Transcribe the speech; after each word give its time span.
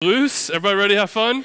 Loose? 0.00 0.48
Everybody 0.48 0.76
ready 0.76 0.94
to 0.94 1.00
have 1.00 1.10
fun? 1.10 1.44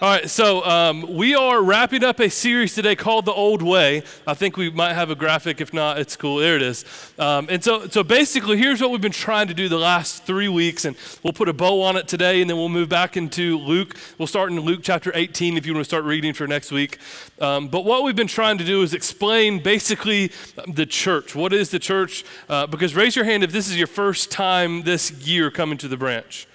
All 0.00 0.08
right, 0.08 0.30
so 0.30 0.64
um, 0.64 1.14
we 1.14 1.34
are 1.34 1.62
wrapping 1.62 2.02
up 2.02 2.20
a 2.20 2.30
series 2.30 2.74
today 2.74 2.96
called 2.96 3.26
The 3.26 3.34
Old 3.34 3.60
Way. 3.60 4.02
I 4.26 4.32
think 4.32 4.56
we 4.56 4.70
might 4.70 4.94
have 4.94 5.10
a 5.10 5.14
graphic. 5.14 5.60
If 5.60 5.74
not, 5.74 5.98
it's 5.98 6.16
cool. 6.16 6.38
There 6.38 6.56
it 6.56 6.62
is. 6.62 6.86
Um, 7.18 7.48
and 7.50 7.62
so, 7.62 7.86
so 7.88 8.02
basically, 8.02 8.56
here's 8.56 8.80
what 8.80 8.92
we've 8.92 9.02
been 9.02 9.12
trying 9.12 9.48
to 9.48 9.52
do 9.52 9.68
the 9.68 9.76
last 9.76 10.24
three 10.24 10.48
weeks, 10.48 10.86
and 10.86 10.96
we'll 11.22 11.34
put 11.34 11.50
a 11.50 11.52
bow 11.52 11.82
on 11.82 11.98
it 11.98 12.08
today, 12.08 12.40
and 12.40 12.48
then 12.48 12.56
we'll 12.56 12.70
move 12.70 12.88
back 12.88 13.18
into 13.18 13.58
Luke. 13.58 13.94
We'll 14.16 14.26
start 14.26 14.50
in 14.50 14.58
Luke 14.58 14.80
chapter 14.82 15.12
18 15.14 15.58
if 15.58 15.66
you 15.66 15.74
want 15.74 15.84
to 15.84 15.88
start 15.90 16.04
reading 16.04 16.32
for 16.32 16.46
next 16.46 16.72
week. 16.72 16.96
Um, 17.42 17.68
but 17.68 17.84
what 17.84 18.04
we've 18.04 18.16
been 18.16 18.26
trying 18.26 18.56
to 18.56 18.64
do 18.64 18.80
is 18.80 18.94
explain 18.94 19.62
basically 19.62 20.32
the 20.66 20.86
church. 20.86 21.34
What 21.34 21.52
is 21.52 21.68
the 21.68 21.78
church? 21.78 22.24
Uh, 22.48 22.66
because 22.66 22.94
raise 22.94 23.14
your 23.14 23.26
hand 23.26 23.44
if 23.44 23.52
this 23.52 23.68
is 23.68 23.76
your 23.76 23.86
first 23.86 24.30
time 24.30 24.84
this 24.84 25.10
year 25.10 25.50
coming 25.50 25.76
to 25.76 25.88
the 25.88 25.98
branch. 25.98 26.48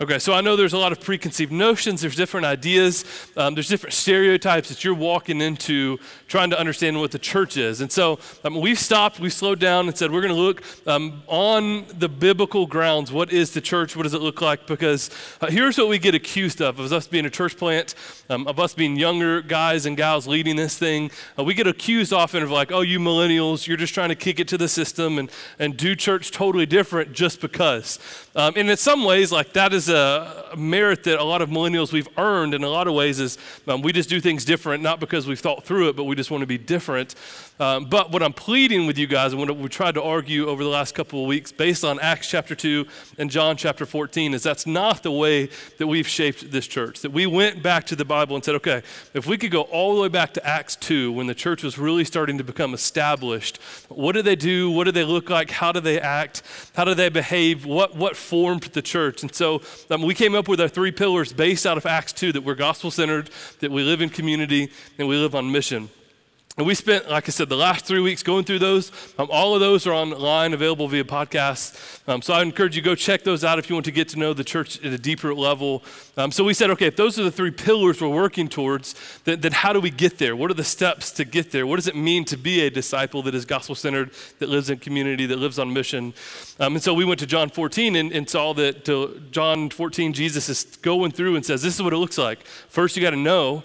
Okay, 0.00 0.20
so 0.20 0.32
I 0.32 0.42
know 0.42 0.54
there's 0.54 0.74
a 0.74 0.78
lot 0.78 0.92
of 0.92 1.00
preconceived 1.00 1.50
notions, 1.50 2.02
there's 2.02 2.14
different 2.14 2.46
ideas, 2.46 3.04
um, 3.36 3.54
there's 3.54 3.66
different 3.66 3.94
stereotypes 3.94 4.68
that 4.68 4.84
you're 4.84 4.94
walking 4.94 5.40
into 5.40 5.98
trying 6.28 6.50
to 6.50 6.58
understand 6.58 7.00
what 7.00 7.10
the 7.10 7.18
church 7.18 7.56
is. 7.56 7.80
And 7.80 7.90
so 7.90 8.20
um, 8.44 8.60
we've 8.60 8.78
stopped, 8.78 9.18
we've 9.18 9.32
slowed 9.32 9.58
down 9.58 9.88
and 9.88 9.98
said 9.98 10.12
we're 10.12 10.20
going 10.20 10.32
to 10.32 10.40
look 10.40 10.62
um, 10.86 11.24
on 11.26 11.84
the 11.98 12.08
biblical 12.08 12.64
grounds. 12.64 13.10
What 13.10 13.32
is 13.32 13.54
the 13.54 13.60
church? 13.60 13.96
What 13.96 14.04
does 14.04 14.14
it 14.14 14.20
look 14.20 14.40
like? 14.40 14.68
Because 14.68 15.10
uh, 15.40 15.48
here's 15.48 15.76
what 15.76 15.88
we 15.88 15.98
get 15.98 16.14
accused 16.14 16.62
of, 16.62 16.78
of 16.78 16.92
us 16.92 17.08
being 17.08 17.26
a 17.26 17.30
church 17.30 17.56
plant, 17.56 17.96
um, 18.30 18.46
of 18.46 18.60
us 18.60 18.74
being 18.74 18.94
younger 18.94 19.42
guys 19.42 19.84
and 19.84 19.96
gals 19.96 20.28
leading 20.28 20.54
this 20.54 20.78
thing. 20.78 21.10
Uh, 21.36 21.42
we 21.42 21.54
get 21.54 21.66
accused 21.66 22.12
often 22.12 22.44
of 22.44 22.52
like, 22.52 22.70
oh, 22.70 22.82
you 22.82 23.00
millennials, 23.00 23.66
you're 23.66 23.76
just 23.76 23.94
trying 23.94 24.10
to 24.10 24.14
kick 24.14 24.38
it 24.38 24.46
to 24.46 24.56
the 24.56 24.68
system 24.68 25.18
and, 25.18 25.28
and 25.58 25.76
do 25.76 25.96
church 25.96 26.30
totally 26.30 26.66
different 26.66 27.12
just 27.12 27.40
because. 27.40 27.98
Um, 28.38 28.52
and 28.54 28.70
in 28.70 28.76
some 28.76 29.04
ways, 29.04 29.32
like 29.32 29.52
that 29.54 29.72
is 29.72 29.88
a 29.88 30.54
merit 30.56 31.02
that 31.02 31.18
a 31.18 31.24
lot 31.24 31.42
of 31.42 31.50
millennials 31.50 31.92
we've 31.92 32.08
earned 32.16 32.54
in 32.54 32.62
a 32.62 32.68
lot 32.68 32.86
of 32.86 32.94
ways 32.94 33.18
is 33.18 33.36
um, 33.66 33.82
we 33.82 33.92
just 33.92 34.08
do 34.08 34.20
things 34.20 34.44
different, 34.44 34.80
not 34.80 35.00
because 35.00 35.26
we've 35.26 35.40
thought 35.40 35.64
through 35.64 35.88
it, 35.88 35.96
but 35.96 36.04
we 36.04 36.14
just 36.14 36.30
want 36.30 36.42
to 36.42 36.46
be 36.46 36.56
different. 36.56 37.16
Um, 37.58 37.86
but 37.86 38.12
what 38.12 38.22
I'm 38.22 38.32
pleading 38.32 38.86
with 38.86 38.96
you 38.96 39.08
guys, 39.08 39.32
and 39.32 39.40
what 39.40 39.56
we 39.56 39.68
tried 39.68 39.96
to 39.96 40.02
argue 40.02 40.46
over 40.46 40.62
the 40.62 40.70
last 40.70 40.94
couple 40.94 41.20
of 41.20 41.26
weeks 41.26 41.50
based 41.50 41.84
on 41.84 41.98
Acts 41.98 42.30
chapter 42.30 42.54
2 42.54 42.86
and 43.18 43.28
John 43.28 43.56
chapter 43.56 43.84
14, 43.84 44.34
is 44.34 44.44
that's 44.44 44.66
not 44.66 45.02
the 45.02 45.10
way 45.10 45.50
that 45.78 45.88
we've 45.88 46.06
shaped 46.06 46.52
this 46.52 46.68
church. 46.68 47.00
That 47.00 47.10
we 47.10 47.26
went 47.26 47.60
back 47.60 47.86
to 47.86 47.96
the 47.96 48.04
Bible 48.04 48.36
and 48.36 48.44
said, 48.44 48.54
okay, 48.56 48.82
if 49.14 49.26
we 49.26 49.36
could 49.36 49.50
go 49.50 49.62
all 49.62 49.96
the 49.96 50.02
way 50.02 50.08
back 50.08 50.34
to 50.34 50.46
Acts 50.46 50.76
2 50.76 51.10
when 51.10 51.26
the 51.26 51.34
church 51.34 51.64
was 51.64 51.76
really 51.76 52.04
starting 52.04 52.38
to 52.38 52.44
become 52.44 52.72
established, 52.72 53.58
what 53.88 54.12
do 54.12 54.22
they 54.22 54.36
do? 54.36 54.70
What 54.70 54.84
do 54.84 54.92
they 54.92 55.04
look 55.04 55.28
like? 55.28 55.50
How 55.50 55.72
do 55.72 55.80
they 55.80 56.00
act? 56.00 56.42
How 56.76 56.84
do 56.84 56.94
they 56.94 57.08
behave? 57.08 57.66
What, 57.66 57.96
what 57.96 58.16
formed 58.28 58.62
the 58.62 58.82
church? 58.82 59.22
And 59.22 59.34
so 59.34 59.62
um, 59.90 60.02
we 60.02 60.14
came 60.14 60.34
up 60.34 60.48
with 60.48 60.60
our 60.60 60.68
three 60.68 60.92
pillars 60.92 61.32
based 61.32 61.66
out 61.66 61.78
of 61.78 61.86
Acts 61.86 62.12
2 62.12 62.32
that 62.32 62.42
we're 62.42 62.54
gospel 62.54 62.90
centered, 62.90 63.30
that 63.60 63.70
we 63.70 63.82
live 63.82 64.02
in 64.02 64.10
community, 64.10 64.70
and 64.98 65.08
we 65.08 65.16
live 65.16 65.34
on 65.34 65.50
mission. 65.50 65.88
And 66.58 66.66
we 66.66 66.74
spent, 66.74 67.08
like 67.08 67.28
I 67.28 67.30
said, 67.30 67.48
the 67.48 67.56
last 67.56 67.84
three 67.84 68.00
weeks 68.00 68.24
going 68.24 68.44
through 68.44 68.58
those. 68.58 68.90
Um, 69.16 69.28
all 69.30 69.54
of 69.54 69.60
those 69.60 69.86
are 69.86 69.92
online, 69.92 70.52
available 70.52 70.88
via 70.88 71.04
podcast. 71.04 72.00
Um, 72.08 72.20
so 72.20 72.34
I 72.34 72.42
encourage 72.42 72.74
you 72.74 72.82
to 72.82 72.84
go 72.84 72.96
check 72.96 73.22
those 73.22 73.44
out 73.44 73.60
if 73.60 73.70
you 73.70 73.76
want 73.76 73.84
to 73.84 73.92
get 73.92 74.08
to 74.08 74.18
know 74.18 74.34
the 74.34 74.42
church 74.42 74.84
at 74.84 74.92
a 74.92 74.98
deeper 74.98 75.32
level. 75.32 75.84
Um, 76.16 76.32
so 76.32 76.42
we 76.42 76.52
said, 76.54 76.70
okay, 76.70 76.86
if 76.86 76.96
those 76.96 77.16
are 77.16 77.22
the 77.22 77.30
three 77.30 77.52
pillars 77.52 78.00
we're 78.00 78.08
working 78.08 78.48
towards, 78.48 78.96
then, 79.22 79.40
then, 79.40 79.52
how 79.52 79.72
do 79.72 79.78
we 79.78 79.90
get 79.90 80.18
there? 80.18 80.34
What 80.34 80.50
are 80.50 80.54
the 80.54 80.64
steps 80.64 81.12
to 81.12 81.24
get 81.24 81.52
there? 81.52 81.64
What 81.64 81.76
does 81.76 81.86
it 81.86 81.94
mean 81.94 82.24
to 82.24 82.36
be 82.36 82.62
a 82.62 82.70
disciple 82.70 83.22
that 83.22 83.36
is 83.36 83.44
gospel 83.44 83.76
centered, 83.76 84.10
that 84.40 84.48
lives 84.48 84.68
in 84.68 84.78
community, 84.78 85.26
that 85.26 85.38
lives 85.38 85.60
on 85.60 85.72
mission? 85.72 86.12
Um, 86.58 86.74
and 86.74 86.82
so 86.82 86.92
we 86.92 87.04
went 87.04 87.20
to 87.20 87.26
John 87.26 87.50
14 87.50 87.94
and, 87.94 88.10
and 88.10 88.28
saw 88.28 88.52
that 88.54 88.84
to 88.86 89.22
John 89.30 89.70
14, 89.70 90.12
Jesus 90.12 90.48
is 90.48 90.64
going 90.78 91.12
through 91.12 91.36
and 91.36 91.46
says, 91.46 91.62
this 91.62 91.76
is 91.76 91.82
what 91.82 91.92
it 91.92 91.98
looks 91.98 92.18
like. 92.18 92.44
First, 92.68 92.96
you 92.96 93.02
got 93.02 93.10
to 93.10 93.16
know 93.16 93.62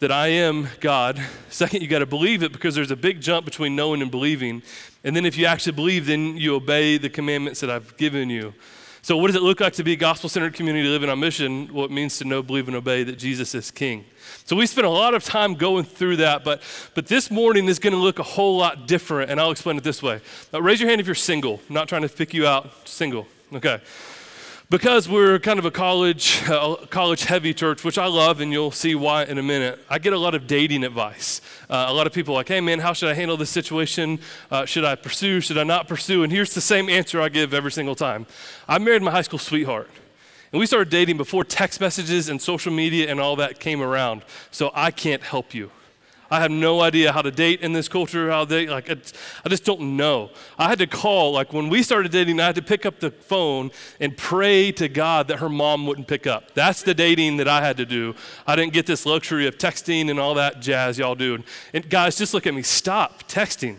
that 0.00 0.12
I 0.12 0.28
am 0.28 0.68
God. 0.80 1.20
Second, 1.48 1.82
you 1.82 1.88
got 1.88 1.98
to 2.00 2.06
believe 2.06 2.42
it 2.42 2.52
because 2.52 2.74
there's 2.74 2.90
a 2.90 2.96
big 2.96 3.20
jump 3.20 3.44
between 3.44 3.74
knowing 3.74 4.00
and 4.00 4.10
believing. 4.10 4.62
And 5.02 5.14
then 5.16 5.26
if 5.26 5.36
you 5.36 5.46
actually 5.46 5.72
believe, 5.72 6.06
then 6.06 6.36
you 6.36 6.54
obey 6.54 6.98
the 6.98 7.08
commandments 7.08 7.60
that 7.60 7.70
I've 7.70 7.96
given 7.96 8.30
you. 8.30 8.54
So, 9.02 9.16
what 9.16 9.28
does 9.28 9.36
it 9.36 9.42
look 9.42 9.60
like 9.60 9.72
to 9.74 9.84
be 9.84 9.92
a 9.92 9.96
gospel 9.96 10.28
centered 10.28 10.54
community 10.54 10.88
living 10.88 11.08
on 11.08 11.18
mission? 11.18 11.72
What 11.72 11.84
it 11.86 11.90
means 11.92 12.18
to 12.18 12.24
know, 12.24 12.42
believe, 12.42 12.68
and 12.68 12.76
obey 12.76 13.04
that 13.04 13.16
Jesus 13.16 13.54
is 13.54 13.70
King. 13.70 14.04
So, 14.44 14.54
we 14.54 14.66
spent 14.66 14.86
a 14.86 14.90
lot 14.90 15.14
of 15.14 15.24
time 15.24 15.54
going 15.54 15.84
through 15.84 16.16
that, 16.16 16.44
but, 16.44 16.62
but 16.94 17.06
this 17.06 17.30
morning 17.30 17.66
is 17.66 17.78
going 17.78 17.94
to 17.94 17.98
look 17.98 18.18
a 18.18 18.24
whole 18.24 18.58
lot 18.58 18.86
different, 18.86 19.30
and 19.30 19.40
I'll 19.40 19.50
explain 19.50 19.76
it 19.76 19.84
this 19.84 20.02
way. 20.02 20.20
Now, 20.52 20.60
raise 20.60 20.80
your 20.80 20.90
hand 20.90 21.00
if 21.00 21.06
you're 21.06 21.14
single. 21.14 21.60
I'm 21.68 21.74
not 21.74 21.88
trying 21.88 22.02
to 22.02 22.08
pick 22.08 22.34
you 22.34 22.46
out, 22.46 22.70
single. 22.86 23.26
Okay 23.52 23.80
because 24.70 25.08
we're 25.08 25.38
kind 25.38 25.58
of 25.58 25.64
a 25.64 25.70
college 25.70 26.42
uh, 26.46 26.76
college 26.90 27.24
heavy 27.24 27.54
church 27.54 27.84
which 27.84 27.96
i 27.96 28.06
love 28.06 28.40
and 28.40 28.52
you'll 28.52 28.70
see 28.70 28.94
why 28.94 29.24
in 29.24 29.38
a 29.38 29.42
minute 29.42 29.78
i 29.88 29.98
get 29.98 30.12
a 30.12 30.18
lot 30.18 30.34
of 30.34 30.46
dating 30.46 30.84
advice. 30.84 31.40
Uh, 31.70 31.86
a 31.88 31.92
lot 31.92 32.06
of 32.06 32.12
people 32.12 32.34
like 32.34 32.48
hey 32.48 32.60
man 32.60 32.78
how 32.78 32.92
should 32.92 33.08
i 33.08 33.14
handle 33.14 33.36
this 33.36 33.50
situation? 33.50 34.18
Uh, 34.50 34.66
should 34.66 34.84
i 34.84 34.94
pursue? 34.94 35.40
Should 35.40 35.58
i 35.58 35.64
not 35.64 35.88
pursue? 35.88 36.22
And 36.22 36.32
here's 36.32 36.54
the 36.54 36.60
same 36.60 36.90
answer 36.90 37.20
i 37.20 37.28
give 37.28 37.54
every 37.54 37.72
single 37.72 37.94
time. 37.94 38.26
I 38.66 38.78
married 38.78 39.02
my 39.02 39.10
high 39.10 39.22
school 39.22 39.38
sweetheart 39.38 39.88
and 40.52 40.60
we 40.60 40.66
started 40.66 40.90
dating 40.90 41.16
before 41.16 41.44
text 41.44 41.80
messages 41.80 42.28
and 42.28 42.40
social 42.40 42.72
media 42.72 43.10
and 43.10 43.20
all 43.20 43.36
that 43.36 43.60
came 43.60 43.80
around 43.80 44.22
so 44.50 44.70
i 44.74 44.90
can't 44.90 45.22
help 45.22 45.54
you 45.54 45.70
I 46.30 46.40
have 46.40 46.50
no 46.50 46.82
idea 46.82 47.12
how 47.12 47.22
to 47.22 47.30
date 47.30 47.62
in 47.62 47.72
this 47.72 47.88
culture, 47.88 48.30
how 48.30 48.44
they, 48.44 48.66
like, 48.66 48.90
I 48.90 49.48
just 49.48 49.64
don't 49.64 49.96
know. 49.96 50.30
I 50.58 50.68
had 50.68 50.78
to 50.80 50.86
call, 50.86 51.32
like, 51.32 51.52
when 51.52 51.70
we 51.70 51.82
started 51.82 52.12
dating, 52.12 52.38
I 52.38 52.46
had 52.46 52.54
to 52.56 52.62
pick 52.62 52.84
up 52.84 53.00
the 53.00 53.10
phone 53.10 53.70
and 53.98 54.14
pray 54.16 54.70
to 54.72 54.88
God 54.88 55.28
that 55.28 55.38
her 55.38 55.48
mom 55.48 55.86
wouldn't 55.86 56.06
pick 56.06 56.26
up. 56.26 56.52
That's 56.52 56.82
the 56.82 56.92
dating 56.92 57.38
that 57.38 57.48
I 57.48 57.62
had 57.62 57.78
to 57.78 57.86
do. 57.86 58.14
I 58.46 58.56
didn't 58.56 58.74
get 58.74 58.84
this 58.84 59.06
luxury 59.06 59.46
of 59.46 59.56
texting 59.56 60.10
and 60.10 60.20
all 60.20 60.34
that 60.34 60.60
jazz 60.60 60.98
y'all 60.98 61.14
do. 61.14 61.42
And 61.72 61.88
guys, 61.88 62.18
just 62.18 62.34
look 62.34 62.46
at 62.46 62.52
me. 62.52 62.62
Stop 62.62 63.26
texting. 63.28 63.78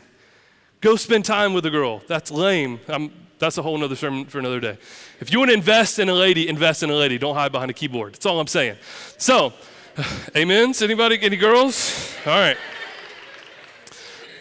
Go 0.82 0.96
spend 0.96 1.26
time 1.26 1.54
with 1.54 1.66
a 1.66 1.70
girl. 1.70 2.02
That's 2.08 2.32
lame. 2.32 2.80
I'm, 2.88 3.12
that's 3.38 3.58
a 3.58 3.62
whole 3.62 3.82
other 3.84 3.96
sermon 3.96 4.26
for 4.26 4.40
another 4.40 4.60
day. 4.60 4.78
If 5.20 5.32
you 5.32 5.40
want 5.40 5.50
to 5.50 5.56
invest 5.56 6.00
in 6.00 6.10
a 6.10 6.14
lady, 6.14 6.48
invest 6.48 6.84
in 6.84 6.90
a 6.90 6.96
lady. 6.96 7.18
Don't 7.18 7.36
hide 7.36 7.52
behind 7.52 7.70
a 7.70 7.74
keyboard. 7.74 8.14
That's 8.14 8.26
all 8.26 8.40
I'm 8.40 8.48
saying. 8.48 8.78
So, 9.18 9.54
Amens? 10.36 10.82
Anybody? 10.82 11.20
Any 11.22 11.38
girls? 11.38 12.16
All 12.26 12.34
right. 12.34 12.58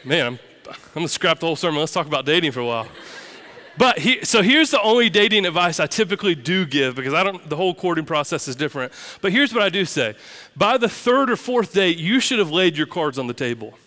Man, 0.04 0.26
I'm, 0.26 0.38
I'm 0.68 0.76
going 0.94 1.06
to 1.06 1.12
scrap 1.12 1.40
the 1.40 1.46
whole 1.46 1.56
sermon. 1.56 1.80
Let's 1.80 1.92
talk 1.92 2.06
about 2.06 2.24
dating 2.24 2.52
for 2.52 2.60
a 2.60 2.66
while. 2.66 2.88
But 3.76 4.00
he, 4.00 4.24
so 4.24 4.42
here's 4.42 4.70
the 4.70 4.82
only 4.82 5.08
dating 5.08 5.46
advice 5.46 5.78
I 5.78 5.86
typically 5.86 6.34
do 6.34 6.66
give 6.66 6.96
because 6.96 7.14
I 7.14 7.22
don't. 7.22 7.48
The 7.48 7.54
whole 7.54 7.74
courting 7.74 8.04
process 8.04 8.48
is 8.48 8.56
different. 8.56 8.92
But 9.20 9.30
here's 9.30 9.54
what 9.54 9.62
I 9.62 9.68
do 9.68 9.84
say: 9.84 10.16
by 10.56 10.78
the 10.78 10.88
third 10.88 11.30
or 11.30 11.36
fourth 11.36 11.72
date, 11.74 11.96
you 11.96 12.18
should 12.18 12.40
have 12.40 12.50
laid 12.50 12.76
your 12.76 12.88
cards 12.88 13.20
on 13.20 13.28
the 13.28 13.34
table. 13.34 13.78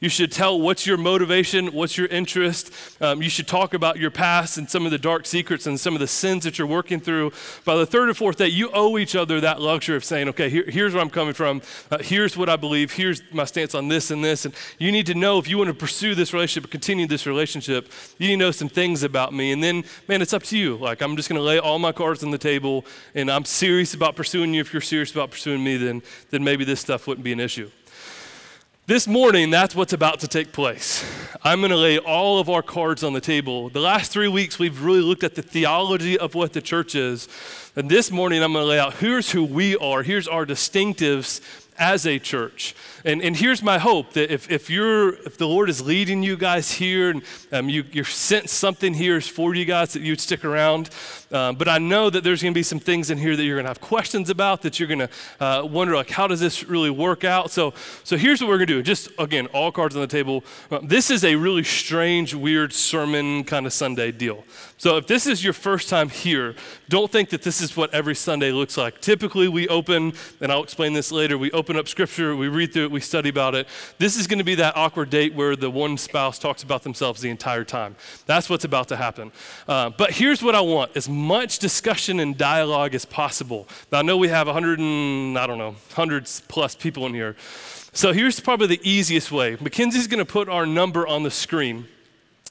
You 0.00 0.08
should 0.08 0.30
tell 0.30 0.60
what's 0.60 0.86
your 0.86 0.96
motivation, 0.96 1.72
what's 1.72 1.98
your 1.98 2.06
interest. 2.06 2.72
Um, 3.00 3.20
you 3.20 3.28
should 3.28 3.48
talk 3.48 3.74
about 3.74 3.98
your 3.98 4.12
past 4.12 4.56
and 4.56 4.70
some 4.70 4.84
of 4.84 4.92
the 4.92 4.98
dark 4.98 5.26
secrets 5.26 5.66
and 5.66 5.78
some 5.78 5.94
of 5.94 5.98
the 6.00 6.06
sins 6.06 6.44
that 6.44 6.56
you're 6.56 6.68
working 6.68 7.00
through. 7.00 7.32
By 7.64 7.74
the 7.74 7.84
third 7.84 8.08
or 8.08 8.14
fourth 8.14 8.36
day, 8.36 8.46
you 8.46 8.70
owe 8.72 8.96
each 8.96 9.16
other 9.16 9.40
that 9.40 9.60
luxury 9.60 9.96
of 9.96 10.04
saying, 10.04 10.28
okay, 10.28 10.48
here, 10.48 10.62
here's 10.68 10.94
where 10.94 11.02
I'm 11.02 11.10
coming 11.10 11.34
from. 11.34 11.62
Uh, 11.90 11.98
here's 11.98 12.36
what 12.36 12.48
I 12.48 12.54
believe. 12.54 12.92
Here's 12.92 13.22
my 13.32 13.44
stance 13.44 13.74
on 13.74 13.88
this 13.88 14.12
and 14.12 14.22
this. 14.22 14.44
And 14.44 14.54
you 14.78 14.92
need 14.92 15.06
to 15.06 15.14
know 15.14 15.38
if 15.38 15.48
you 15.48 15.58
want 15.58 15.66
to 15.66 15.74
pursue 15.74 16.14
this 16.14 16.32
relationship, 16.32 16.70
continue 16.70 17.08
this 17.08 17.26
relationship, 17.26 17.90
you 18.18 18.28
need 18.28 18.34
to 18.34 18.38
know 18.38 18.50
some 18.52 18.68
things 18.68 19.02
about 19.02 19.34
me. 19.34 19.50
And 19.50 19.64
then, 19.64 19.82
man, 20.06 20.22
it's 20.22 20.32
up 20.32 20.44
to 20.44 20.56
you. 20.56 20.76
Like, 20.76 21.02
I'm 21.02 21.16
just 21.16 21.28
going 21.28 21.40
to 21.40 21.44
lay 21.44 21.58
all 21.58 21.80
my 21.80 21.90
cards 21.90 22.22
on 22.22 22.30
the 22.30 22.38
table 22.38 22.86
and 23.16 23.28
I'm 23.28 23.44
serious 23.44 23.94
about 23.94 24.14
pursuing 24.14 24.54
you. 24.54 24.60
If 24.60 24.72
you're 24.72 24.80
serious 24.80 25.10
about 25.10 25.32
pursuing 25.32 25.64
me, 25.64 25.76
then, 25.76 26.02
then 26.30 26.44
maybe 26.44 26.64
this 26.64 26.78
stuff 26.78 27.08
wouldn't 27.08 27.24
be 27.24 27.32
an 27.32 27.40
issue. 27.40 27.68
This 28.88 29.06
morning, 29.06 29.50
that's 29.50 29.74
what's 29.74 29.92
about 29.92 30.20
to 30.20 30.28
take 30.28 30.50
place. 30.50 31.04
I'm 31.42 31.60
going 31.60 31.72
to 31.72 31.76
lay 31.76 31.98
all 31.98 32.40
of 32.40 32.48
our 32.48 32.62
cards 32.62 33.04
on 33.04 33.12
the 33.12 33.20
table. 33.20 33.68
The 33.68 33.80
last 33.80 34.10
three 34.10 34.28
weeks, 34.28 34.58
we've 34.58 34.82
really 34.82 35.02
looked 35.02 35.22
at 35.22 35.34
the 35.34 35.42
theology 35.42 36.18
of 36.18 36.34
what 36.34 36.54
the 36.54 36.62
church 36.62 36.94
is. 36.94 37.28
And 37.76 37.90
this 37.90 38.10
morning, 38.10 38.42
I'm 38.42 38.54
going 38.54 38.62
to 38.62 38.66
lay 38.66 38.78
out 38.78 38.94
here's 38.94 39.30
who 39.30 39.44
we 39.44 39.76
are, 39.76 40.02
here's 40.02 40.26
our 40.26 40.46
distinctives 40.46 41.42
as 41.78 42.06
a 42.06 42.18
church. 42.18 42.74
And, 43.04 43.22
and 43.22 43.36
here's 43.36 43.62
my 43.62 43.78
hope 43.78 44.12
that 44.14 44.32
if, 44.32 44.50
if, 44.50 44.68
you're, 44.68 45.14
if 45.14 45.38
the 45.38 45.46
Lord 45.46 45.70
is 45.70 45.80
leading 45.80 46.22
you 46.22 46.36
guys 46.36 46.72
here 46.72 47.10
and 47.10 47.22
um, 47.52 47.68
you, 47.68 47.84
you 47.92 48.04
sense 48.04 48.52
something 48.52 48.94
here 48.94 49.16
is 49.16 49.28
for 49.28 49.54
you 49.54 49.64
guys, 49.64 49.92
that 49.92 50.02
you'd 50.02 50.20
stick 50.20 50.44
around. 50.44 50.90
Um, 51.30 51.56
but 51.56 51.68
I 51.68 51.78
know 51.78 52.10
that 52.10 52.24
there's 52.24 52.42
going 52.42 52.54
to 52.54 52.58
be 52.58 52.62
some 52.62 52.80
things 52.80 53.10
in 53.10 53.18
here 53.18 53.36
that 53.36 53.44
you're 53.44 53.56
going 53.56 53.66
to 53.66 53.70
have 53.70 53.80
questions 53.80 54.30
about, 54.30 54.62
that 54.62 54.80
you're 54.80 54.88
going 54.88 55.00
to 55.00 55.10
uh, 55.40 55.64
wonder, 55.64 55.94
like, 55.94 56.10
how 56.10 56.26
does 56.26 56.40
this 56.40 56.64
really 56.64 56.90
work 56.90 57.22
out? 57.22 57.50
So, 57.50 57.74
so 58.02 58.16
here's 58.16 58.40
what 58.40 58.48
we're 58.48 58.56
going 58.56 58.68
to 58.68 58.74
do. 58.74 58.82
Just, 58.82 59.10
again, 59.18 59.46
all 59.48 59.70
cards 59.70 59.94
on 59.94 60.00
the 60.00 60.08
table. 60.08 60.42
Uh, 60.70 60.80
this 60.82 61.10
is 61.10 61.24
a 61.24 61.34
really 61.36 61.64
strange, 61.64 62.34
weird 62.34 62.72
sermon 62.72 63.44
kind 63.44 63.66
of 63.66 63.72
Sunday 63.72 64.10
deal. 64.10 64.44
So 64.78 64.96
if 64.96 65.06
this 65.06 65.26
is 65.26 65.44
your 65.44 65.52
first 65.52 65.88
time 65.88 66.08
here, 66.08 66.54
don't 66.88 67.10
think 67.10 67.30
that 67.30 67.42
this 67.42 67.60
is 67.60 67.76
what 67.76 67.92
every 67.92 68.14
Sunday 68.14 68.50
looks 68.50 68.76
like. 68.76 69.00
Typically, 69.00 69.48
we 69.48 69.68
open, 69.68 70.14
and 70.40 70.50
I'll 70.50 70.62
explain 70.62 70.92
this 70.92 71.12
later, 71.12 71.36
we 71.36 71.50
open 71.50 71.76
up 71.76 71.88
scripture, 71.88 72.34
we 72.34 72.48
read 72.48 72.72
through 72.72 72.87
it, 72.88 72.92
we 72.92 73.00
study 73.00 73.28
about 73.28 73.54
it. 73.54 73.68
This 73.98 74.16
is 74.16 74.26
going 74.26 74.38
to 74.38 74.44
be 74.44 74.56
that 74.56 74.76
awkward 74.76 75.10
date 75.10 75.34
where 75.34 75.54
the 75.54 75.70
one 75.70 75.96
spouse 75.96 76.38
talks 76.38 76.62
about 76.62 76.82
themselves 76.82 77.20
the 77.20 77.30
entire 77.30 77.64
time. 77.64 77.96
That's 78.26 78.50
what's 78.50 78.64
about 78.64 78.88
to 78.88 78.96
happen. 78.96 79.30
Uh, 79.68 79.90
but 79.90 80.12
here's 80.12 80.42
what 80.42 80.54
I 80.54 80.60
want 80.60 80.96
as 80.96 81.08
much 81.08 81.58
discussion 81.58 82.20
and 82.20 82.36
dialogue 82.36 82.94
as 82.94 83.04
possible. 83.04 83.68
Now, 83.92 83.98
I 83.98 84.02
know 84.02 84.16
we 84.16 84.28
have 84.28 84.46
100 84.46 84.78
and, 84.78 85.38
I 85.38 85.46
don't 85.46 85.58
know, 85.58 85.76
hundreds 85.92 86.40
plus 86.48 86.74
people 86.74 87.06
in 87.06 87.14
here. 87.14 87.36
So 87.92 88.12
here's 88.12 88.40
probably 88.40 88.66
the 88.66 88.80
easiest 88.88 89.30
way. 89.30 89.56
Mackenzie's 89.60 90.06
going 90.06 90.24
to 90.24 90.30
put 90.30 90.48
our 90.48 90.66
number 90.66 91.06
on 91.06 91.22
the 91.22 91.30
screen. 91.30 91.86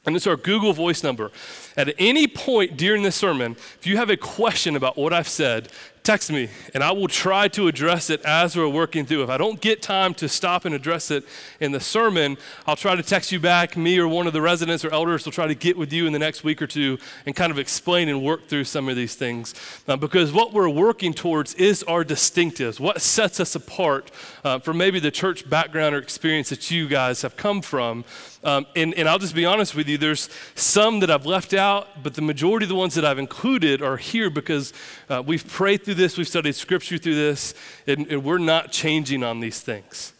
And 0.05 0.15
it's 0.15 0.25
our 0.25 0.37
Google 0.37 0.71
Voice 0.71 1.03
number. 1.03 1.31
At 1.75 1.93
any 1.99 2.27
point 2.27 2.77
during 2.77 3.03
this 3.03 3.17
sermon, 3.17 3.57
if 3.77 3.85
you 3.85 3.97
have 3.97 4.09
a 4.09 4.15
question 4.15 4.77
about 4.77 4.97
what 4.97 5.11
I've 5.11 5.27
said, 5.27 5.67
text 6.07 6.31
me 6.31 6.47
and 6.73 6.85
I 6.85 6.93
will 6.93 7.09
try 7.09 7.49
to 7.49 7.67
address 7.67 8.09
it 8.09 8.21
as 8.21 8.55
we're 8.55 8.69
working 8.69 9.05
through. 9.05 9.23
If 9.23 9.29
I 9.29 9.37
don't 9.37 9.59
get 9.59 9.81
time 9.81 10.13
to 10.13 10.29
stop 10.29 10.63
and 10.63 10.73
address 10.73 11.11
it 11.11 11.25
in 11.59 11.73
the 11.73 11.81
sermon, 11.81 12.37
I'll 12.65 12.77
try 12.77 12.95
to 12.95 13.03
text 13.03 13.33
you 13.33 13.41
back. 13.41 13.75
Me 13.75 13.99
or 13.99 14.07
one 14.07 14.25
of 14.25 14.31
the 14.31 14.41
residents 14.41 14.85
or 14.85 14.93
elders 14.93 15.25
will 15.25 15.33
try 15.33 15.47
to 15.47 15.53
get 15.53 15.77
with 15.77 15.91
you 15.91 16.07
in 16.07 16.13
the 16.13 16.19
next 16.19 16.45
week 16.45 16.61
or 16.61 16.67
two 16.67 16.97
and 17.25 17.35
kind 17.35 17.51
of 17.51 17.59
explain 17.59 18.07
and 18.07 18.23
work 18.23 18.47
through 18.47 18.63
some 18.63 18.87
of 18.87 18.95
these 18.95 19.15
things. 19.15 19.53
Uh, 19.85 19.97
because 19.97 20.31
what 20.31 20.53
we're 20.53 20.69
working 20.69 21.13
towards 21.13 21.53
is 21.55 21.83
our 21.83 22.05
distinctives, 22.05 22.79
what 22.79 23.01
sets 23.01 23.41
us 23.41 23.53
apart 23.53 24.09
uh, 24.45 24.59
from 24.59 24.77
maybe 24.77 25.01
the 25.01 25.11
church 25.11 25.49
background 25.49 25.93
or 25.93 25.97
experience 25.97 26.47
that 26.47 26.71
you 26.71 26.87
guys 26.87 27.21
have 27.21 27.35
come 27.35 27.61
from. 27.61 28.05
Um, 28.45 28.65
and, 28.77 28.93
and 28.93 29.09
I'll 29.09 29.19
just 29.19 29.35
be 29.35 29.45
honest 29.45 29.75
with 29.75 29.89
you, 29.89 29.97
there's 29.97 30.29
some 30.55 31.01
that 31.01 31.11
I've 31.11 31.25
left 31.25 31.53
out, 31.53 32.01
but 32.01 32.13
the 32.13 32.21
majority 32.21 32.63
of 32.63 32.69
the 32.69 32.75
ones 32.75 32.93
that 32.93 33.03
I've 33.03 33.19
included 33.19 33.81
are 33.81 33.97
here 33.97 34.29
because 34.29 34.71
uh, 35.09 35.21
we've 35.25 35.45
prayed 35.45 35.83
through 35.83 35.96
this, 35.97 36.17
we've 36.17 36.27
studied 36.27 36.55
scripture 36.55 36.97
through 36.97 37.15
this, 37.15 37.53
and, 37.85 38.07
and 38.07 38.23
we're 38.23 38.37
not 38.37 38.71
changing 38.71 39.23
on 39.23 39.39
these 39.39 39.59
things. 39.59 40.13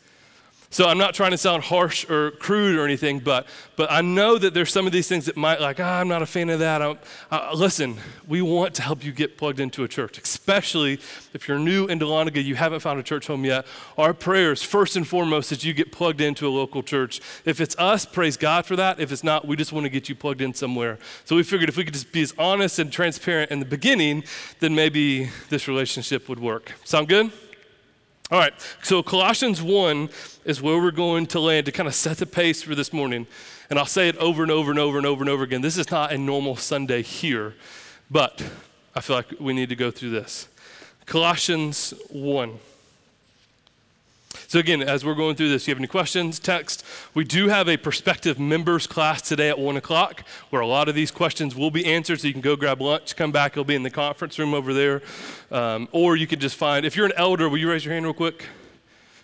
So 0.69 0.89
I'm 0.89 0.97
not 0.97 1.13
trying 1.13 1.31
to 1.31 1.37
sound 1.37 1.63
harsh 1.63 2.09
or 2.09 2.31
crude 2.31 2.77
or 2.77 2.83
anything, 2.83 3.19
but, 3.19 3.47
but 3.77 3.89
I 3.89 4.01
know 4.01 4.37
that 4.37 4.53
there's 4.53 4.71
some 4.71 4.85
of 4.85 4.91
these 4.91 5.07
things 5.07 5.25
that 5.25 5.37
might 5.37 5.61
like, 5.61 5.79
ah, 5.79 5.99
I'm 6.01 6.09
not 6.09 6.21
a 6.21 6.25
fan 6.25 6.49
of 6.49 6.59
that. 6.59 6.81
Uh, 6.81 7.51
listen, 7.55 7.95
we 8.27 8.41
want 8.41 8.75
to 8.75 8.81
help 8.81 9.03
you 9.03 9.13
get 9.13 9.37
plugged 9.37 9.61
into 9.61 9.85
a 9.85 9.87
church, 9.87 10.17
especially 10.17 10.99
if 11.33 11.47
you're 11.47 11.57
new 11.57 11.85
in 11.85 11.99
Dahlonega, 11.99 12.43
you 12.43 12.55
haven't 12.55 12.81
found 12.81 12.99
a 12.99 13.03
church 13.03 13.27
home 13.27 13.45
yet. 13.45 13.65
Our 13.97 14.13
prayers, 14.13 14.61
first 14.61 14.97
and 14.97 15.07
foremost, 15.07 15.53
is 15.53 15.63
you 15.63 15.73
get 15.73 15.93
plugged 15.93 16.19
into 16.19 16.45
a 16.45 16.51
local 16.51 16.83
church. 16.83 17.21
If 17.45 17.61
it's 17.61 17.75
us, 17.77 18.05
praise 18.05 18.35
God 18.35 18.65
for 18.65 18.75
that. 18.75 18.99
If 18.99 19.13
it's 19.13 19.23
not, 19.23 19.47
we 19.47 19.55
just 19.55 19.71
want 19.71 19.85
to 19.85 19.89
get 19.89 20.09
you 20.09 20.15
plugged 20.15 20.41
in 20.41 20.53
somewhere. 20.53 20.99
So 21.23 21.37
we 21.37 21.43
figured 21.43 21.69
if 21.69 21.77
we 21.77 21.85
could 21.85 21.93
just 21.93 22.11
be 22.11 22.21
as 22.21 22.33
honest 22.37 22.77
and 22.77 22.91
transparent 22.91 23.51
in 23.51 23.59
the 23.59 23.65
beginning, 23.65 24.25
then 24.59 24.75
maybe 24.75 25.29
this 25.47 25.69
relationship 25.69 26.27
would 26.27 26.39
work. 26.39 26.73
Sound 26.83 27.07
good? 27.07 27.31
All 28.29 28.37
right, 28.37 28.53
so 28.83 29.01
Colossians 29.01 29.61
1 29.61 30.09
is 30.43 30.61
where 30.61 30.77
we're 30.81 30.91
going 30.91 31.27
to 31.27 31.39
land 31.39 31.65
to 31.67 31.71
kind 31.71 31.87
of 31.87 31.95
set 31.95 32.17
the 32.17 32.25
pace 32.25 32.61
for 32.61 32.75
this 32.75 32.91
morning. 32.91 33.25
And 33.69 33.79
I'll 33.79 33.85
say 33.85 34.09
it 34.09 34.17
over 34.17 34.43
and 34.43 34.51
over 34.51 34.69
and 34.69 34.77
over 34.77 34.97
and 34.97 35.07
over 35.07 35.23
and 35.23 35.29
over 35.29 35.43
again. 35.45 35.61
This 35.61 35.77
is 35.77 35.89
not 35.91 36.11
a 36.11 36.17
normal 36.17 36.57
Sunday 36.57 37.03
here, 37.03 37.55
but 38.11 38.43
I 38.93 38.99
feel 38.99 39.15
like 39.15 39.27
we 39.39 39.53
need 39.53 39.69
to 39.69 39.77
go 39.77 39.91
through 39.91 40.09
this. 40.09 40.49
Colossians 41.05 41.93
1. 42.09 42.59
So, 44.47 44.59
again, 44.59 44.81
as 44.81 45.03
we're 45.03 45.15
going 45.15 45.35
through 45.35 45.49
this, 45.49 45.67
you 45.67 45.71
have 45.71 45.79
any 45.79 45.87
questions, 45.87 46.39
text. 46.39 46.85
We 47.13 47.23
do 47.23 47.47
have 47.47 47.67
a 47.67 47.77
prospective 47.77 48.39
members 48.39 48.87
class 48.87 49.21
today 49.21 49.49
at 49.49 49.57
1 49.59 49.77
o'clock 49.77 50.23
where 50.49 50.61
a 50.61 50.67
lot 50.67 50.87
of 50.87 50.95
these 50.95 51.11
questions 51.11 51.55
will 51.55 51.71
be 51.71 51.85
answered. 51.85 52.21
So, 52.21 52.27
you 52.27 52.33
can 52.33 52.41
go 52.41 52.55
grab 52.55 52.81
lunch, 52.81 53.15
come 53.15 53.31
back. 53.31 53.53
It'll 53.53 53.63
be 53.63 53.75
in 53.75 53.83
the 53.83 53.89
conference 53.89 54.37
room 54.37 54.53
over 54.53 54.73
there. 54.73 55.01
Um, 55.51 55.87
or 55.91 56.15
you 56.15 56.27
could 56.27 56.39
just 56.39 56.55
find, 56.55 56.85
if 56.85 56.95
you're 56.95 57.05
an 57.05 57.13
elder, 57.17 57.49
will 57.49 57.57
you 57.57 57.69
raise 57.69 57.83
your 57.83 57.93
hand 57.93 58.05
real 58.05 58.13
quick? 58.13 58.45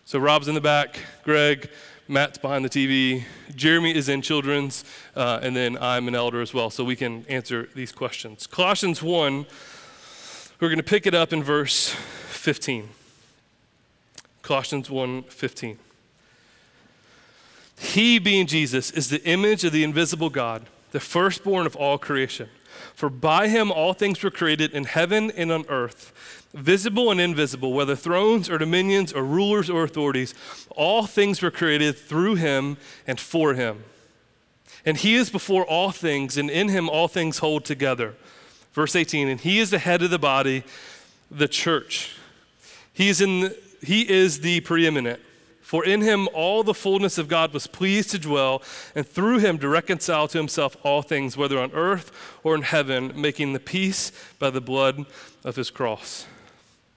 So, 0.06 0.19
Rob's 0.19 0.48
in 0.48 0.56
the 0.56 0.62
back, 0.62 1.00
Greg, 1.24 1.69
Matt's 2.10 2.38
behind 2.38 2.65
the 2.65 2.69
TV, 2.69 3.24
Jeremy 3.56 3.95
is 3.95 4.10
in 4.10 4.21
children's, 4.21 4.83
uh, 5.15 5.39
and 5.42 5.56
then 5.56 5.77
I'm 5.80 6.10
an 6.10 6.15
elder 6.15 6.42
as 6.42 6.54
well. 6.54 6.69
So, 6.69 6.83
we 6.83 6.98
can 6.98 7.25
answer 7.30 7.69
these 7.74 7.94
questions. 7.94 8.45
Colossians 8.45 9.01
1, 9.01 9.45
we're 10.60 10.68
going 10.68 10.77
to 10.77 10.83
pick 10.83 11.06
it 11.06 11.13
up 11.13 11.31
in 11.31 11.42
verse 11.42 11.95
15. 12.27 12.89
Colossians 14.43 14.89
1:15. 14.89 15.79
He 17.79 18.19
being 18.19 18.45
Jesus 18.45 18.91
is 18.91 19.09
the 19.09 19.23
image 19.23 19.63
of 19.63 19.71
the 19.71 19.83
invisible 19.83 20.29
God, 20.29 20.67
the 20.91 20.99
firstborn 20.99 21.65
of 21.65 21.75
all 21.75 21.97
creation. 21.97 22.49
For 22.93 23.09
by 23.09 23.47
him 23.47 23.71
all 23.71 23.93
things 23.93 24.21
were 24.21 24.29
created 24.29 24.71
in 24.71 24.83
heaven 24.83 25.31
and 25.31 25.51
on 25.51 25.65
earth, 25.69 26.11
visible 26.53 27.09
and 27.09 27.19
invisible, 27.19 27.73
whether 27.73 27.95
thrones 27.95 28.49
or 28.49 28.57
dominions 28.57 29.13
or 29.13 29.23
rulers 29.23 29.69
or 29.69 29.83
authorities, 29.83 30.33
all 30.75 31.05
things 31.05 31.41
were 31.41 31.51
created 31.51 31.97
through 31.97 32.35
him 32.35 32.77
and 33.07 33.19
for 33.19 33.53
him. 33.53 33.83
And 34.85 34.97
he 34.97 35.15
is 35.15 35.29
before 35.29 35.65
all 35.65 35.91
things, 35.91 36.37
and 36.37 36.49
in 36.49 36.69
him 36.69 36.89
all 36.89 37.07
things 37.07 37.39
hold 37.39 37.63
together. 37.63 38.15
Verse 38.73 38.95
18, 38.95 39.29
and 39.29 39.39
he 39.39 39.59
is 39.59 39.69
the 39.69 39.79
head 39.79 40.01
of 40.01 40.09
the 40.09 40.19
body, 40.19 40.63
the 41.31 41.47
church. 41.47 42.11
He 42.93 43.07
is 43.07 43.21
in 43.21 43.55
he 43.83 44.09
is 44.09 44.39
the 44.39 44.62
preeminent. 44.62 45.19
For 45.63 45.85
in 45.85 46.01
him 46.01 46.27
all 46.33 46.62
the 46.62 46.74
fullness 46.74 47.18
of 47.18 47.27
God 47.27 47.53
was 47.53 47.68
pleased 47.68 48.12
to 48.12 48.19
dwell, 48.19 48.62
and 48.95 49.07
through 49.07 49.39
him 49.39 49.57
to 49.59 49.68
reconcile 49.68 50.27
to 50.27 50.38
himself 50.38 50.75
all 50.83 51.01
things, 51.01 51.38
whether 51.38 51.57
on 51.57 51.71
earth 51.71 52.12
or 52.44 52.53
in 52.53 52.63
heaven, 52.63 53.13
making 53.15 53.53
the 53.53 53.59
peace 53.59 54.12
by 54.39 54.50
the 54.50 54.62
blood 54.62 55.06
of 55.44 55.56
his 55.56 55.71
cross. 55.71 56.27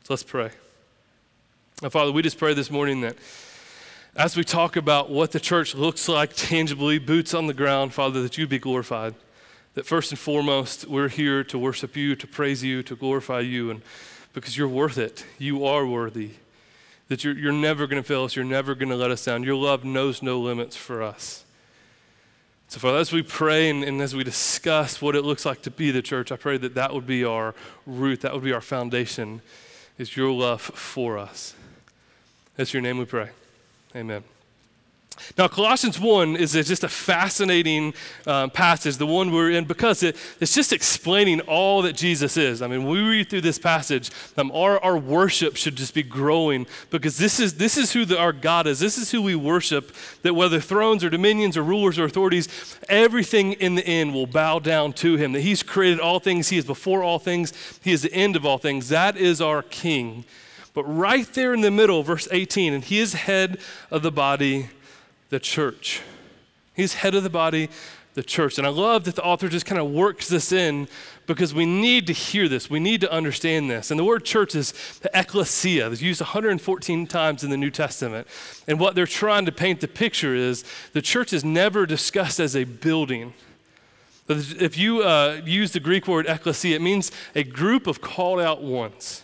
So 0.02 0.12
let's 0.12 0.24
pray. 0.24 0.50
Now, 1.80 1.90
Father, 1.90 2.10
we 2.10 2.22
just 2.22 2.38
pray 2.38 2.54
this 2.54 2.70
morning 2.70 3.00
that 3.02 3.16
as 4.16 4.36
we 4.36 4.44
talk 4.44 4.76
about 4.76 5.10
what 5.10 5.32
the 5.32 5.40
church 5.40 5.74
looks 5.74 6.08
like 6.08 6.34
tangibly, 6.34 6.98
boots 6.98 7.34
on 7.34 7.46
the 7.46 7.54
ground, 7.54 7.94
Father, 7.94 8.22
that 8.22 8.36
you 8.36 8.46
be 8.46 8.58
glorified. 8.58 9.14
That 9.74 9.86
first 9.86 10.10
and 10.10 10.18
foremost, 10.18 10.88
we're 10.88 11.08
here 11.08 11.44
to 11.44 11.58
worship 11.58 11.96
you, 11.96 12.16
to 12.16 12.26
praise 12.26 12.64
you, 12.64 12.82
to 12.82 12.96
glorify 12.96 13.40
you, 13.40 13.70
and 13.70 13.82
because 14.32 14.56
you're 14.56 14.68
worth 14.68 14.98
it. 14.98 15.24
You 15.38 15.66
are 15.66 15.86
worthy 15.86 16.32
that 17.08 17.24
you're, 17.24 17.36
you're 17.36 17.52
never 17.52 17.86
going 17.86 18.02
to 18.02 18.06
fail 18.06 18.24
us. 18.24 18.36
You're 18.36 18.44
never 18.44 18.74
going 18.74 18.88
to 18.88 18.96
let 18.96 19.10
us 19.10 19.24
down. 19.24 19.42
Your 19.42 19.54
love 19.54 19.84
knows 19.84 20.22
no 20.22 20.40
limits 20.40 20.76
for 20.76 21.02
us. 21.02 21.44
So, 22.68 22.80
Father, 22.80 22.98
as 22.98 23.12
we 23.12 23.22
pray 23.22 23.70
and, 23.70 23.84
and, 23.84 24.00
as 24.02 24.14
we 24.14 24.24
discuss 24.24 25.00
what 25.00 25.14
it 25.14 25.22
looks 25.22 25.46
like 25.46 25.62
to 25.62 25.70
be 25.70 25.92
the 25.92 26.02
church, 26.02 26.32
I 26.32 26.36
pray 26.36 26.58
that 26.58 26.74
that 26.74 26.92
would 26.92 27.06
be 27.06 27.24
our 27.24 27.54
root, 27.86 28.22
that 28.22 28.34
would 28.34 28.42
be 28.42 28.52
our 28.52 28.60
foundation, 28.60 29.40
is 29.98 30.16
your 30.16 30.32
love 30.32 30.60
for 30.60 31.16
us. 31.16 31.54
That's 32.56 32.74
your 32.74 32.82
name 32.82 32.98
we 32.98 33.04
pray. 33.04 33.30
Amen. 33.94 34.24
Now, 35.38 35.48
Colossians 35.48 35.98
1 35.98 36.36
is 36.36 36.52
just 36.52 36.84
a 36.84 36.88
fascinating 36.88 37.94
um, 38.26 38.50
passage, 38.50 38.96
the 38.96 39.06
one 39.06 39.30
we're 39.32 39.50
in, 39.50 39.64
because 39.64 40.02
it, 40.02 40.16
it's 40.40 40.54
just 40.54 40.72
explaining 40.72 41.40
all 41.42 41.82
that 41.82 41.94
Jesus 41.94 42.36
is. 42.36 42.62
I 42.62 42.66
mean, 42.66 42.84
when 42.84 42.92
we 42.92 43.08
read 43.08 43.30
through 43.30 43.40
this 43.42 43.58
passage, 43.58 44.10
um, 44.36 44.50
our, 44.52 44.82
our 44.82 44.96
worship 44.96 45.56
should 45.56 45.76
just 45.76 45.94
be 45.94 46.02
growing 46.02 46.66
because 46.90 47.18
this 47.18 47.40
is, 47.40 47.54
this 47.54 47.76
is 47.76 47.92
who 47.92 48.04
the, 48.04 48.18
our 48.18 48.32
God 48.32 48.66
is. 48.66 48.78
This 48.78 48.98
is 48.98 49.10
who 49.10 49.22
we 49.22 49.34
worship, 49.34 49.94
that 50.22 50.34
whether 50.34 50.60
thrones 50.60 51.02
or 51.02 51.10
dominions 51.10 51.56
or 51.56 51.62
rulers 51.62 51.98
or 51.98 52.04
authorities, 52.04 52.78
everything 52.88 53.54
in 53.54 53.74
the 53.74 53.86
end 53.86 54.14
will 54.14 54.26
bow 54.26 54.58
down 54.58 54.92
to 54.94 55.16
him. 55.16 55.32
That 55.32 55.40
he's 55.40 55.62
created 55.62 56.00
all 56.00 56.20
things, 56.20 56.48
he 56.48 56.58
is 56.58 56.64
before 56.64 57.02
all 57.02 57.18
things, 57.18 57.52
he 57.82 57.92
is 57.92 58.02
the 58.02 58.12
end 58.12 58.36
of 58.36 58.44
all 58.44 58.58
things. 58.58 58.88
That 58.88 59.16
is 59.16 59.40
our 59.40 59.62
King. 59.62 60.24
But 60.76 60.84
right 60.84 61.26
there 61.32 61.54
in 61.54 61.62
the 61.62 61.70
middle, 61.70 62.02
verse 62.02 62.28
18, 62.30 62.74
and 62.74 62.84
he 62.84 62.98
is 62.98 63.14
head 63.14 63.58
of 63.90 64.02
the 64.02 64.12
body 64.12 64.68
the 65.28 65.40
church. 65.40 66.02
He's 66.74 66.94
head 66.94 67.14
of 67.14 67.22
the 67.22 67.30
body, 67.30 67.68
the 68.14 68.22
church. 68.22 68.58
And 68.58 68.66
I 68.66 68.70
love 68.70 69.04
that 69.04 69.14
the 69.14 69.22
author 69.22 69.48
just 69.48 69.66
kind 69.66 69.80
of 69.80 69.90
works 69.90 70.28
this 70.28 70.52
in 70.52 70.88
because 71.26 71.54
we 71.54 71.66
need 71.66 72.06
to 72.06 72.12
hear 72.12 72.48
this. 72.48 72.70
We 72.70 72.80
need 72.80 73.00
to 73.02 73.12
understand 73.12 73.70
this. 73.70 73.90
And 73.90 74.00
the 74.00 74.04
word 74.04 74.24
church 74.24 74.54
is 74.54 74.72
the 75.02 75.10
ecclesia. 75.12 75.90
It's 75.90 76.00
used 76.00 76.20
114 76.20 77.06
times 77.06 77.44
in 77.44 77.50
the 77.50 77.56
New 77.56 77.70
Testament. 77.70 78.26
And 78.66 78.80
what 78.80 78.94
they're 78.94 79.06
trying 79.06 79.46
to 79.46 79.52
paint 79.52 79.80
the 79.80 79.88
picture 79.88 80.34
is 80.34 80.64
the 80.92 81.02
church 81.02 81.32
is 81.32 81.44
never 81.44 81.86
discussed 81.86 82.40
as 82.40 82.56
a 82.56 82.64
building. 82.64 83.34
If 84.28 84.76
you 84.76 85.02
uh, 85.02 85.40
use 85.44 85.72
the 85.72 85.80
Greek 85.80 86.08
word 86.08 86.26
ecclesia, 86.26 86.76
it 86.76 86.82
means 86.82 87.12
a 87.34 87.44
group 87.44 87.86
of 87.86 88.00
called 88.00 88.40
out 88.40 88.62
ones. 88.62 89.22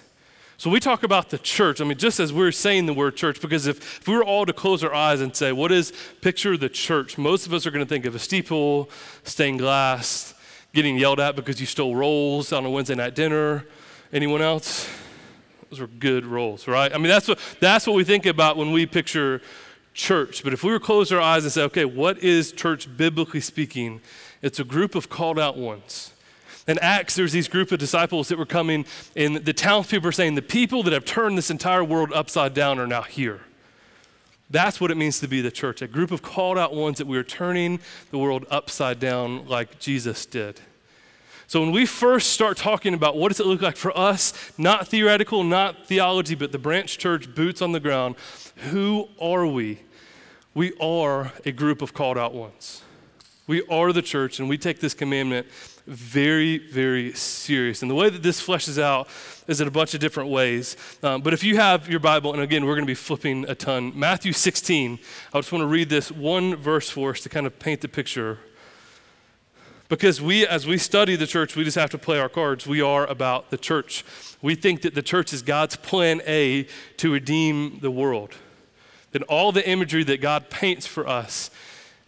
So 0.62 0.71
we 0.71 0.78
talk 0.78 1.02
about 1.02 1.31
the 1.31 1.38
church. 1.38 1.81
I 1.81 1.85
mean, 1.85 1.99
just 1.99 2.21
as 2.21 2.33
we're 2.33 2.52
saying 2.52 2.87
the 2.87 2.95
word 2.95 3.16
church, 3.16 3.40
because 3.40 3.66
if, 3.66 3.78
if 3.99 4.07
we 4.07 4.14
were 4.14 4.23
all 4.23 4.47
to 4.47 4.52
close 4.52 4.85
our 4.85 4.95
eyes 4.95 5.21
and 5.21 5.35
say, 5.35 5.50
what 5.50 5.73
is 5.73 5.92
picture 6.21 6.57
the 6.57 6.69
church? 6.69 7.19
Most 7.19 7.47
of 7.47 7.52
us 7.52 7.66
are 7.66 7.73
going 7.73 7.85
to 7.85 7.88
think 7.88 8.04
of 8.04 8.14
a 8.14 8.21
steeple, 8.21 8.88
stained 9.25 9.59
glass, 9.59 10.35
getting 10.73 10.97
yelled 10.97 11.19
at 11.19 11.35
because 11.35 11.61
you 11.61 11.66
stole 11.66 11.97
rolls 11.97 12.52
on 12.52 12.64
a 12.64 12.71
Wednesday 12.71 12.95
night 12.95 13.16
dinner. 13.16 13.66
Anyone 14.12 14.40
else? 14.40 14.88
Those 15.69 15.81
were 15.81 15.88
good 15.88 16.25
rolls, 16.25 16.69
right? 16.69 16.95
I 16.95 16.99
mean, 16.99 17.09
that's 17.09 17.26
what, 17.26 17.40
that's 17.59 17.85
what 17.85 17.97
we 17.97 18.04
think 18.04 18.25
about 18.25 18.57
when 18.57 18.71
we 18.71 18.87
picture 18.87 19.42
church. 19.95 20.45
But 20.45 20.52
if 20.52 20.62
we 20.62 20.71
were 20.71 20.78
to 20.78 20.85
close 20.85 21.11
our 21.11 21.21
eyes 21.21 21.42
and 21.42 21.52
say, 21.52 21.64
okay, 21.64 21.87
what 21.87 22.21
is 22.21 22.52
church 22.52 22.87
biblically 22.97 23.40
speaking? 23.40 24.00
It's 24.42 24.61
a 24.61 24.64
group 24.64 24.95
of 24.95 25.09
called 25.09 25.40
out 25.40 25.57
ones 25.57 26.12
In 26.69 26.78
Acts, 26.78 27.16
there's 27.16 27.33
these 27.33 27.49
group 27.49 27.73
of 27.73 27.78
disciples 27.78 28.28
that 28.28 28.38
were 28.38 28.47
coming, 28.47 28.87
and 29.16 29.37
the 29.37 29.52
townspeople 29.52 30.09
are 30.09 30.12
saying, 30.12 30.37
The 30.37 30.42
people 30.42 30.83
that 30.85 30.92
have 30.92 31.04
turned 31.04 31.37
this 31.37 31.50
entire 31.50 31.83
world 31.83 32.12
upside 32.12 32.54
down 32.54 32.78
are 32.78 32.87
now 32.87 33.02
here. 33.02 33.40
That's 34.49 34.81
what 34.81 34.90
it 34.90 34.97
means 34.97 35.19
to 35.21 35.28
be 35.28 35.40
the 35.40 35.50
church 35.50 35.81
a 35.83 35.88
group 35.88 36.11
of 36.11 36.23
called 36.23 36.59
out 36.59 36.75
ones 36.75 36.99
that 36.99 37.07
we 37.07 37.16
are 37.16 37.25
turning 37.25 37.81
the 38.11 38.19
world 38.19 38.45
upside 38.50 39.00
down 39.00 39.47
like 39.49 39.78
Jesus 39.78 40.26
did. 40.26 40.61
So 41.47 41.61
when 41.61 41.73
we 41.73 41.85
first 41.85 42.31
start 42.31 42.57
talking 42.57 42.95
about 42.95 43.16
what 43.16 43.28
does 43.28 43.40
it 43.40 43.47
look 43.47 43.61
like 43.61 43.76
for 43.76 43.97
us, 43.99 44.52
not 44.57 44.88
theoretical, 44.88 45.42
not 45.42 45.87
theology, 45.87 46.35
but 46.35 46.52
the 46.52 46.59
branch 46.59 46.99
church, 46.99 47.35
boots 47.35 47.61
on 47.61 47.73
the 47.73 47.81
ground, 47.81 48.14
who 48.71 49.09
are 49.21 49.47
we? 49.47 49.81
We 50.54 50.73
are 50.81 51.33
a 51.45 51.52
group 51.52 51.83
of 51.83 51.95
called 51.95 52.16
out 52.16 52.35
ones. 52.35 52.83
We 53.47 53.62
are 53.69 53.92
the 53.92 54.02
church, 54.02 54.38
and 54.38 54.49
we 54.49 54.57
take 54.57 54.81
this 54.81 54.95
commandment 54.95 55.47
very, 55.87 56.59
very 56.59 57.12
serious. 57.12 57.83
And 57.83 57.91
the 57.91 57.95
way 57.95 58.09
that 58.09 58.23
this 58.23 58.45
fleshes 58.45 58.81
out 58.81 59.09
is 59.49 59.61
in 59.61 59.69
a 59.69 59.71
bunch 59.71 59.95
of 59.95 60.01
different 60.01 60.31
ways. 60.31 60.77
Um, 61.03 61.23
but 61.23 61.33
if 61.33 61.43
you 61.43 61.57
have 61.57 61.89
your 61.89 62.01
Bible, 62.01 62.33
and 62.33 62.43
again, 62.43 62.65
we're 62.65 62.75
going 62.75 62.87
to 62.87 62.91
be 62.91 62.95
flipping 62.95 63.49
a 63.49 63.55
ton, 63.55 63.93
Matthew 63.95 64.33
16, 64.33 64.99
I 65.33 65.39
just 65.39 65.51
want 65.51 65.62
to 65.62 65.67
read 65.67 65.89
this 65.89 66.12
one 66.12 66.55
verse 66.57 66.89
for 66.89 67.11
us 67.11 67.21
to 67.21 67.29
kind 67.29 67.47
of 67.47 67.59
paint 67.59 67.81
the 67.81 67.89
picture. 67.89 68.39
Because 69.89 70.23
we, 70.23 70.47
as 70.47 70.67
we 70.67 70.79
study 70.79 71.17
the 71.17 71.27
church, 71.27 71.55
we 71.55 71.65
just 71.65 71.77
have 71.77 71.91
to 71.91 71.99
play 71.99 72.19
our 72.19 72.31
cards. 72.31 72.67
We 72.67 72.81
are 72.81 73.07
about 73.07 73.51
the 73.51 73.59
church. 73.59 74.05
We 74.41 74.55
think 74.55 74.83
that 74.83 74.95
the 74.95 75.03
church 75.03 75.33
is 75.33 75.43
God's 75.43 75.77
plan 75.77 76.23
A 76.27 76.67
to 76.97 77.12
redeem 77.12 77.81
the 77.81 77.91
world. 77.91 78.35
That 79.11 79.23
all 79.25 79.53
the 79.53 79.69
imagery 79.69 80.03
that 80.05 80.23
God 80.23 80.49
paints 80.49 80.87
for 80.87 81.07
us 81.07 81.51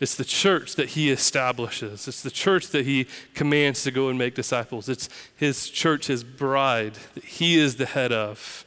it's 0.04 0.16
the 0.16 0.24
church 0.24 0.76
that 0.76 0.90
he 0.90 1.10
establishes. 1.10 2.06
It's 2.06 2.20
the 2.20 2.30
church 2.30 2.68
that 2.68 2.84
he 2.84 3.06
commands 3.32 3.84
to 3.84 3.90
go 3.90 4.10
and 4.10 4.18
make 4.18 4.34
disciples. 4.34 4.86
It's 4.86 5.08
his 5.34 5.70
church, 5.70 6.08
his 6.08 6.22
bride, 6.22 6.98
that 7.14 7.24
he 7.24 7.58
is 7.58 7.76
the 7.76 7.86
head 7.86 8.12
of. 8.12 8.66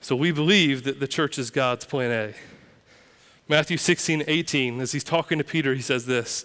So 0.00 0.14
we 0.14 0.30
believe 0.30 0.84
that 0.84 1.00
the 1.00 1.08
church 1.08 1.36
is 1.36 1.50
God's 1.50 1.84
plan 1.84 2.12
A. 2.12 2.34
Matthew 3.48 3.76
16, 3.76 4.22
18, 4.28 4.80
as 4.80 4.92
he's 4.92 5.02
talking 5.02 5.36
to 5.38 5.42
Peter, 5.44 5.74
he 5.74 5.82
says 5.82 6.06
this 6.06 6.44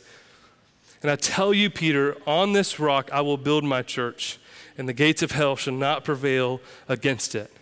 And 1.04 1.12
I 1.12 1.16
tell 1.16 1.54
you, 1.54 1.70
Peter, 1.70 2.18
on 2.26 2.54
this 2.54 2.80
rock 2.80 3.12
I 3.14 3.22
will 3.22 3.38
build 3.38 3.64
my 3.64 3.84
church, 3.84 4.40
and 4.80 4.90
the 4.90 4.94
gates 4.94 5.22
of 5.22 5.30
hell 5.30 5.56
shall 5.56 5.76
not 5.76 6.04
prevail 6.04 6.60
against 6.90 7.36
it. 7.36 7.56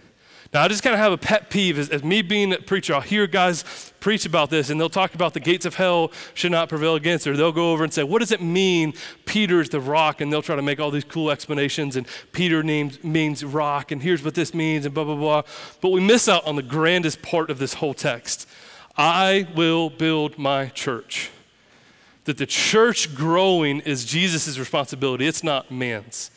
Now, 0.53 0.61
I 0.61 0.67
just 0.67 0.83
kind 0.83 0.93
of 0.93 0.99
have 0.99 1.11
a 1.11 1.17
pet 1.17 1.49
peeve 1.49 1.79
as, 1.79 1.89
as, 1.89 2.03
me 2.03 2.21
being 2.21 2.53
a 2.53 2.57
preacher. 2.59 2.93
I'll 2.93 3.01
hear 3.01 3.25
guys 3.25 3.91
preach 3.99 4.27
about 4.27 4.51
this 4.51 4.69
and 4.69 4.79
they'll 4.79 4.87
talk 4.87 5.15
about 5.15 5.33
the 5.33 5.39
gates 5.39 5.65
of 5.65 5.73
hell 5.73 6.11
should 6.35 6.51
not 6.51 6.69
prevail 6.69 6.93
against, 6.93 7.25
or 7.25 7.35
they'll 7.35 7.51
go 7.51 7.71
over 7.71 7.83
and 7.83 7.91
say, 7.91 8.03
What 8.03 8.19
does 8.19 8.31
it 8.31 8.39
mean, 8.39 8.93
Peter's 9.25 9.69
the 9.69 9.79
rock? 9.79 10.21
And 10.21 10.31
they'll 10.31 10.43
try 10.43 10.55
to 10.55 10.61
make 10.61 10.79
all 10.79 10.91
these 10.91 11.05
cool 11.05 11.31
explanations, 11.31 11.95
and 11.95 12.05
Peter 12.33 12.61
names, 12.61 13.03
means 13.03 13.43
rock, 13.43 13.91
and 13.91 14.03
here's 14.03 14.23
what 14.23 14.35
this 14.35 14.53
means, 14.53 14.85
and 14.85 14.93
blah, 14.93 15.05
blah, 15.05 15.15
blah. 15.15 15.41
But 15.81 15.89
we 15.89 16.01
miss 16.01 16.29
out 16.29 16.45
on 16.45 16.55
the 16.55 16.61
grandest 16.61 17.23
part 17.23 17.49
of 17.49 17.57
this 17.57 17.75
whole 17.75 17.95
text 17.95 18.47
I 18.95 19.47
will 19.55 19.89
build 19.89 20.37
my 20.37 20.67
church. 20.67 21.31
That 22.25 22.37
the 22.37 22.45
church 22.45 23.15
growing 23.15 23.79
is 23.79 24.05
Jesus' 24.05 24.59
responsibility, 24.59 25.25
it's 25.25 25.43
not 25.43 25.71
man's 25.71 26.29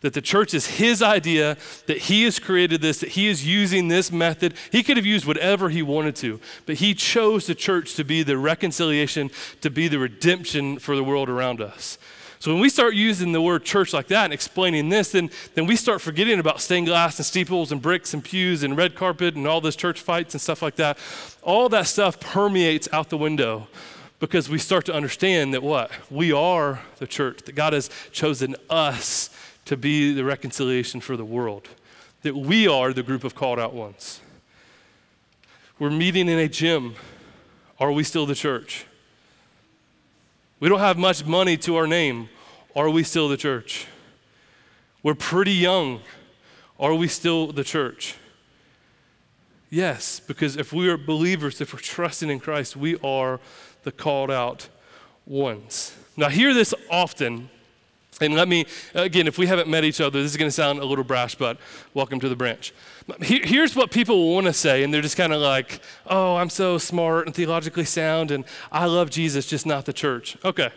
that 0.00 0.14
the 0.14 0.22
church 0.22 0.54
is 0.54 0.66
his 0.66 1.02
idea, 1.02 1.56
that 1.86 1.98
he 1.98 2.24
has 2.24 2.38
created 2.38 2.80
this, 2.80 3.00
that 3.00 3.10
he 3.10 3.26
is 3.26 3.46
using 3.46 3.88
this 3.88 4.12
method. 4.12 4.54
He 4.70 4.82
could 4.82 4.96
have 4.96 5.06
used 5.06 5.26
whatever 5.26 5.70
he 5.70 5.82
wanted 5.82 6.14
to, 6.16 6.40
but 6.66 6.76
he 6.76 6.94
chose 6.94 7.46
the 7.46 7.54
church 7.54 7.94
to 7.94 8.04
be 8.04 8.22
the 8.22 8.38
reconciliation, 8.38 9.30
to 9.60 9.70
be 9.70 9.88
the 9.88 9.98
redemption 9.98 10.78
for 10.78 10.94
the 10.94 11.02
world 11.02 11.28
around 11.28 11.60
us. 11.60 11.98
So 12.40 12.52
when 12.52 12.60
we 12.60 12.68
start 12.68 12.94
using 12.94 13.32
the 13.32 13.42
word 13.42 13.64
church 13.64 13.92
like 13.92 14.06
that 14.08 14.24
and 14.24 14.32
explaining 14.32 14.88
this, 14.90 15.10
then, 15.10 15.30
then 15.54 15.66
we 15.66 15.74
start 15.74 16.00
forgetting 16.00 16.38
about 16.38 16.60
stained 16.60 16.86
glass 16.86 17.18
and 17.18 17.26
steeples 17.26 17.72
and 17.72 17.82
bricks 17.82 18.14
and 18.14 18.22
pews 18.22 18.62
and 18.62 18.76
red 18.76 18.94
carpet 18.94 19.34
and 19.34 19.44
all 19.48 19.60
those 19.60 19.74
church 19.74 20.00
fights 20.00 20.34
and 20.34 20.40
stuff 20.40 20.62
like 20.62 20.76
that. 20.76 20.98
All 21.42 21.68
that 21.70 21.88
stuff 21.88 22.20
permeates 22.20 22.88
out 22.92 23.10
the 23.10 23.18
window 23.18 23.66
because 24.20 24.48
we 24.48 24.58
start 24.58 24.84
to 24.86 24.94
understand 24.94 25.52
that 25.54 25.64
what? 25.64 25.90
We 26.10 26.30
are 26.30 26.80
the 26.98 27.08
church, 27.08 27.42
that 27.42 27.56
God 27.56 27.72
has 27.72 27.90
chosen 28.12 28.54
us 28.70 29.30
to 29.68 29.76
be 29.76 30.14
the 30.14 30.24
reconciliation 30.24 30.98
for 30.98 31.14
the 31.14 31.26
world, 31.26 31.68
that 32.22 32.34
we 32.34 32.66
are 32.66 32.94
the 32.94 33.02
group 33.02 33.22
of 33.22 33.34
called 33.34 33.58
out 33.58 33.74
ones. 33.74 34.22
We're 35.78 35.90
meeting 35.90 36.26
in 36.26 36.38
a 36.38 36.48
gym. 36.48 36.94
Are 37.78 37.92
we 37.92 38.02
still 38.02 38.24
the 38.24 38.34
church? 38.34 38.86
We 40.58 40.70
don't 40.70 40.78
have 40.80 40.96
much 40.96 41.26
money 41.26 41.58
to 41.58 41.76
our 41.76 41.86
name. 41.86 42.30
Are 42.74 42.88
we 42.88 43.02
still 43.02 43.28
the 43.28 43.36
church? 43.36 43.86
We're 45.02 45.14
pretty 45.14 45.52
young. 45.52 46.00
Are 46.80 46.94
we 46.94 47.06
still 47.06 47.52
the 47.52 47.62
church? 47.62 48.14
Yes, 49.68 50.18
because 50.18 50.56
if 50.56 50.72
we 50.72 50.88
are 50.88 50.96
believers, 50.96 51.60
if 51.60 51.74
we're 51.74 51.80
trusting 51.80 52.30
in 52.30 52.40
Christ, 52.40 52.74
we 52.74 52.96
are 53.04 53.38
the 53.82 53.92
called 53.92 54.30
out 54.30 54.70
ones. 55.26 55.94
Now, 56.16 56.30
hear 56.30 56.54
this 56.54 56.72
often 56.90 57.50
and 58.20 58.34
let 58.34 58.48
me, 58.48 58.66
again, 58.94 59.26
if 59.26 59.38
we 59.38 59.46
haven't 59.46 59.68
met 59.68 59.84
each 59.84 60.00
other, 60.00 60.20
this 60.22 60.32
is 60.32 60.36
going 60.36 60.48
to 60.48 60.52
sound 60.52 60.80
a 60.80 60.84
little 60.84 61.04
brash, 61.04 61.34
but 61.34 61.58
welcome 61.94 62.18
to 62.20 62.28
the 62.28 62.36
branch. 62.36 62.74
Here's 63.20 63.74
what 63.76 63.90
people 63.90 64.34
want 64.34 64.46
to 64.46 64.52
say, 64.52 64.82
and 64.82 64.92
they're 64.92 65.02
just 65.02 65.16
kind 65.16 65.32
of 65.32 65.40
like, 65.40 65.80
oh, 66.06 66.36
I'm 66.36 66.50
so 66.50 66.78
smart 66.78 67.26
and 67.26 67.34
theologically 67.34 67.84
sound, 67.84 68.30
and 68.30 68.44
I 68.72 68.86
love 68.86 69.10
Jesus, 69.10 69.46
just 69.46 69.66
not 69.66 69.84
the 69.84 69.92
church. 69.92 70.36
Okay. 70.44 70.70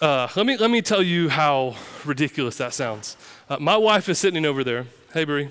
Uh, 0.00 0.28
let, 0.36 0.44
me, 0.44 0.56
let 0.56 0.70
me 0.70 0.82
tell 0.82 1.02
you 1.02 1.28
how 1.28 1.76
ridiculous 2.04 2.56
that 2.58 2.74
sounds. 2.74 3.16
Uh, 3.48 3.56
my 3.58 3.76
wife 3.76 4.08
is 4.08 4.18
sitting 4.18 4.44
over 4.44 4.64
there. 4.64 4.86
Hey, 5.12 5.24
Brie. 5.24 5.50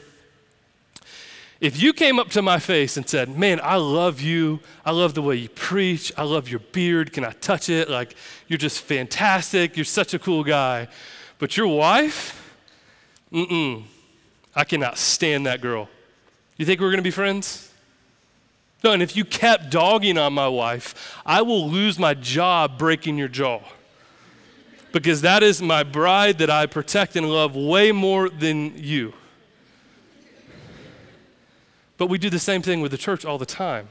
If 1.63 1.82
you 1.82 1.93
came 1.93 2.20
up 2.20 2.27
to 2.32 2.41
my 2.41 2.60
face 2.60 2.98
and 2.98 3.08
said, 3.08 3.38
Man, 3.38 3.62
I 3.63 3.77
love 3.77 4.20
you. 4.20 4.60
I 4.84 4.91
love 4.91 5.13
the 5.13 5.22
way 5.22 5.38
you 5.38 5.48
preach. 5.48 6.12
I 6.17 6.24
love 6.24 6.50
your 6.50 6.60
beard. 6.60 7.13
Can 7.13 7.24
I 7.24 7.32
touch 7.32 7.70
it? 7.70 7.89
Like, 7.89 8.17
you're 8.50 8.58
just 8.58 8.82
fantastic. 8.82 9.77
You're 9.77 9.86
such 9.86 10.13
a 10.13 10.20
cool 10.20 10.43
guy. 10.43 10.89
But 11.39 11.55
your 11.55 11.67
wife, 11.67 12.53
mm 13.32 13.48
mm, 13.48 13.84
I 14.53 14.65
cannot 14.65 14.98
stand 14.98 15.46
that 15.46 15.62
girl. 15.62 15.88
You 16.58 16.65
think 16.65 16.82
we're 16.82 16.89
going 16.89 16.98
to 16.98 17.01
be 17.01 17.12
friends? 17.12 17.72
No, 18.84 18.91
and 18.91 19.01
if 19.01 19.15
you 19.15 19.24
kept 19.24 19.70
dogging 19.72 20.17
on 20.17 20.34
my 20.34 20.50
wife, 20.50 21.17
I 21.25 21.43
will 21.43 21.70
lose 21.70 21.98
my 21.98 22.13
job 22.13 22.77
breaking 22.77 23.17
your 23.17 23.29
jaw. 23.29 23.62
Because 24.91 25.22
that 25.22 25.41
is 25.43 25.62
my 25.62 25.84
bride 25.84 26.39
that 26.39 26.50
I 26.50 26.65
protect 26.65 27.15
and 27.15 27.29
love 27.29 27.55
way 27.55 27.93
more 27.93 28.27
than 28.27 28.74
you. 28.75 29.13
But 32.03 32.10
we 32.10 32.17
do 32.17 32.29
the 32.29 32.38
same 32.38 32.62
thing 32.62 32.81
with 32.81 32.91
the 32.91 32.98
church 32.98 33.24
all 33.24 33.38
the 33.38 33.45
time. 33.45 33.88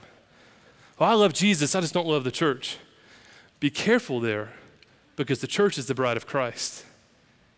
Well, 0.98 1.08
I 1.08 1.14
love 1.14 1.32
Jesus, 1.32 1.74
I 1.74 1.80
just 1.80 1.94
don't 1.94 2.06
love 2.06 2.24
the 2.24 2.30
church. 2.30 2.76
Be 3.58 3.70
careful 3.70 4.20
there 4.20 4.52
because 5.16 5.40
the 5.40 5.46
church 5.46 5.78
is 5.78 5.86
the 5.86 5.94
bride 5.94 6.18
of 6.18 6.26
Christ. 6.26 6.84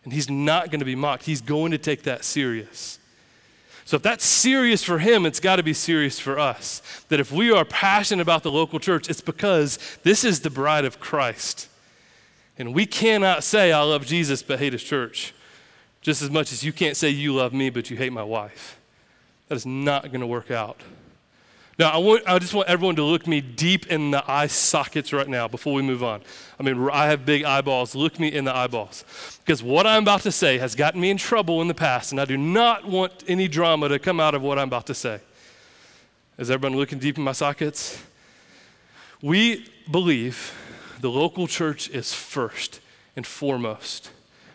And 0.05 0.13
he's 0.13 0.31
not 0.31 0.71
going 0.71 0.79
to 0.79 0.85
be 0.85 0.95
mocked. 0.95 1.25
He's 1.25 1.41
going 1.41 1.73
to 1.73 1.79
take 1.79 2.05
that 2.05 2.25
serious. 2.25 3.01
So 3.85 3.97
if 3.97 4.05
that's 4.05 4.25
serious 4.25 4.85
for 4.85 5.01
him, 5.01 5.27
it's 5.27 5.41
got 5.41 5.57
to 5.57 5.65
be 5.65 5.73
serious 5.73 6.21
for 6.21 6.39
us. 6.39 7.05
That 7.09 7.19
if 7.19 7.33
we 7.33 7.51
are 7.51 7.65
passionate 7.65 8.23
about 8.23 8.45
the 8.45 8.53
local 8.53 8.79
church, 8.79 9.11
it's 9.11 9.21
because 9.21 9.81
this 10.05 10.23
is 10.25 10.39
the 10.39 10.51
bride 10.51 10.85
of 10.85 11.01
Christ. 11.01 11.69
And 12.57 12.73
we 12.73 12.87
cannot 12.87 13.43
say, 13.43 13.73
I 13.73 13.83
love 13.83 14.07
Jesus, 14.07 14.41
but 14.45 14.61
hate 14.61 14.73
his 14.73 14.85
church, 14.85 15.35
just 16.01 16.23
as 16.23 16.31
much 16.31 16.53
as 16.53 16.63
you 16.63 16.73
can't 16.73 16.97
say 16.97 17.09
you 17.09 17.35
love 17.35 17.53
me, 17.53 17.71
but 17.71 17.91
you 17.91 17.97
hate 17.97 18.13
my 18.13 18.23
wife. 18.23 18.79
That 19.49 19.57
is 19.57 19.67
not 19.67 20.05
going 20.05 20.21
to 20.21 20.27
work 20.27 20.51
out. 20.51 20.81
Now, 21.77 21.91
I, 21.91 21.97
want, 21.99 22.23
I 22.27 22.39
just 22.39 22.55
want 22.55 22.69
everyone 22.69 22.95
to 22.97 23.03
look 23.03 23.27
me 23.27 23.41
deep 23.41 23.89
in 23.89 24.13
the 24.13 24.23
eye 24.31 24.47
sockets 24.47 25.13
right 25.13 25.27
now 25.29 25.49
before 25.49 25.75
we 25.75 25.83
move 25.83 26.05
on. 26.05 26.21
I 26.59 26.63
mean, 26.63 26.89
I 26.93 27.09
have 27.09 27.27
big 27.27 27.43
eyeballs. 27.43 27.97
Look 27.97 28.21
me 28.21 28.29
in 28.29 28.45
the 28.45 28.55
eyeballs. 28.55 29.05
Because 29.45 29.61
what 29.61 29.85
I'm 29.85 30.05
about 30.05 30.21
to 30.21 30.31
say 30.31 30.59
has 30.59 30.77
gotten 30.77 31.01
me 31.01 31.11
in 31.11 31.17
trouble 31.17 31.61
in 31.63 31.69
the 31.69 31.75
past, 31.75 32.13
and 32.13 32.21
I 32.21 32.27
do 32.27 32.37
not 32.37 32.87
want 32.87 33.25
any 33.27 33.49
drama 33.49 33.89
to 33.89 33.99
come 33.99 34.21
out 34.21 34.37
of 34.37 34.43
what 34.43 34.57
I'm 34.57 34.69
about 34.69 34.87
to 34.87 34.95
say. 34.95 35.21
Is 36.39 36.49
everyone 36.49 36.79
looking 36.79 37.01
deep 37.01 37.19
in 37.19 37.25
my 37.25 37.33
sockets? 37.33 38.01
We 39.21 39.67
believe 39.91 40.55
the 41.01 41.11
local 41.11 41.49
church 41.49 41.91
is 41.91 42.15
first 42.15 42.81
and 43.17 43.27
foremost. 43.27 44.11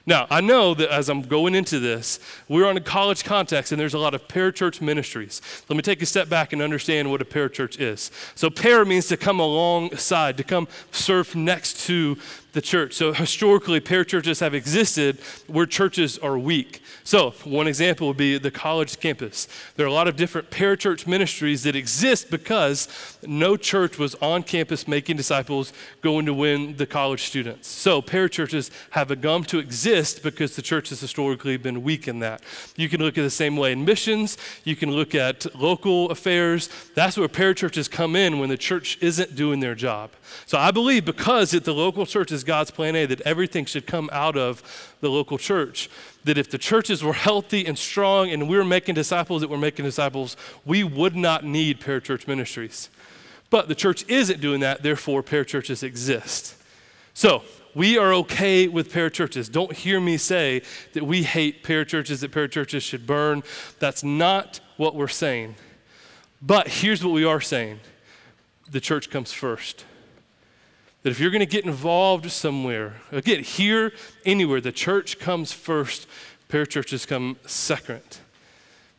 Now, 0.10 0.26
I 0.32 0.42
know 0.42 0.74
that 0.74 0.90
as 0.90 1.08
I'm 1.08 1.22
going 1.22 1.54
into 1.54 1.80
this, 1.80 2.20
we're 2.48 2.68
on 2.68 2.76
a 2.76 2.82
college 2.82 3.24
context 3.24 3.72
and 3.72 3.80
there's 3.80 3.94
a 3.94 4.00
lot 4.00 4.16
of 4.16 4.28
parachurch 4.28 4.82
ministries. 4.82 5.40
Let 5.70 5.76
me 5.76 5.84
take 5.84 6.02
a 6.02 6.08
step 6.08 6.28
back 6.28 6.52
and 6.52 6.64
understand 6.64 7.12
what 7.12 7.22
a 7.22 7.26
parachurch 7.26 7.80
is. 7.80 8.10
So, 8.34 8.50
para 8.50 8.88
means 8.88 9.08
to 9.10 9.18
come 9.18 9.40
alongside, 9.40 10.36
to 10.38 10.44
come 10.44 10.68
serve 10.92 11.36
next 11.36 11.86
to 11.86 12.18
the 12.54 12.62
church. 12.62 12.94
So 12.94 13.14
historically, 13.14 13.80
parachurches 13.80 14.40
have 14.40 14.54
existed 14.54 15.20
where 15.48 15.66
churches 15.66 16.18
are 16.18 16.38
weak. 16.38 16.82
So 17.04 17.32
one 17.44 17.68
example 17.68 18.08
would 18.08 18.18
be 18.18 18.38
the 18.38 18.52
college 18.52 19.00
campus. 19.00 19.48
There 19.76 19.86
are 19.86 19.90
a 19.90 19.94
lot 19.94 20.08
of 20.08 20.16
different 20.16 20.50
parachurch 20.50 21.06
ministries 21.06 21.64
that 21.64 21.76
exist 21.76 22.32
because 22.32 22.88
no 23.26 23.58
church 23.58 23.98
was 23.98 24.16
on 24.16 24.44
campus 24.44 24.88
making 24.88 25.18
disciples 25.18 25.74
going 26.02 26.26
to 26.26 26.34
win 26.34 26.78
the 26.78 26.86
college 26.86 27.24
students. 27.24 27.68
So 27.68 28.02
parachurches 28.02 28.72
have 28.92 29.10
begun 29.10 29.44
to 29.44 29.60
exist 29.60 30.24
because 30.24 30.56
the 30.56 30.62
church 30.62 30.90
has 30.90 31.00
historically 31.00 31.58
been 31.58 31.84
weak 31.84 32.08
in 32.08 32.20
that. 32.20 32.42
You 32.76 32.90
can 32.90 33.02
look 33.02 33.18
at 33.18 33.22
the 33.22 33.30
same 33.30 33.58
way 33.58 33.72
in 33.72 33.86
missions. 33.86 34.38
You 34.64 34.76
can 34.76 34.92
look 34.92 35.16
at 35.16 35.54
local 35.56 36.10
affairs. 36.12 36.70
That's 36.96 37.18
where 37.18 37.28
parachurches 37.28 37.90
come 37.90 38.16
in 38.16 38.40
when 38.40 38.50
the 38.50 38.58
church 38.58 38.98
isn't 39.02 39.36
doing 39.36 39.60
their 39.60 39.76
job. 39.76 40.12
So 40.46 40.58
I 40.58 40.72
believe 40.72 41.06
because 41.06 41.54
at 41.54 41.64
the 41.64 41.74
local 41.74 42.06
church 42.06 42.32
is 42.32 42.44
God's 42.44 42.72
plan 42.72 42.96
A, 42.96 43.06
that 43.06 43.22
everything 43.22 43.66
should 43.66 43.88
come 43.88 44.10
out 44.12 44.38
of 44.38 44.96
the 45.02 45.10
local 45.10 45.38
church. 45.38 45.90
That 46.26 46.38
if 46.38 46.50
the 46.50 46.58
churches 46.58 47.04
were 47.04 47.14
healthy 47.14 47.66
and 47.66 47.78
strong 47.78 48.30
and 48.30 48.50
we 48.50 48.58
were 48.58 48.66
making 48.66 48.96
disciples 48.96 49.42
that 49.42 49.50
were 49.50 49.58
making 49.58 49.86
disciples, 49.86 50.36
we 50.66 50.84
would 50.84 51.16
not 51.16 51.44
need 51.46 51.80
parachurch 51.80 52.28
ministries. 52.28 52.90
But 53.50 53.68
the 53.68 53.76
church 53.76 54.06
isn't 54.08 54.42
doing 54.42 54.60
that, 54.60 54.84
therefore, 54.84 55.24
parachurches 55.24 55.82
exist. 55.82 56.56
So, 57.14 57.44
we 57.76 57.98
are 57.98 58.14
okay 58.16 58.68
with 58.68 58.92
parachurches. 58.92 59.52
Don't 59.52 59.74
hear 59.74 60.00
me 60.00 60.18
say 60.18 60.64
that 60.94 61.04
we 61.04 61.24
hate 61.24 61.64
parachurches, 61.64 62.22
that 62.22 62.32
parachurches 62.32 62.82
should 62.82 63.06
burn. 63.06 63.44
That's 63.80 64.04
not 64.04 64.60
what 64.78 64.96
we're 64.96 65.08
saying. 65.08 65.56
But 66.42 66.68
here's 66.68 67.04
what 67.04 67.14
we 67.14 67.26
are 67.26 67.42
saying 67.42 67.80
the 68.72 68.80
church 68.80 69.10
comes 69.10 69.32
first. 69.32 69.86
That 71.04 71.12
if 71.12 71.20
you're 71.20 71.32
going 71.32 71.40
to 71.40 71.46
get 71.46 71.66
involved 71.66 72.30
somewhere, 72.30 72.96
uh, 73.12 73.18
again, 73.18 73.44
here, 73.44 73.94
anywhere, 74.26 74.60
the 74.60 74.72
church 74.72 75.18
comes 75.18 75.52
first, 75.54 76.08
parachurches 76.50 77.08
come 77.08 77.38
second. 77.46 78.20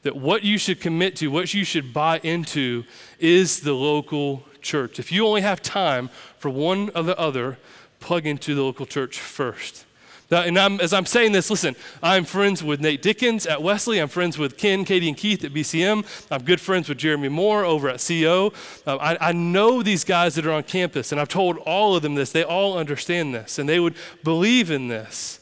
That 0.02 0.16
what 0.16 0.42
you 0.42 0.56
should 0.56 0.80
commit 0.80 1.16
to, 1.16 1.28
what 1.28 1.52
you 1.52 1.64
should 1.64 1.92
buy 1.92 2.20
into, 2.22 2.84
is 3.18 3.60
the 3.60 3.74
local 3.74 4.44
church. 4.62 4.98
If 4.98 5.12
you 5.12 5.26
only 5.26 5.42
have 5.42 5.60
time 5.60 6.08
for 6.38 6.48
one 6.48 6.90
or 6.94 7.02
the 7.02 7.18
other, 7.18 7.58
plug 7.98 8.26
into 8.26 8.54
the 8.54 8.62
local 8.62 8.86
church 8.86 9.18
first. 9.18 9.84
And 10.30 10.58
I'm, 10.58 10.80
as 10.80 10.92
I'm 10.92 11.06
saying 11.06 11.32
this, 11.32 11.50
listen, 11.50 11.74
I'm 12.02 12.24
friends 12.24 12.62
with 12.62 12.80
Nate 12.80 13.02
Dickens 13.02 13.46
at 13.46 13.62
Wesley. 13.62 13.98
I'm 13.98 14.08
friends 14.08 14.38
with 14.38 14.56
Ken, 14.56 14.84
Katie, 14.84 15.08
and 15.08 15.16
Keith 15.16 15.44
at 15.44 15.52
BCM. 15.52 16.06
I'm 16.30 16.42
good 16.44 16.60
friends 16.60 16.88
with 16.88 16.98
Jeremy 16.98 17.28
Moore 17.28 17.64
over 17.64 17.88
at 17.88 18.04
CO. 18.06 18.52
Uh, 18.86 18.96
I, 18.96 19.30
I 19.30 19.32
know 19.32 19.82
these 19.82 20.04
guys 20.04 20.36
that 20.36 20.46
are 20.46 20.52
on 20.52 20.62
campus, 20.62 21.10
and 21.10 21.20
I've 21.20 21.28
told 21.28 21.58
all 21.58 21.96
of 21.96 22.02
them 22.02 22.14
this. 22.14 22.30
They 22.30 22.44
all 22.44 22.78
understand 22.78 23.34
this, 23.34 23.58
and 23.58 23.68
they 23.68 23.80
would 23.80 23.96
believe 24.22 24.70
in 24.70 24.88
this 24.88 25.40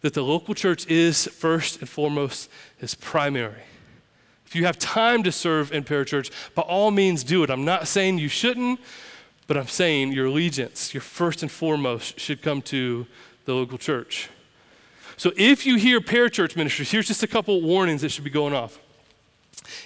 that 0.00 0.12
the 0.12 0.22
local 0.22 0.54
church 0.54 0.86
is 0.86 1.26
first 1.28 1.80
and 1.80 1.88
foremost, 1.88 2.50
is 2.80 2.94
primary. 2.94 3.62
If 4.44 4.54
you 4.54 4.66
have 4.66 4.78
time 4.78 5.22
to 5.22 5.32
serve 5.32 5.72
in 5.72 5.82
parachurch, 5.82 6.30
by 6.54 6.60
all 6.60 6.90
means 6.90 7.24
do 7.24 7.42
it. 7.42 7.48
I'm 7.48 7.64
not 7.64 7.88
saying 7.88 8.18
you 8.18 8.28
shouldn't, 8.28 8.80
but 9.46 9.56
I'm 9.56 9.66
saying 9.66 10.12
your 10.12 10.26
allegiance, 10.26 10.92
your 10.92 11.00
first 11.00 11.42
and 11.42 11.50
foremost, 11.50 12.20
should 12.20 12.42
come 12.42 12.60
to 12.62 13.06
the 13.44 13.54
local 13.54 13.78
church. 13.78 14.30
So 15.16 15.32
if 15.36 15.64
you 15.64 15.76
hear 15.76 16.00
parachurch 16.00 16.56
ministries, 16.56 16.90
here's 16.90 17.06
just 17.06 17.22
a 17.22 17.26
couple 17.26 17.60
warnings 17.62 18.02
that 18.02 18.10
should 18.10 18.24
be 18.24 18.30
going 18.30 18.54
off. 18.54 18.78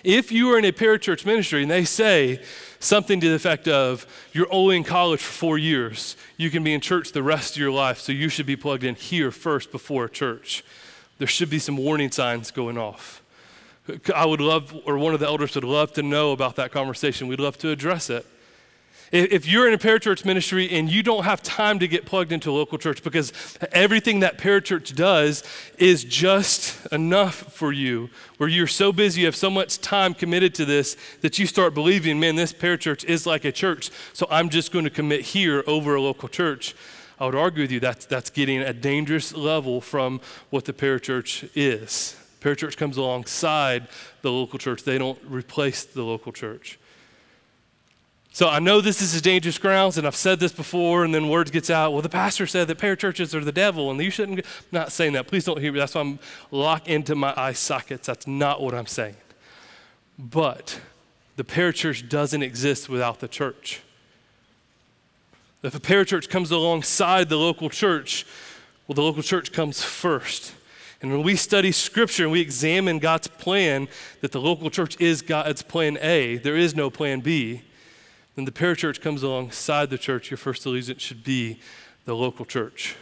If 0.02 0.32
you 0.32 0.52
are 0.52 0.58
in 0.58 0.64
a 0.64 0.72
parachurch 0.72 1.24
ministry 1.24 1.62
and 1.62 1.70
they 1.70 1.84
say 1.84 2.42
something 2.80 3.20
to 3.20 3.28
the 3.28 3.34
effect 3.34 3.68
of, 3.68 4.06
you're 4.32 4.52
only 4.52 4.76
in 4.76 4.84
college 4.84 5.20
for 5.20 5.32
four 5.32 5.58
years, 5.58 6.16
you 6.36 6.50
can 6.50 6.64
be 6.64 6.72
in 6.72 6.80
church 6.80 7.12
the 7.12 7.22
rest 7.22 7.54
of 7.54 7.60
your 7.60 7.70
life, 7.70 7.98
so 7.98 8.12
you 8.12 8.28
should 8.28 8.46
be 8.46 8.56
plugged 8.56 8.84
in 8.84 8.94
here 8.94 9.30
first 9.30 9.70
before 9.70 10.08
church, 10.08 10.64
there 11.18 11.28
should 11.28 11.50
be 11.50 11.58
some 11.58 11.76
warning 11.76 12.10
signs 12.10 12.50
going 12.50 12.78
off. 12.78 13.22
I 14.14 14.26
would 14.26 14.40
love, 14.40 14.76
or 14.84 14.98
one 14.98 15.14
of 15.14 15.20
the 15.20 15.26
elders 15.26 15.54
would 15.54 15.64
love 15.64 15.92
to 15.94 16.02
know 16.02 16.32
about 16.32 16.56
that 16.56 16.72
conversation. 16.72 17.26
We'd 17.26 17.40
love 17.40 17.58
to 17.58 17.70
address 17.70 18.10
it. 18.10 18.26
If 19.10 19.46
you're 19.46 19.66
in 19.66 19.72
a 19.72 19.78
parachurch 19.78 20.26
ministry 20.26 20.68
and 20.70 20.90
you 20.90 21.02
don't 21.02 21.24
have 21.24 21.42
time 21.42 21.78
to 21.78 21.88
get 21.88 22.04
plugged 22.04 22.30
into 22.30 22.50
a 22.50 22.52
local 22.52 22.76
church 22.76 23.02
because 23.02 23.32
everything 23.72 24.20
that 24.20 24.36
parachurch 24.36 24.94
does 24.94 25.42
is 25.78 26.04
just 26.04 26.86
enough 26.92 27.34
for 27.34 27.72
you, 27.72 28.10
where 28.36 28.50
you're 28.50 28.66
so 28.66 28.92
busy, 28.92 29.22
you 29.22 29.26
have 29.26 29.36
so 29.36 29.48
much 29.48 29.80
time 29.80 30.12
committed 30.12 30.54
to 30.56 30.66
this 30.66 30.96
that 31.22 31.38
you 31.38 31.46
start 31.46 31.72
believing, 31.72 32.20
man, 32.20 32.36
this 32.36 32.52
parachurch 32.52 33.04
is 33.04 33.26
like 33.26 33.46
a 33.46 33.52
church, 33.52 33.90
so 34.12 34.26
I'm 34.30 34.50
just 34.50 34.72
going 34.72 34.84
to 34.84 34.90
commit 34.90 35.22
here 35.22 35.64
over 35.66 35.94
a 35.94 36.02
local 36.02 36.28
church. 36.28 36.74
I 37.18 37.24
would 37.24 37.34
argue 37.34 37.62
with 37.62 37.72
you 37.72 37.80
that's, 37.80 38.04
that's 38.04 38.28
getting 38.28 38.60
a 38.60 38.74
dangerous 38.74 39.34
level 39.34 39.80
from 39.80 40.20
what 40.50 40.66
the 40.66 40.74
parachurch 40.74 41.48
is. 41.54 42.14
Parachurch 42.40 42.76
comes 42.76 42.98
alongside 42.98 43.88
the 44.20 44.30
local 44.30 44.58
church, 44.58 44.84
they 44.84 44.98
don't 44.98 45.18
replace 45.26 45.84
the 45.84 46.02
local 46.02 46.30
church. 46.30 46.78
So 48.38 48.48
I 48.48 48.60
know 48.60 48.80
this 48.80 49.02
is 49.02 49.20
dangerous 49.20 49.58
grounds, 49.58 49.98
and 49.98 50.06
I've 50.06 50.14
said 50.14 50.38
this 50.38 50.52
before, 50.52 51.04
and 51.04 51.12
then 51.12 51.28
words 51.28 51.50
gets 51.50 51.70
out. 51.70 51.92
Well, 51.92 52.02
the 52.02 52.08
pastor 52.08 52.46
said 52.46 52.68
that 52.68 52.78
parachurches 52.78 53.34
are 53.34 53.42
the 53.42 53.50
devil, 53.50 53.90
and 53.90 54.00
you 54.00 54.12
shouldn't. 54.12 54.38
I'm 54.38 54.44
not 54.70 54.92
saying 54.92 55.14
that. 55.14 55.26
Please 55.26 55.44
don't 55.44 55.60
hear 55.60 55.72
me. 55.72 55.80
That's 55.80 55.96
why 55.96 56.02
I'm 56.02 56.20
locked 56.52 56.86
into 56.86 57.16
my 57.16 57.34
eye 57.36 57.54
sockets. 57.54 58.06
That's 58.06 58.28
not 58.28 58.62
what 58.62 58.76
I'm 58.76 58.86
saying. 58.86 59.16
But 60.16 60.80
the 61.34 61.42
parachurch 61.42 62.08
doesn't 62.08 62.44
exist 62.44 62.88
without 62.88 63.18
the 63.18 63.26
church. 63.26 63.82
If 65.64 65.74
a 65.74 65.80
parachurch 65.80 66.28
comes 66.28 66.52
alongside 66.52 67.30
the 67.30 67.38
local 67.38 67.68
church, 67.68 68.24
well, 68.86 68.94
the 68.94 69.02
local 69.02 69.24
church 69.24 69.50
comes 69.50 69.82
first. 69.82 70.54
And 71.02 71.10
when 71.10 71.24
we 71.24 71.34
study 71.34 71.72
scripture 71.72 72.22
and 72.22 72.30
we 72.30 72.40
examine 72.40 73.00
God's 73.00 73.26
plan, 73.26 73.88
that 74.20 74.30
the 74.30 74.40
local 74.40 74.70
church 74.70 74.96
is 75.00 75.22
God's 75.22 75.62
plan 75.62 75.98
A, 76.00 76.36
there 76.36 76.56
is 76.56 76.76
no 76.76 76.88
plan 76.88 77.18
B 77.18 77.62
then 78.38 78.44
the 78.44 78.52
parachurch 78.52 79.00
comes 79.00 79.24
alongside 79.24 79.90
the 79.90 79.98
church, 79.98 80.30
your 80.30 80.38
first 80.38 80.64
allegiance 80.64 81.02
should 81.02 81.24
be 81.24 81.58
the 82.04 82.14
local 82.14 82.44
church. 82.44 82.94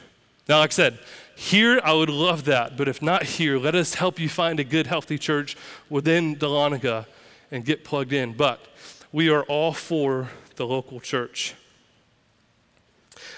Now, 0.49 0.61
like 0.61 0.71
I 0.71 0.73
said, 0.73 0.99
here 1.35 1.79
I 1.85 1.93
would 1.93 2.09
love 2.09 2.47
that, 2.47 2.79
but 2.79 2.89
if 2.89 3.03
not 3.03 3.23
here, 3.25 3.59
let 3.59 3.75
us 3.75 3.93
help 3.93 4.19
you 4.19 4.31
find 4.31 4.59
a 4.59 4.65
good, 4.65 4.87
healthy 4.87 5.19
church 5.19 5.55
within 5.91 6.37
Dahlonega 6.37 7.05
and 7.51 7.67
get 7.67 7.85
plugged 7.85 8.15
in. 8.15 8.33
But 8.33 8.67
we 9.13 9.29
are 9.29 9.43
all 9.43 9.75
for 9.75 10.31
the 10.55 10.67
local 10.67 11.01
church. 11.01 11.55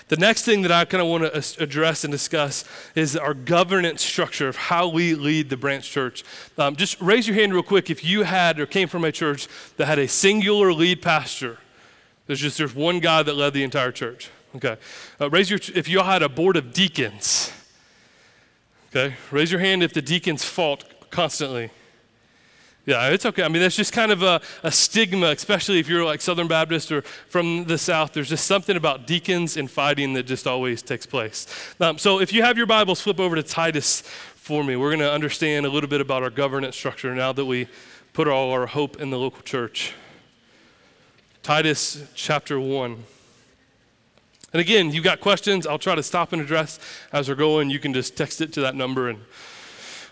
The 0.07 0.17
next 0.17 0.45
thing 0.45 0.63
that 0.63 0.71
I 0.71 0.85
kind 0.85 1.03
of 1.03 1.09
want 1.09 1.25
to 1.25 1.61
address 1.61 2.05
and 2.05 2.13
discuss 2.13 2.65
is 2.95 3.17
our 3.17 3.35
governance 3.35 4.05
structure 4.05 4.47
of 4.47 4.55
how 4.55 4.87
we 4.87 5.17
lead 5.17 5.51
the 5.51 5.57
branch 5.57 5.91
church. 5.91 6.23
Um, 6.57 6.77
just 6.77 7.01
raise 7.01 7.27
your 7.27 7.35
hand 7.35 7.53
real 7.53 7.65
quick 7.65 7.91
if 7.91 8.05
you 8.05 8.23
had 8.23 8.61
or 8.61 8.67
came 8.67 8.87
from 8.87 9.05
a 9.05 9.11
church 9.11 9.49
that 9.79 9.87
had 9.87 9.99
a 9.99 10.07
singular 10.07 10.73
lead 10.73 11.03
pastor. 11.03 11.59
There's 12.29 12.41
just 12.41 12.59
there's 12.59 12.75
one 12.75 13.01
guy 13.01 13.25
that 13.25 13.35
led 13.35 13.55
the 13.55 13.65
entire 13.65 13.91
church. 13.91 14.31
Okay. 14.55 14.77
Uh, 15.21 15.29
raise 15.31 15.51
your 15.51 15.59
if 15.75 15.89
you 15.89 16.01
had 16.01 16.23
a 16.23 16.29
board 16.29 16.57
of 16.57 16.73
deacons. 16.73 17.51
Okay. 18.91 19.17
Raise 19.31 19.51
your 19.51 19.61
hand 19.61 19.83
if 19.83 19.93
the 19.93 20.03
deacons 20.03 20.45
fought 20.45 21.11
constantly. 21.11 21.71
Yeah, 22.85 23.09
it's 23.09 23.27
okay. 23.27 23.43
I 23.43 23.49
mean, 23.49 23.61
that's 23.61 23.77
just 23.77 23.93
kind 23.93 24.11
of 24.11 24.23
a, 24.23 24.41
a 24.63 24.71
stigma, 24.71 25.27
especially 25.27 25.79
if 25.79 25.89
you're 25.89 26.07
like 26.07 26.23
Southern 26.23 26.49
Baptist 26.49 26.91
or 26.91 27.03
from 27.03 27.65
the 27.65 27.77
South. 27.77 28.15
There's 28.15 28.31
just 28.31 28.47
something 28.47 28.77
about 28.79 29.07
deacons 29.07 29.59
and 29.59 29.71
fighting 29.71 30.15
that 30.15 30.23
just 30.23 30.47
always 30.47 30.81
takes 30.81 31.05
place. 31.05 31.47
Um, 31.81 31.99
so 31.99 32.19
if 32.19 32.33
you 32.33 32.43
have 32.43 32.57
your 32.57 32.67
Bibles, 32.67 33.03
flip 33.03 33.21
over 33.21 33.37
to 33.37 33.43
Titus 33.43 34.01
for 34.01 34.65
me. 34.65 34.75
We're 34.77 34.89
going 34.89 35.01
to 35.01 35.13
understand 35.13 35.67
a 35.67 35.69
little 35.69 35.91
bit 35.91 36.01
about 36.01 36.23
our 36.23 36.31
governance 36.31 36.77
structure 36.77 37.15
now 37.15 37.33
that 37.33 37.45
we 37.45 37.69
put 38.15 38.27
all 38.27 38.53
our 38.53 38.67
hope 38.67 39.01
in 39.01 39.11
the 39.11 39.19
local 39.19 39.43
church. 39.43 39.93
Titus 41.49 42.05
chapter 42.15 42.61
1. 42.61 43.05
And 44.53 44.61
again, 44.61 44.93
you've 44.93 45.03
got 45.03 45.19
questions, 45.19 45.67
I'll 45.67 45.79
try 45.79 45.95
to 45.95 46.03
stop 46.03 46.35
and 46.35 46.43
address 46.43 46.79
as 47.11 47.27
we're 47.27 47.37
going. 47.37 47.71
You 47.71 47.79
can 47.79 47.95
just 47.95 48.19
text 48.19 48.43
it 48.43 48.53
to 48.53 48.61
that 48.61 48.75
number 48.75 49.09
and 49.09 49.19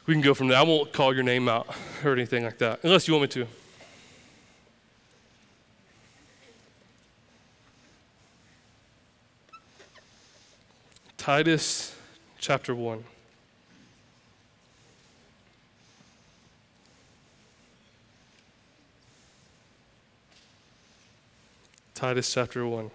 we 0.07 0.15
can 0.15 0.23
go 0.23 0.33
from 0.33 0.49
there. 0.49 0.57
I 0.57 0.63
won't 0.63 0.95
call 0.95 1.13
your 1.13 1.25
name 1.25 1.47
out 1.47 1.69
or 2.03 2.15
anything 2.15 2.45
like 2.45 2.57
that, 2.57 2.81
unless 2.85 3.07
you 3.07 3.13
want 3.13 3.37
me 3.37 3.45
to. 3.45 3.47
Titus 11.19 11.95
chapter 12.39 12.75
1. 12.75 13.05
Titus 21.97 22.31
chapter 22.31 22.67
1. 22.67 22.91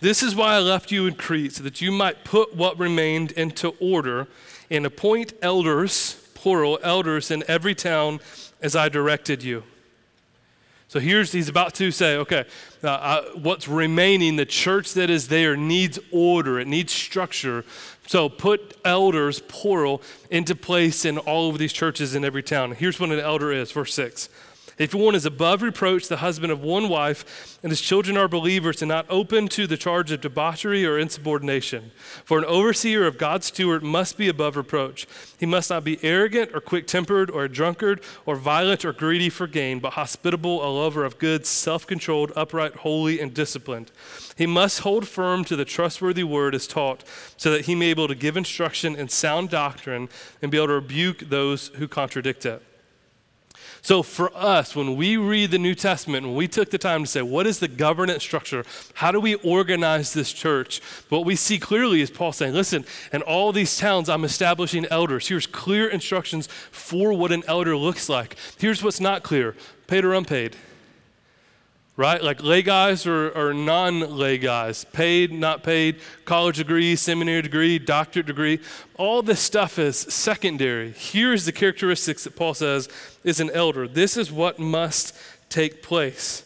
This 0.00 0.22
is 0.22 0.34
why 0.34 0.54
I 0.54 0.58
left 0.60 0.90
you 0.90 1.06
in 1.06 1.16
Crete, 1.16 1.52
so 1.52 1.62
that 1.62 1.82
you 1.82 1.92
might 1.92 2.24
put 2.24 2.56
what 2.56 2.78
remained 2.78 3.32
into 3.32 3.74
order 3.78 4.26
and 4.70 4.86
appoint 4.86 5.34
elders, 5.42 6.14
plural, 6.32 6.78
elders 6.82 7.30
in 7.30 7.44
every 7.46 7.74
town 7.74 8.20
as 8.62 8.74
I 8.74 8.88
directed 8.88 9.42
you. 9.42 9.64
So 10.88 11.00
here's, 11.00 11.32
he's 11.32 11.48
about 11.48 11.74
to 11.74 11.90
say, 11.90 12.16
okay, 12.18 12.44
uh, 12.84 12.88
uh, 12.88 13.22
what's 13.34 13.66
remaining, 13.66 14.36
the 14.36 14.46
church 14.46 14.94
that 14.94 15.10
is 15.10 15.26
there 15.28 15.56
needs 15.56 15.98
order, 16.12 16.60
it 16.60 16.68
needs 16.68 16.92
structure. 16.92 17.64
So 18.06 18.28
put 18.28 18.76
elders, 18.84 19.40
plural, 19.40 20.00
into 20.30 20.54
place 20.54 21.04
in 21.04 21.18
all 21.18 21.50
of 21.50 21.58
these 21.58 21.72
churches 21.72 22.14
in 22.14 22.24
every 22.24 22.42
town. 22.42 22.72
Here's 22.72 23.00
what 23.00 23.10
an 23.10 23.18
elder 23.18 23.52
is, 23.52 23.72
verse 23.72 23.94
6. 23.94 24.28
If 24.78 24.94
one 24.94 25.14
is 25.14 25.24
above 25.24 25.62
reproach, 25.62 26.06
the 26.06 26.18
husband 26.18 26.52
of 26.52 26.62
one 26.62 26.90
wife, 26.90 27.58
and 27.62 27.72
his 27.72 27.80
children 27.80 28.18
are 28.18 28.28
believers 28.28 28.82
and 28.82 28.90
not 28.90 29.06
open 29.08 29.48
to 29.48 29.66
the 29.66 29.78
charge 29.78 30.12
of 30.12 30.20
debauchery 30.20 30.84
or 30.84 30.98
insubordination. 30.98 31.92
For 32.26 32.36
an 32.36 32.44
overseer 32.44 33.06
of 33.06 33.16
God's 33.16 33.46
steward 33.46 33.82
must 33.82 34.18
be 34.18 34.28
above 34.28 34.54
reproach. 34.54 35.06
He 35.38 35.46
must 35.46 35.70
not 35.70 35.82
be 35.82 35.98
arrogant 36.02 36.50
or 36.52 36.60
quick 36.60 36.86
tempered 36.86 37.30
or 37.30 37.44
a 37.44 37.48
drunkard 37.48 38.02
or 38.26 38.36
violent 38.36 38.84
or 38.84 38.92
greedy 38.92 39.30
for 39.30 39.46
gain, 39.46 39.78
but 39.78 39.94
hospitable, 39.94 40.62
a 40.62 40.68
lover 40.68 41.06
of 41.06 41.18
good, 41.18 41.46
self 41.46 41.86
controlled, 41.86 42.32
upright, 42.36 42.76
holy, 42.76 43.18
and 43.18 43.32
disciplined. 43.32 43.90
He 44.36 44.46
must 44.46 44.80
hold 44.80 45.08
firm 45.08 45.42
to 45.46 45.56
the 45.56 45.64
trustworthy 45.64 46.24
word 46.24 46.54
as 46.54 46.66
taught, 46.66 47.02
so 47.38 47.50
that 47.50 47.64
he 47.64 47.74
may 47.74 47.94
be 47.94 48.02
able 48.02 48.08
to 48.08 48.14
give 48.14 48.36
instruction 48.36 48.94
in 48.94 49.08
sound 49.08 49.48
doctrine 49.48 50.10
and 50.42 50.50
be 50.50 50.58
able 50.58 50.66
to 50.66 50.74
rebuke 50.74 51.20
those 51.30 51.68
who 51.68 51.88
contradict 51.88 52.44
it. 52.44 52.62
So, 53.86 54.02
for 54.02 54.36
us, 54.36 54.74
when 54.74 54.96
we 54.96 55.16
read 55.16 55.52
the 55.52 55.60
New 55.60 55.76
Testament, 55.76 56.26
when 56.26 56.34
we 56.34 56.48
took 56.48 56.72
the 56.72 56.76
time 56.76 57.04
to 57.04 57.08
say, 57.08 57.22
what 57.22 57.46
is 57.46 57.60
the 57.60 57.68
governance 57.68 58.24
structure? 58.24 58.64
How 58.94 59.12
do 59.12 59.20
we 59.20 59.36
organize 59.36 60.12
this 60.12 60.32
church? 60.32 60.80
What 61.08 61.24
we 61.24 61.36
see 61.36 61.60
clearly 61.60 62.00
is 62.00 62.10
Paul 62.10 62.32
saying, 62.32 62.52
listen, 62.52 62.84
in 63.12 63.22
all 63.22 63.52
these 63.52 63.78
towns, 63.78 64.08
I'm 64.08 64.24
establishing 64.24 64.86
elders. 64.86 65.28
Here's 65.28 65.46
clear 65.46 65.86
instructions 65.86 66.48
for 66.48 67.12
what 67.12 67.30
an 67.30 67.44
elder 67.46 67.76
looks 67.76 68.08
like. 68.08 68.34
Here's 68.58 68.82
what's 68.82 68.98
not 68.98 69.22
clear 69.22 69.54
paid 69.86 70.04
or 70.04 70.14
unpaid 70.14 70.56
right? 71.96 72.22
Like 72.22 72.42
lay 72.42 72.62
guys 72.62 73.06
or, 73.06 73.30
or 73.30 73.54
non 73.54 74.00
lay 74.00 74.38
guys, 74.38 74.84
paid, 74.84 75.32
not 75.32 75.62
paid, 75.62 76.00
college 76.24 76.58
degree, 76.58 76.94
seminary 76.96 77.42
degree, 77.42 77.78
doctorate 77.78 78.26
degree. 78.26 78.60
All 78.96 79.22
this 79.22 79.40
stuff 79.40 79.78
is 79.78 79.96
secondary. 79.96 80.92
Here's 80.92 81.44
the 81.44 81.52
characteristics 81.52 82.24
that 82.24 82.36
Paul 82.36 82.54
says 82.54 82.88
is 83.24 83.40
an 83.40 83.50
elder. 83.50 83.88
This 83.88 84.16
is 84.16 84.30
what 84.30 84.58
must 84.58 85.16
take 85.48 85.82
place. 85.82 86.42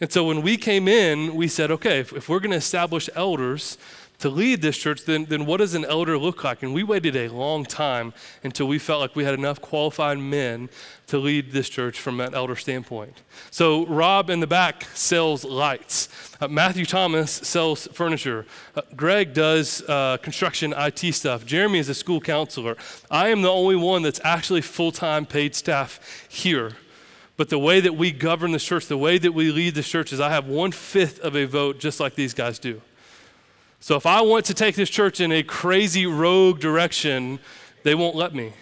And 0.00 0.12
so 0.12 0.24
when 0.24 0.42
we 0.42 0.56
came 0.56 0.86
in, 0.86 1.34
we 1.34 1.48
said, 1.48 1.72
okay, 1.72 1.98
if, 1.98 2.12
if 2.12 2.28
we're 2.28 2.38
going 2.38 2.52
to 2.52 2.56
establish 2.56 3.10
elders, 3.16 3.78
to 4.18 4.28
lead 4.28 4.62
this 4.62 4.76
church, 4.76 5.04
then, 5.04 5.26
then 5.26 5.46
what 5.46 5.58
does 5.58 5.74
an 5.74 5.84
elder 5.84 6.18
look 6.18 6.42
like? 6.42 6.64
And 6.64 6.74
we 6.74 6.82
waited 6.82 7.14
a 7.14 7.28
long 7.28 7.64
time 7.64 8.12
until 8.42 8.66
we 8.66 8.78
felt 8.78 9.00
like 9.00 9.14
we 9.14 9.22
had 9.22 9.34
enough 9.34 9.60
qualified 9.60 10.18
men 10.18 10.68
to 11.06 11.18
lead 11.18 11.52
this 11.52 11.68
church 11.68 12.00
from 12.00 12.20
an 12.20 12.34
elder 12.34 12.56
standpoint. 12.56 13.22
So, 13.50 13.86
Rob 13.86 14.28
in 14.28 14.40
the 14.40 14.46
back 14.46 14.84
sells 14.94 15.44
lights. 15.44 16.08
Uh, 16.40 16.48
Matthew 16.48 16.84
Thomas 16.84 17.30
sells 17.30 17.86
furniture. 17.92 18.44
Uh, 18.74 18.82
Greg 18.96 19.34
does 19.34 19.82
uh, 19.88 20.16
construction 20.16 20.74
IT 20.76 21.14
stuff. 21.14 21.46
Jeremy 21.46 21.78
is 21.78 21.88
a 21.88 21.94
school 21.94 22.20
counselor. 22.20 22.76
I 23.10 23.28
am 23.28 23.42
the 23.42 23.52
only 23.52 23.76
one 23.76 24.02
that's 24.02 24.20
actually 24.24 24.62
full 24.62 24.90
time 24.90 25.26
paid 25.26 25.54
staff 25.54 26.26
here. 26.28 26.72
But 27.36 27.50
the 27.50 27.58
way 27.58 27.78
that 27.78 27.94
we 27.94 28.10
govern 28.10 28.50
the 28.50 28.58
church, 28.58 28.86
the 28.86 28.98
way 28.98 29.16
that 29.16 29.30
we 29.30 29.52
lead 29.52 29.76
the 29.76 29.82
church 29.84 30.12
is 30.12 30.18
I 30.18 30.30
have 30.30 30.48
one 30.48 30.72
fifth 30.72 31.20
of 31.20 31.36
a 31.36 31.44
vote, 31.44 31.78
just 31.78 32.00
like 32.00 32.16
these 32.16 32.34
guys 32.34 32.58
do. 32.58 32.82
So 33.80 33.96
if 33.96 34.06
I 34.06 34.20
want 34.22 34.44
to 34.46 34.54
take 34.54 34.74
this 34.74 34.90
church 34.90 35.20
in 35.20 35.30
a 35.30 35.42
crazy 35.42 36.06
rogue 36.06 36.60
direction, 36.60 37.38
they 37.84 37.94
won't 37.94 38.16
let 38.16 38.34
me. 38.34 38.52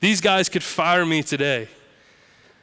These 0.00 0.20
guys 0.20 0.48
could 0.48 0.62
fire 0.62 1.06
me 1.06 1.22
today. 1.22 1.68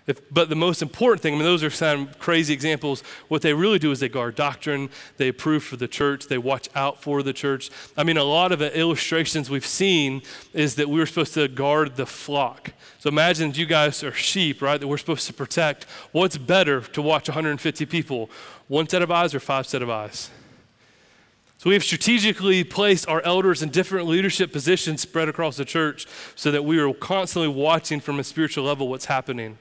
If, 0.07 0.21
but 0.33 0.47
the 0.47 0.55
most 0.55 0.81
important 0.81 1.21
thing, 1.21 1.33
I 1.33 1.37
mean, 1.37 1.45
those 1.45 1.63
are 1.63 1.69
some 1.69 2.09
crazy 2.17 2.53
examples. 2.53 3.01
What 3.27 3.41
they 3.41 3.53
really 3.53 3.77
do 3.77 3.91
is 3.91 3.99
they 3.99 4.07
guard 4.07 4.35
doctrine, 4.35 4.89
they 5.17 5.27
approve 5.27 5.65
for 5.65 5.75
the 5.75 5.87
church, 5.87 6.27
they 6.27 6.37
watch 6.37 6.69
out 6.75 7.01
for 7.01 7.21
the 7.21 7.33
church. 7.33 7.69
I 7.97 8.05
mean, 8.05 8.15
a 8.15 8.23
lot 8.23 8.53
of 8.53 8.59
the 8.59 8.75
illustrations 8.77 9.49
we've 9.49 9.65
seen 9.65 10.21
is 10.53 10.75
that 10.75 10.89
we 10.89 10.99
were 10.99 11.05
supposed 11.05 11.33
to 11.33 11.49
guard 11.49 11.97
the 11.97 12.05
flock. 12.05 12.71
So 12.99 13.09
imagine 13.09 13.53
you 13.53 13.65
guys 13.65 14.01
are 14.01 14.13
sheep, 14.13 14.61
right, 14.61 14.79
that 14.79 14.87
we're 14.87 14.97
supposed 14.97 15.27
to 15.27 15.33
protect. 15.33 15.83
What's 16.13 16.37
better 16.37 16.81
to 16.81 17.01
watch 17.01 17.27
150 17.27 17.85
people? 17.85 18.29
One 18.69 18.87
set 18.87 19.01
of 19.01 19.11
eyes 19.11 19.35
or 19.35 19.41
five 19.41 19.67
set 19.67 19.81
of 19.81 19.89
eyes? 19.89 20.29
So 21.67 21.71
we 21.71 21.75
have 21.75 21.83
strategically 21.83 22.63
placed 22.63 23.09
our 23.09 23.21
elders 23.23 23.61
in 23.61 23.71
different 23.71 24.07
leadership 24.07 24.53
positions 24.53 25.01
spread 25.01 25.27
across 25.27 25.57
the 25.57 25.65
church 25.65 26.07
so 26.33 26.49
that 26.49 26.63
we 26.63 26.79
are 26.79 26.93
constantly 26.93 27.49
watching 27.49 27.99
from 27.99 28.21
a 28.21 28.23
spiritual 28.23 28.63
level 28.63 28.87
what's 28.87 29.03
happening. 29.03 29.57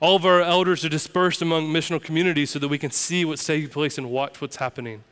All 0.00 0.16
of 0.16 0.24
our 0.24 0.40
elders 0.40 0.82
are 0.82 0.88
dispersed 0.88 1.42
among 1.42 1.66
missional 1.66 2.02
communities 2.02 2.48
so 2.48 2.58
that 2.58 2.68
we 2.68 2.78
can 2.78 2.90
see 2.90 3.26
what's 3.26 3.44
taking 3.44 3.68
place 3.68 3.98
and 3.98 4.08
watch 4.08 4.40
what's 4.40 4.56
happening. 4.56 5.04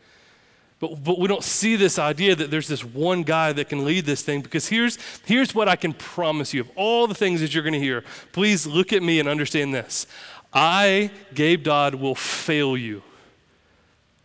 But, 0.81 1.05
but 1.05 1.19
we 1.19 1.29
don't 1.29 1.45
see 1.45 1.77
this 1.77 1.99
idea 1.99 2.35
that 2.35 2.51
there's 2.51 2.69
this 2.69 2.83
one 2.83 3.23
guy 3.23 3.53
that 3.53 3.69
can 3.69 3.85
lead 3.85 4.07
this 4.07 4.23
thing 4.23 4.41
because 4.41 4.69
here's, 4.69 4.97
here's 5.27 5.55
what 5.55 5.69
I 5.69 5.77
can 5.77 5.93
promise 5.93 6.55
you 6.55 6.63
of 6.63 6.71
all 6.75 7.07
the 7.07 7.15
things 7.15 7.43
that 7.43 7.53
you're 7.53 7.63
going 7.63 7.75
to 7.75 7.79
hear. 7.79 8.03
Please 8.33 8.67
look 8.67 8.95
at 8.95 9.03
me 9.03 9.21
and 9.21 9.29
understand 9.29 9.75
this. 9.75 10.07
I, 10.55 11.11
Gabe 11.35 11.65
Dodd, 11.65 11.95
will 11.97 12.15
fail 12.15 12.79
you. 12.79 13.03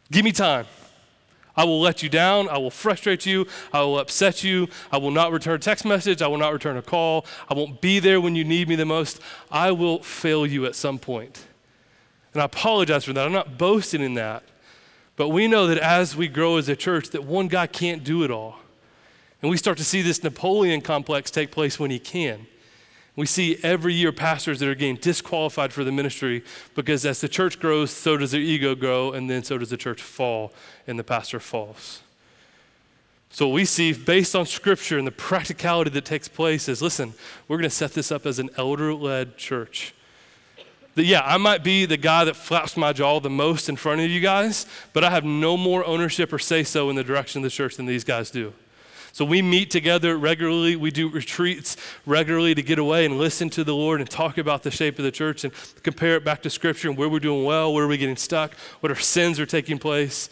Give 0.09 0.23
me 0.23 0.31
time. 0.31 0.65
I 1.59 1.65
will 1.65 1.81
let 1.81 2.01
you 2.01 2.07
down. 2.07 2.47
I 2.47 2.57
will 2.57 2.71
frustrate 2.71 3.25
you. 3.25 3.45
I 3.73 3.81
will 3.81 3.99
upset 3.99 4.45
you. 4.45 4.69
I 4.93 4.97
will 4.97 5.11
not 5.11 5.33
return 5.33 5.55
a 5.55 5.59
text 5.59 5.83
message. 5.83 6.21
I 6.21 6.27
will 6.27 6.37
not 6.37 6.53
return 6.53 6.77
a 6.77 6.81
call. 6.81 7.25
I 7.49 7.53
won't 7.53 7.81
be 7.81 7.99
there 7.99 8.21
when 8.21 8.33
you 8.33 8.45
need 8.45 8.69
me 8.69 8.77
the 8.77 8.85
most. 8.85 9.19
I 9.51 9.71
will 9.71 10.01
fail 10.01 10.47
you 10.47 10.65
at 10.65 10.73
some 10.73 10.97
point. 10.97 11.45
And 12.31 12.41
I 12.41 12.45
apologize 12.45 13.03
for 13.03 13.11
that. 13.11 13.25
I'm 13.25 13.33
not 13.33 13.57
boasting 13.57 14.01
in 14.01 14.13
that. 14.13 14.43
But 15.17 15.29
we 15.29 15.49
know 15.49 15.67
that 15.67 15.79
as 15.79 16.15
we 16.15 16.29
grow 16.29 16.55
as 16.55 16.69
a 16.69 16.77
church, 16.77 17.09
that 17.09 17.25
one 17.25 17.49
guy 17.49 17.67
can't 17.67 18.05
do 18.05 18.23
it 18.23 18.31
all. 18.31 18.59
And 19.41 19.51
we 19.51 19.57
start 19.57 19.77
to 19.79 19.83
see 19.83 20.01
this 20.01 20.23
Napoleon 20.23 20.79
complex 20.79 21.29
take 21.29 21.51
place 21.51 21.77
when 21.77 21.91
he 21.91 21.99
can. 21.99 22.47
We 23.19 23.25
see 23.25 23.57
every 23.63 23.93
year 23.93 24.13
pastors 24.13 24.61
that 24.61 24.69
are 24.69 24.75
getting 24.75 24.95
disqualified 24.95 25.73
for 25.73 25.83
the 25.83 25.91
ministry 25.91 26.41
because 26.73 27.05
as 27.05 27.19
the 27.19 27.27
church 27.27 27.59
grows, 27.59 27.91
so 27.91 28.15
does 28.15 28.31
their 28.31 28.39
ego 28.39 28.75
grow, 28.75 29.11
and 29.11 29.29
then 29.29 29.43
so 29.43 29.57
does 29.57 29.71
the 29.71 29.75
church 29.75 30.01
fall, 30.01 30.53
and 30.87 30.97
the 30.97 31.03
pastor 31.03 31.41
falls. 31.41 32.01
So, 33.29 33.49
we 33.49 33.65
see 33.65 33.91
based 33.91 34.37
on 34.37 34.45
scripture 34.45 34.97
and 34.97 35.05
the 35.05 35.11
practicality 35.11 35.89
that 35.89 36.05
takes 36.05 36.29
place 36.29 36.69
is 36.69 36.81
listen, 36.81 37.13
we're 37.49 37.57
going 37.57 37.69
to 37.69 37.75
set 37.75 37.91
this 37.91 38.09
up 38.09 38.25
as 38.25 38.39
an 38.39 38.51
elder 38.55 38.93
led 38.93 39.35
church. 39.35 39.93
That, 40.95 41.03
yeah, 41.03 41.21
I 41.25 41.35
might 41.35 41.61
be 41.61 41.85
the 41.85 41.97
guy 41.97 42.23
that 42.23 42.37
flaps 42.37 42.77
my 42.77 42.93
jaw 42.93 43.19
the 43.19 43.29
most 43.29 43.67
in 43.67 43.75
front 43.75 43.99
of 43.99 44.09
you 44.09 44.21
guys, 44.21 44.65
but 44.93 45.03
I 45.03 45.09
have 45.09 45.25
no 45.25 45.57
more 45.57 45.83
ownership 45.83 46.31
or 46.31 46.39
say 46.39 46.63
so 46.63 46.89
in 46.89 46.95
the 46.95 47.03
direction 47.03 47.39
of 47.39 47.43
the 47.43 47.49
church 47.49 47.75
than 47.75 47.85
these 47.85 48.05
guys 48.05 48.31
do. 48.31 48.53
So 49.11 49.25
we 49.25 49.41
meet 49.41 49.71
together 49.71 50.17
regularly. 50.17 50.75
We 50.75 50.91
do 50.91 51.09
retreats 51.09 51.77
regularly 52.05 52.55
to 52.55 52.61
get 52.61 52.79
away 52.79 53.05
and 53.05 53.17
listen 53.17 53.49
to 53.51 53.63
the 53.63 53.75
Lord 53.75 53.99
and 54.01 54.09
talk 54.09 54.37
about 54.37 54.63
the 54.63 54.71
shape 54.71 54.97
of 54.99 55.05
the 55.05 55.11
church 55.11 55.43
and 55.43 55.53
compare 55.83 56.15
it 56.15 56.23
back 56.23 56.41
to 56.43 56.49
Scripture 56.49 56.89
and 56.89 56.97
where 56.97 57.09
we're 57.09 57.19
doing 57.19 57.43
well, 57.43 57.73
where 57.73 57.85
are 57.85 57.87
we 57.87 57.97
getting 57.97 58.17
stuck, 58.17 58.53
what 58.81 58.91
our 58.91 58.99
sins 58.99 59.39
are 59.39 59.45
taking 59.45 59.77
place. 59.77 60.29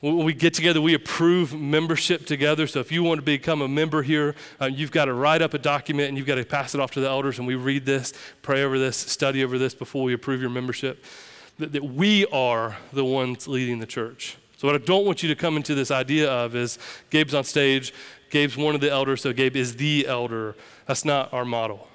When 0.00 0.24
we 0.24 0.34
get 0.34 0.52
together, 0.52 0.80
we 0.80 0.94
approve 0.94 1.54
membership 1.54 2.26
together. 2.26 2.66
So 2.66 2.80
if 2.80 2.92
you 2.92 3.02
want 3.02 3.18
to 3.18 3.24
become 3.24 3.62
a 3.62 3.68
member 3.68 4.02
here, 4.02 4.34
uh, 4.60 4.66
you've 4.66 4.90
got 4.90 5.06
to 5.06 5.14
write 5.14 5.40
up 5.40 5.54
a 5.54 5.58
document 5.58 6.08
and 6.08 6.18
you've 6.18 6.26
got 6.26 6.34
to 6.34 6.44
pass 6.44 6.74
it 6.74 6.80
off 6.80 6.90
to 6.92 7.00
the 7.00 7.08
elders. 7.08 7.38
And 7.38 7.46
we 7.46 7.54
read 7.54 7.86
this, 7.86 8.12
pray 8.42 8.62
over 8.62 8.78
this, 8.78 8.96
study 8.96 9.42
over 9.42 9.58
this 9.58 9.74
before 9.74 10.04
we 10.04 10.12
approve 10.12 10.40
your 10.40 10.50
membership. 10.50 11.04
That, 11.58 11.72
that 11.72 11.82
we 11.82 12.26
are 12.26 12.76
the 12.92 13.04
ones 13.04 13.48
leading 13.48 13.78
the 13.78 13.86
church. 13.86 14.36
So, 14.56 14.68
what 14.68 14.74
I 14.74 14.84
don't 14.84 15.04
want 15.04 15.22
you 15.22 15.28
to 15.28 15.34
come 15.34 15.56
into 15.56 15.74
this 15.74 15.90
idea 15.90 16.30
of 16.30 16.56
is 16.56 16.78
Gabe's 17.10 17.34
on 17.34 17.44
stage, 17.44 17.92
Gabe's 18.30 18.56
one 18.56 18.74
of 18.74 18.80
the 18.80 18.90
elders, 18.90 19.22
so 19.22 19.32
Gabe 19.32 19.56
is 19.56 19.76
the 19.76 20.06
elder. 20.06 20.54
That's 20.86 21.04
not 21.04 21.32
our 21.32 21.44
model. 21.44 21.88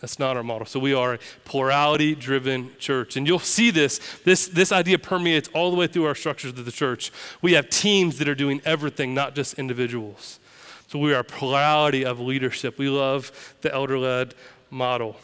That's 0.00 0.18
not 0.18 0.36
our 0.36 0.42
model. 0.42 0.66
So 0.66 0.80
we 0.80 0.94
are 0.94 1.14
a 1.14 1.18
plurality 1.44 2.16
driven 2.16 2.72
church. 2.78 3.16
And 3.16 3.24
you'll 3.26 3.38
see 3.38 3.70
this, 3.70 4.00
this. 4.24 4.48
This 4.48 4.72
idea 4.72 4.98
permeates 4.98 5.48
all 5.54 5.70
the 5.70 5.76
way 5.76 5.86
through 5.86 6.06
our 6.06 6.16
structures 6.16 6.50
of 6.58 6.64
the 6.64 6.72
church. 6.72 7.12
We 7.40 7.52
have 7.52 7.68
teams 7.68 8.18
that 8.18 8.28
are 8.28 8.34
doing 8.34 8.60
everything, 8.64 9.14
not 9.14 9.36
just 9.36 9.60
individuals. 9.60 10.40
So 10.88 10.98
we 10.98 11.14
are 11.14 11.20
a 11.20 11.24
plurality 11.24 12.04
of 12.04 12.18
leadership. 12.18 12.78
We 12.78 12.88
love 12.88 13.54
the 13.60 13.72
elder 13.72 13.96
led 13.96 14.34
model. 14.70 15.16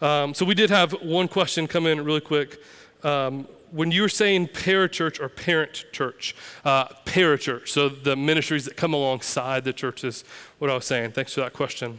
Um, 0.00 0.32
so 0.32 0.44
we 0.44 0.54
did 0.54 0.70
have 0.70 0.92
one 1.02 1.26
question 1.26 1.66
come 1.66 1.86
in 1.86 2.04
really 2.04 2.20
quick. 2.20 2.60
Um, 3.04 3.46
when 3.72 3.90
you're 3.90 4.08
saying 4.08 4.48
parachurch 4.48 5.18
or 5.18 5.28
parent 5.28 5.86
church, 5.92 6.36
uh, 6.64 6.86
parachurch, 7.06 7.68
so 7.68 7.88
the 7.88 8.14
ministries 8.14 8.66
that 8.66 8.76
come 8.76 8.92
alongside 8.92 9.64
the 9.64 9.72
churches, 9.72 10.24
what 10.58 10.70
I 10.70 10.74
was 10.74 10.84
saying. 10.84 11.12
Thanks 11.12 11.32
for 11.32 11.40
that 11.40 11.54
question. 11.54 11.98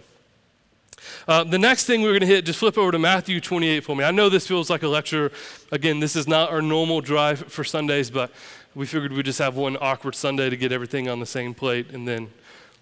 Uh, 1.27 1.43
the 1.43 1.59
next 1.59 1.85
thing 1.85 2.01
we're 2.01 2.11
going 2.11 2.21
to 2.21 2.27
hit, 2.27 2.45
just 2.45 2.59
flip 2.59 2.77
over 2.77 2.91
to 2.91 2.99
Matthew 2.99 3.41
28 3.41 3.83
for 3.83 3.95
me. 3.95 4.03
I 4.03 4.11
know 4.11 4.29
this 4.29 4.47
feels 4.47 4.69
like 4.69 4.83
a 4.83 4.87
lecture. 4.87 5.31
Again, 5.71 5.99
this 5.99 6.15
is 6.15 6.27
not 6.27 6.49
our 6.51 6.61
normal 6.61 7.01
drive 7.01 7.39
for 7.51 7.63
Sundays, 7.63 8.09
but 8.09 8.31
we 8.75 8.85
figured 8.85 9.11
we'd 9.11 9.25
just 9.25 9.39
have 9.39 9.55
one 9.55 9.75
awkward 9.81 10.15
Sunday 10.15 10.49
to 10.49 10.55
get 10.55 10.71
everything 10.71 11.09
on 11.09 11.19
the 11.19 11.25
same 11.25 11.53
plate, 11.53 11.89
and 11.91 12.07
then 12.07 12.29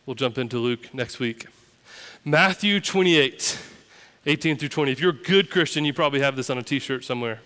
we'll 0.05 0.15
jump 0.15 0.37
into 0.37 0.59
Luke 0.59 0.93
next 0.93 1.19
week. 1.19 1.47
Matthew 2.23 2.79
28. 2.79 3.57
18 4.27 4.57
through 4.57 4.69
20. 4.69 4.91
If 4.91 4.99
you're 4.99 5.09
a 5.09 5.13
good 5.13 5.49
Christian, 5.49 5.83
you 5.83 5.93
probably 5.93 6.19
have 6.19 6.35
this 6.35 6.51
on 6.51 6.57
a 6.59 6.63
t 6.63 6.77
shirt 6.77 7.03
somewhere. 7.03 7.39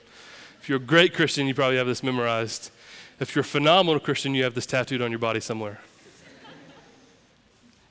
If 0.65 0.69
you're 0.69 0.79
a 0.79 0.81
great 0.81 1.13
Christian, 1.13 1.45
you 1.45 1.53
probably 1.53 1.77
have 1.77 1.85
this 1.85 2.01
memorized. 2.01 2.71
If 3.19 3.35
you're 3.35 3.41
a 3.41 3.45
phenomenal 3.45 3.99
Christian, 3.99 4.33
you 4.33 4.45
have 4.45 4.55
this 4.55 4.65
tattooed 4.65 4.99
on 4.99 5.11
your 5.11 5.19
body 5.19 5.39
somewhere. 5.39 5.79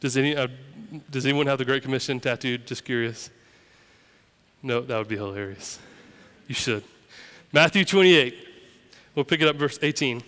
Does, 0.01 0.17
any, 0.17 0.35
uh, 0.35 0.49
does 1.09 1.25
anyone 1.25 1.47
have 1.47 1.59
the 1.59 1.65
Great 1.65 1.85
Commission 1.85 2.19
tattooed? 2.19 2.67
Just 2.67 2.85
curious. 2.85 3.31
No, 4.61 4.81
that 4.81 4.99
would 4.99 5.07
be 5.07 5.15
hilarious. 5.15 5.79
You 6.49 6.57
should. 6.57 6.83
Matthew 7.53 7.85
28. 7.85 8.35
We'll 9.15 9.25
pick 9.25 9.41
it 9.41 9.47
up, 9.47 9.55
verse 9.55 9.79
18. 9.81 10.25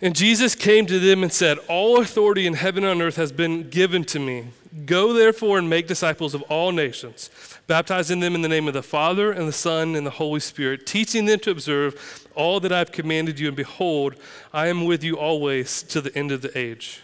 And 0.00 0.14
Jesus 0.14 0.54
came 0.54 0.86
to 0.86 1.00
them 1.00 1.24
and 1.24 1.32
said, 1.32 1.58
All 1.68 2.00
authority 2.00 2.46
in 2.46 2.54
heaven 2.54 2.84
and 2.84 3.00
on 3.00 3.08
earth 3.08 3.16
has 3.16 3.32
been 3.32 3.70
given 3.70 4.04
to 4.04 4.20
me. 4.20 4.50
Go 4.86 5.12
therefore 5.12 5.58
and 5.58 5.68
make 5.68 5.86
disciples 5.86 6.32
of 6.32 6.42
all 6.42 6.72
nations, 6.72 7.28
baptizing 7.66 8.20
them 8.20 8.34
in 8.34 8.40
the 8.40 8.48
name 8.48 8.68
of 8.68 8.74
the 8.74 8.82
Father 8.82 9.30
and 9.30 9.46
the 9.46 9.52
Son 9.52 9.94
and 9.94 10.06
the 10.06 10.10
Holy 10.10 10.40
Spirit, 10.40 10.86
teaching 10.86 11.26
them 11.26 11.38
to 11.40 11.50
observe 11.50 12.26
all 12.34 12.58
that 12.60 12.72
I 12.72 12.78
have 12.78 12.90
commanded 12.90 13.38
you. 13.38 13.48
And 13.48 13.56
behold, 13.56 14.14
I 14.52 14.68
am 14.68 14.86
with 14.86 15.04
you 15.04 15.18
always 15.18 15.82
to 15.84 16.00
the 16.00 16.16
end 16.16 16.32
of 16.32 16.40
the 16.40 16.56
age. 16.58 17.02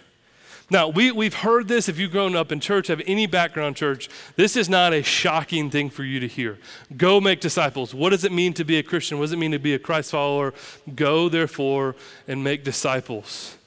Now, 0.71 0.89
we, 0.89 1.13
we've 1.13 1.35
heard 1.35 1.69
this 1.69 1.89
if 1.91 1.99
you've 1.99 2.11
grown 2.11 2.37
up 2.37 2.53
in 2.53 2.61
church, 2.61 2.87
have 2.89 3.03
any 3.07 3.27
background 3.27 3.77
church. 3.77 4.09
This 4.37 4.57
is 4.57 4.69
not 4.69 4.95
a 4.95 5.03
shocking 5.03 5.71
thing 5.71 5.91
for 5.91 6.05
you 6.05 6.21
to 6.21 6.29
hear. 6.29 6.59
Go 6.97 7.21
make 7.21 7.41
disciples. 7.41 7.95
What 7.95 8.11
does 8.11 8.25
it 8.25 8.33
mean 8.33 8.55
to 8.55 8.65
be 8.65 8.79
a 8.79 8.83
Christian? 8.83 9.19
What 9.19 9.25
does 9.25 9.33
it 9.33 9.39
mean 9.39 9.53
to 9.53 9.59
be 9.59 9.75
a 9.75 9.79
Christ 9.79 10.11
follower? 10.11 10.55
Go, 10.95 11.29
therefore, 11.29 11.97
and 12.27 12.43
make 12.43 12.65
disciples. 12.65 13.58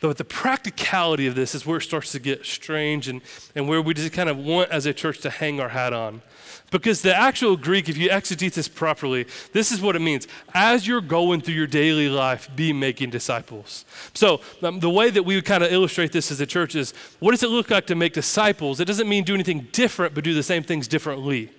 But 0.00 0.16
the 0.16 0.24
practicality 0.24 1.26
of 1.26 1.34
this 1.34 1.54
is 1.54 1.66
where 1.66 1.76
it 1.76 1.82
starts 1.82 2.12
to 2.12 2.18
get 2.18 2.46
strange 2.46 3.06
and, 3.06 3.20
and 3.54 3.68
where 3.68 3.82
we 3.82 3.92
just 3.92 4.12
kind 4.12 4.30
of 4.30 4.38
want 4.38 4.70
as 4.70 4.86
a 4.86 4.94
church 4.94 5.18
to 5.20 5.30
hang 5.30 5.60
our 5.60 5.68
hat 5.68 5.92
on. 5.92 6.22
Because 6.70 7.02
the 7.02 7.14
actual 7.14 7.56
Greek, 7.56 7.88
if 7.88 7.98
you 7.98 8.08
exegete 8.08 8.54
this 8.54 8.68
properly, 8.68 9.26
this 9.52 9.70
is 9.70 9.80
what 9.80 9.96
it 9.96 9.98
means. 9.98 10.26
As 10.54 10.86
you're 10.86 11.00
going 11.00 11.42
through 11.42 11.54
your 11.54 11.66
daily 11.66 12.08
life, 12.08 12.48
be 12.56 12.72
making 12.72 13.10
disciples. 13.10 13.84
So, 14.14 14.40
um, 14.62 14.80
the 14.80 14.88
way 14.88 15.10
that 15.10 15.24
we 15.24 15.34
would 15.34 15.44
kind 15.44 15.64
of 15.64 15.72
illustrate 15.72 16.12
this 16.12 16.30
as 16.30 16.40
a 16.40 16.46
church 16.46 16.74
is 16.76 16.94
what 17.18 17.32
does 17.32 17.42
it 17.42 17.50
look 17.50 17.70
like 17.70 17.86
to 17.88 17.94
make 17.94 18.12
disciples? 18.12 18.80
It 18.80 18.86
doesn't 18.86 19.08
mean 19.08 19.24
do 19.24 19.34
anything 19.34 19.68
different, 19.72 20.14
but 20.14 20.24
do 20.24 20.32
the 20.32 20.42
same 20.42 20.62
things 20.62 20.88
differently. 20.88 21.50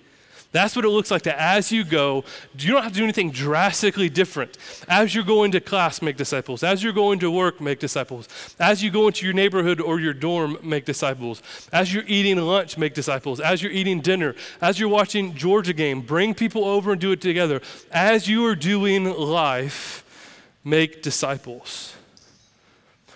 That's 0.52 0.76
what 0.76 0.84
it 0.84 0.90
looks 0.90 1.10
like 1.10 1.22
to 1.22 1.40
as 1.40 1.72
you 1.72 1.82
go, 1.82 2.24
you 2.58 2.72
don't 2.72 2.82
have 2.82 2.92
to 2.92 2.98
do 2.98 3.04
anything 3.04 3.30
drastically 3.30 4.10
different. 4.10 4.58
As 4.86 5.14
you're 5.14 5.24
going 5.24 5.50
to 5.52 5.60
class, 5.60 6.02
make 6.02 6.18
disciples. 6.18 6.62
As 6.62 6.82
you're 6.82 6.92
going 6.92 7.18
to 7.20 7.30
work, 7.30 7.60
make 7.60 7.78
disciples. 7.78 8.28
As 8.60 8.82
you 8.82 8.90
go 8.90 9.06
into 9.06 9.24
your 9.24 9.34
neighborhood 9.34 9.80
or 9.80 9.98
your 9.98 10.12
dorm, 10.12 10.58
make 10.62 10.84
disciples. 10.84 11.42
As 11.72 11.92
you're 11.92 12.04
eating 12.06 12.36
lunch, 12.36 12.76
make 12.76 12.92
disciples. 12.92 13.40
As 13.40 13.62
you're 13.62 13.72
eating 13.72 14.00
dinner, 14.02 14.34
as 14.60 14.78
you're 14.78 14.90
watching 14.90 15.34
Georgia 15.34 15.72
game, 15.72 16.02
bring 16.02 16.34
people 16.34 16.64
over 16.64 16.92
and 16.92 17.00
do 17.00 17.12
it 17.12 17.22
together. 17.22 17.62
As 17.90 18.28
you 18.28 18.44
are 18.44 18.54
doing 18.54 19.04
life, 19.04 20.04
make 20.64 21.02
disciples. 21.02 21.94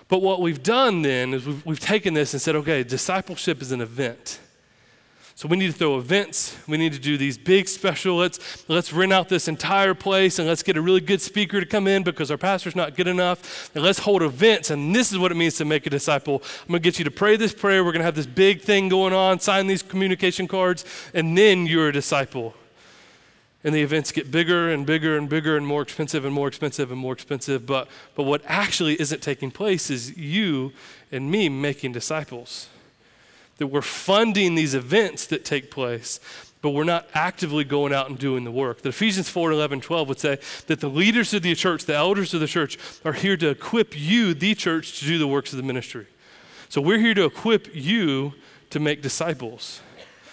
But 0.08 0.22
what 0.22 0.40
we've 0.40 0.62
done 0.62 1.02
then 1.02 1.34
is 1.34 1.46
we've, 1.46 1.66
we've 1.66 1.80
taken 1.80 2.14
this 2.14 2.32
and 2.32 2.40
said, 2.40 2.56
okay, 2.56 2.82
discipleship 2.82 3.60
is 3.60 3.72
an 3.72 3.80
event. 3.80 4.40
So 5.36 5.46
we 5.48 5.58
need 5.58 5.66
to 5.66 5.74
throw 5.74 5.98
events. 5.98 6.56
We 6.66 6.78
need 6.78 6.94
to 6.94 6.98
do 6.98 7.18
these 7.18 7.36
big 7.36 7.68
special. 7.68 8.16
Let's 8.16 8.66
let's 8.68 8.90
rent 8.90 9.12
out 9.12 9.28
this 9.28 9.48
entire 9.48 9.92
place 9.92 10.38
and 10.38 10.48
let's 10.48 10.62
get 10.62 10.78
a 10.78 10.80
really 10.80 11.02
good 11.02 11.20
speaker 11.20 11.60
to 11.60 11.66
come 11.66 11.86
in 11.86 12.04
because 12.04 12.30
our 12.30 12.38
pastor's 12.38 12.74
not 12.74 12.96
good 12.96 13.06
enough. 13.06 13.70
And 13.74 13.84
let's 13.84 13.98
hold 13.98 14.22
events. 14.22 14.70
And 14.70 14.96
this 14.96 15.12
is 15.12 15.18
what 15.18 15.30
it 15.30 15.34
means 15.34 15.56
to 15.56 15.66
make 15.66 15.86
a 15.86 15.90
disciple. 15.90 16.42
I'm 16.62 16.68
gonna 16.68 16.78
get 16.78 16.98
you 16.98 17.04
to 17.04 17.10
pray 17.10 17.36
this 17.36 17.52
prayer. 17.52 17.84
We're 17.84 17.92
gonna 17.92 18.04
have 18.04 18.14
this 18.14 18.24
big 18.24 18.62
thing 18.62 18.88
going 18.88 19.12
on. 19.12 19.38
Sign 19.38 19.66
these 19.66 19.82
communication 19.82 20.48
cards, 20.48 20.86
and 21.12 21.36
then 21.36 21.66
you're 21.66 21.90
a 21.90 21.92
disciple. 21.92 22.54
And 23.62 23.74
the 23.74 23.82
events 23.82 24.12
get 24.12 24.30
bigger 24.30 24.70
and 24.70 24.86
bigger 24.86 25.18
and 25.18 25.28
bigger 25.28 25.58
and 25.58 25.66
more 25.66 25.82
expensive 25.82 26.24
and 26.24 26.32
more 26.32 26.48
expensive 26.48 26.90
and 26.90 26.98
more 26.98 27.12
expensive. 27.12 27.66
But 27.66 27.88
but 28.14 28.22
what 28.22 28.40
actually 28.46 28.98
isn't 28.98 29.20
taking 29.20 29.50
place 29.50 29.90
is 29.90 30.16
you 30.16 30.72
and 31.12 31.30
me 31.30 31.50
making 31.50 31.92
disciples 31.92 32.70
that 33.58 33.68
we're 33.68 33.82
funding 33.82 34.54
these 34.54 34.74
events 34.74 35.26
that 35.26 35.44
take 35.44 35.70
place, 35.70 36.20
but 36.62 36.70
we're 36.70 36.84
not 36.84 37.08
actively 37.14 37.64
going 37.64 37.92
out 37.92 38.08
and 38.08 38.18
doing 38.18 38.44
the 38.44 38.50
work. 38.50 38.82
That 38.82 38.90
Ephesians 38.90 39.28
4 39.28 39.52
11, 39.52 39.80
12 39.80 40.08
would 40.08 40.18
say 40.18 40.38
that 40.66 40.80
the 40.80 40.88
leaders 40.88 41.32
of 41.32 41.42
the 41.42 41.54
church, 41.54 41.84
the 41.84 41.94
elders 41.94 42.34
of 42.34 42.40
the 42.40 42.46
church, 42.46 42.78
are 43.04 43.12
here 43.12 43.36
to 43.36 43.50
equip 43.50 43.98
you, 43.98 44.34
the 44.34 44.54
church, 44.54 44.98
to 44.98 45.04
do 45.04 45.18
the 45.18 45.28
works 45.28 45.52
of 45.52 45.58
the 45.58 45.62
ministry. 45.62 46.06
So 46.68 46.80
we're 46.80 46.98
here 46.98 47.14
to 47.14 47.24
equip 47.24 47.74
you 47.74 48.34
to 48.70 48.80
make 48.80 49.02
disciples. 49.02 49.80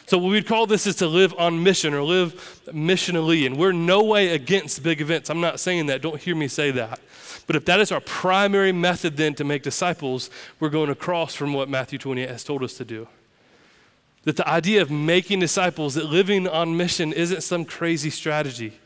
So 0.06 0.18
what 0.18 0.32
we'd 0.32 0.48
call 0.48 0.68
this 0.68 0.86
is 0.86 0.96
to 0.98 1.08
live 1.08 1.34
on 1.38 1.64
mission 1.64 1.94
or 1.94 2.02
live 2.02 2.62
missionally. 2.68 3.46
And 3.46 3.58
we're 3.58 3.72
no 3.72 4.04
way 4.04 4.30
against 4.30 4.84
big 4.84 5.02
events. 5.02 5.30
I'm 5.30 5.42
not 5.42 5.60
saying 5.60 5.86
that. 5.88 6.02
Don't 6.02 6.20
hear 6.20 6.36
me 6.36 6.48
say 6.48 6.72
that. 6.72 7.00
But 7.46 7.56
if 7.56 7.66
that 7.66 7.80
is 7.80 7.92
our 7.92 8.00
primary 8.00 8.72
method 8.72 9.18
then 9.18 9.34
to 9.36 9.44
make 9.44 9.64
disciples, 9.64 10.30
we're 10.60 10.70
going 10.70 10.90
across 10.90 11.36
from 11.36 11.54
what 11.54 11.70
Matthew 11.70 12.00
28 12.00 12.30
has 12.30 12.44
told 12.44 12.64
us 12.64 12.76
to 12.76 12.86
do. 12.86 13.08
That 14.24 14.38
the 14.38 14.48
idea 14.48 14.82
of 14.82 14.90
making 14.90 15.40
disciples, 15.40 15.96
that 15.96 16.06
living 16.06 16.48
on 16.48 16.78
mission 16.78 17.12
isn't 17.12 17.42
some 17.42 17.66
crazy 17.66 18.10
strategy. 18.10 18.80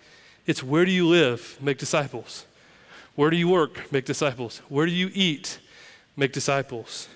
It's 0.47 0.63
where 0.63 0.85
do 0.85 0.91
you 0.91 1.07
live? 1.07 1.57
Make 1.61 1.77
disciples. 1.77 2.45
Where 3.15 3.29
do 3.29 3.37
you 3.37 3.47
work? 3.47 3.91
Make 3.91 4.05
disciples. 4.05 4.59
Where 4.69 4.85
do 4.85 4.91
you 4.91 5.11
eat? 5.13 5.59
Make 6.15 6.33
disciples. 6.33 7.07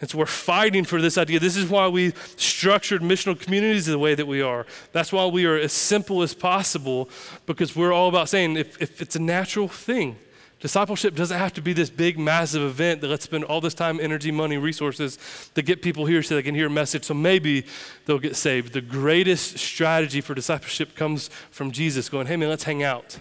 And 0.00 0.10
so 0.10 0.18
we're 0.18 0.26
fighting 0.26 0.84
for 0.84 1.00
this 1.00 1.16
idea. 1.16 1.40
This 1.40 1.56
is 1.56 1.70
why 1.70 1.88
we 1.88 2.12
structured 2.36 3.00
missional 3.00 3.38
communities 3.40 3.86
the 3.86 3.98
way 3.98 4.14
that 4.14 4.26
we 4.26 4.42
are. 4.42 4.66
That's 4.92 5.12
why 5.12 5.24
we 5.26 5.46
are 5.46 5.56
as 5.56 5.72
simple 5.72 6.22
as 6.22 6.34
possible, 6.34 7.08
because 7.46 7.74
we're 7.74 7.92
all 7.92 8.08
about 8.08 8.28
saying 8.28 8.56
if, 8.56 8.80
if 8.82 9.00
it's 9.00 9.16
a 9.16 9.22
natural 9.22 9.68
thing, 9.68 10.16
Discipleship 10.64 11.14
doesn't 11.14 11.36
have 11.36 11.52
to 11.52 11.60
be 11.60 11.74
this 11.74 11.90
big, 11.90 12.18
massive 12.18 12.62
event 12.62 13.02
that 13.02 13.08
let's 13.08 13.24
spend 13.24 13.44
all 13.44 13.60
this 13.60 13.74
time, 13.74 14.00
energy, 14.00 14.30
money, 14.30 14.56
resources 14.56 15.18
to 15.54 15.60
get 15.60 15.82
people 15.82 16.06
here 16.06 16.22
so 16.22 16.36
they 16.36 16.42
can 16.42 16.54
hear 16.54 16.68
a 16.68 16.70
message 16.70 17.04
so 17.04 17.12
maybe 17.12 17.66
they'll 18.06 18.18
get 18.18 18.34
saved. 18.34 18.72
The 18.72 18.80
greatest 18.80 19.58
strategy 19.58 20.22
for 20.22 20.32
discipleship 20.32 20.96
comes 20.96 21.28
from 21.50 21.70
Jesus 21.70 22.08
going, 22.08 22.28
hey 22.28 22.38
man, 22.38 22.48
let's 22.48 22.64
hang 22.64 22.82
out. 22.82 23.18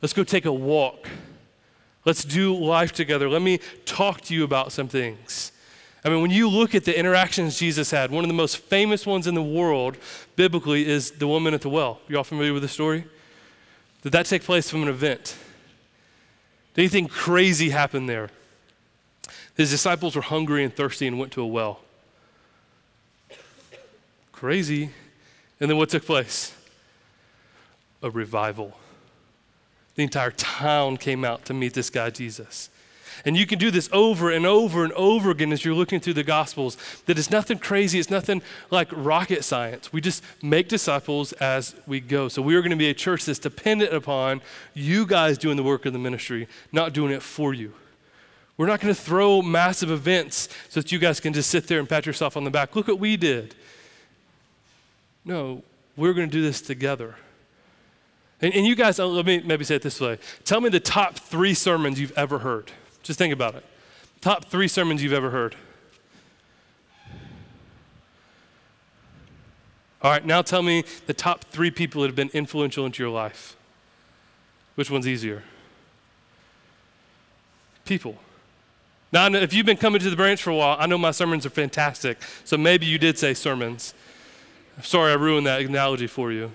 Let's 0.00 0.14
go 0.14 0.24
take 0.24 0.46
a 0.46 0.52
walk. 0.54 1.06
Let's 2.06 2.24
do 2.24 2.56
life 2.56 2.92
together. 2.92 3.28
Let 3.28 3.42
me 3.42 3.60
talk 3.84 4.22
to 4.22 4.34
you 4.34 4.42
about 4.42 4.72
some 4.72 4.88
things. 4.88 5.52
I 6.02 6.08
mean, 6.08 6.22
when 6.22 6.30
you 6.30 6.48
look 6.48 6.74
at 6.74 6.86
the 6.86 6.98
interactions 6.98 7.58
Jesus 7.58 7.90
had, 7.90 8.10
one 8.10 8.24
of 8.24 8.28
the 8.28 8.34
most 8.34 8.56
famous 8.56 9.04
ones 9.04 9.26
in 9.26 9.34
the 9.34 9.42
world 9.42 9.98
biblically 10.34 10.88
is 10.88 11.10
the 11.10 11.28
woman 11.28 11.52
at 11.52 11.60
the 11.60 11.68
well. 11.68 12.00
You 12.08 12.16
all 12.16 12.24
familiar 12.24 12.54
with 12.54 12.62
the 12.62 12.68
story? 12.68 13.04
Did 14.00 14.12
that 14.12 14.24
take 14.24 14.44
place 14.44 14.70
from 14.70 14.82
an 14.82 14.88
event? 14.88 15.36
Did 16.74 16.82
anything 16.82 17.06
crazy 17.08 17.70
happen 17.70 18.06
there? 18.06 18.30
His 19.56 19.70
disciples 19.70 20.16
were 20.16 20.22
hungry 20.22 20.64
and 20.64 20.74
thirsty 20.74 21.06
and 21.06 21.18
went 21.18 21.32
to 21.32 21.42
a 21.42 21.46
well. 21.46 21.80
Crazy. 24.32 24.90
And 25.60 25.70
then 25.70 25.76
what 25.76 25.90
took 25.90 26.04
place? 26.04 26.54
A 28.02 28.10
revival. 28.10 28.76
The 29.94 30.02
entire 30.02 30.30
town 30.30 30.96
came 30.96 31.24
out 31.24 31.44
to 31.44 31.54
meet 31.54 31.74
this 31.74 31.90
guy, 31.90 32.10
Jesus. 32.10 32.70
And 33.24 33.36
you 33.36 33.46
can 33.46 33.58
do 33.58 33.70
this 33.70 33.88
over 33.92 34.30
and 34.30 34.46
over 34.46 34.84
and 34.84 34.92
over 34.94 35.30
again 35.30 35.52
as 35.52 35.64
you're 35.64 35.74
looking 35.74 36.00
through 36.00 36.14
the 36.14 36.24
Gospels. 36.24 36.76
That 37.06 37.18
it's 37.18 37.30
nothing 37.30 37.58
crazy, 37.58 37.98
it's 37.98 38.10
nothing 38.10 38.42
like 38.70 38.88
rocket 38.92 39.44
science. 39.44 39.92
We 39.92 40.00
just 40.00 40.22
make 40.42 40.68
disciples 40.68 41.32
as 41.34 41.74
we 41.86 42.00
go. 42.00 42.28
So 42.28 42.42
we 42.42 42.54
are 42.54 42.60
going 42.60 42.70
to 42.70 42.76
be 42.76 42.90
a 42.90 42.94
church 42.94 43.24
that's 43.24 43.38
dependent 43.38 43.94
upon 43.94 44.42
you 44.74 45.06
guys 45.06 45.38
doing 45.38 45.56
the 45.56 45.62
work 45.62 45.86
of 45.86 45.92
the 45.92 45.98
ministry, 45.98 46.48
not 46.72 46.92
doing 46.92 47.12
it 47.12 47.22
for 47.22 47.54
you. 47.54 47.72
We're 48.56 48.66
not 48.66 48.80
going 48.80 48.94
to 48.94 49.00
throw 49.00 49.42
massive 49.42 49.90
events 49.90 50.48
so 50.68 50.80
that 50.80 50.92
you 50.92 50.98
guys 50.98 51.20
can 51.20 51.32
just 51.32 51.50
sit 51.50 51.66
there 51.66 51.78
and 51.78 51.88
pat 51.88 52.06
yourself 52.06 52.36
on 52.36 52.44
the 52.44 52.50
back. 52.50 52.76
Look 52.76 52.86
what 52.86 52.98
we 52.98 53.16
did. 53.16 53.54
No, 55.24 55.62
we're 55.96 56.12
going 56.12 56.28
to 56.28 56.32
do 56.32 56.42
this 56.42 56.60
together. 56.60 57.16
And, 58.40 58.52
and 58.54 58.66
you 58.66 58.74
guys, 58.74 58.98
let 58.98 59.24
me 59.24 59.40
maybe 59.40 59.64
say 59.64 59.76
it 59.76 59.82
this 59.82 60.00
way. 60.00 60.18
Tell 60.44 60.60
me 60.60 60.68
the 60.68 60.80
top 60.80 61.16
three 61.16 61.54
sermons 61.54 62.00
you've 62.00 62.16
ever 62.16 62.40
heard. 62.40 62.72
Just 63.02 63.18
think 63.18 63.32
about 63.32 63.54
it. 63.54 63.64
Top 64.20 64.44
three 64.46 64.68
sermons 64.68 65.02
you've 65.02 65.12
ever 65.12 65.30
heard. 65.30 65.56
All 70.02 70.10
right, 70.10 70.24
now 70.24 70.42
tell 70.42 70.62
me 70.62 70.84
the 71.06 71.14
top 71.14 71.44
three 71.44 71.70
people 71.70 72.02
that 72.02 72.08
have 72.08 72.16
been 72.16 72.30
influential 72.32 72.84
into 72.84 73.02
your 73.02 73.12
life. 73.12 73.56
Which 74.74 74.90
one's 74.90 75.06
easier? 75.06 75.44
People. 77.84 78.16
Now, 79.12 79.26
if 79.26 79.52
you've 79.52 79.66
been 79.66 79.76
coming 79.76 80.00
to 80.00 80.10
the 80.10 80.16
branch 80.16 80.42
for 80.42 80.50
a 80.50 80.56
while, 80.56 80.76
I 80.78 80.86
know 80.86 80.98
my 80.98 81.10
sermons 81.10 81.44
are 81.44 81.50
fantastic. 81.50 82.18
So 82.44 82.56
maybe 82.56 82.86
you 82.86 82.98
did 82.98 83.18
say 83.18 83.34
sermons. 83.34 83.94
sorry 84.82 85.12
I 85.12 85.16
ruined 85.16 85.46
that 85.46 85.60
analogy 85.60 86.06
for 86.06 86.32
you. 86.32 86.50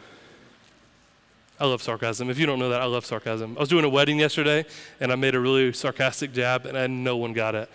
I 1.59 1.65
love 1.65 1.81
sarcasm. 1.81 2.29
If 2.29 2.37
you 2.37 2.45
don't 2.45 2.59
know 2.59 2.69
that, 2.69 2.81
I 2.81 2.85
love 2.85 3.05
sarcasm. 3.05 3.57
I 3.57 3.59
was 3.59 3.69
doing 3.69 3.83
a 3.83 3.89
wedding 3.89 4.19
yesterday, 4.19 4.65
and 4.99 5.11
I 5.11 5.15
made 5.15 5.33
a 5.33 5.39
really 5.39 5.73
sarcastic 5.73 6.31
jab, 6.33 6.65
and 6.65 7.03
no 7.03 7.17
one 7.17 7.33
got 7.33 7.55
it. 7.55 7.69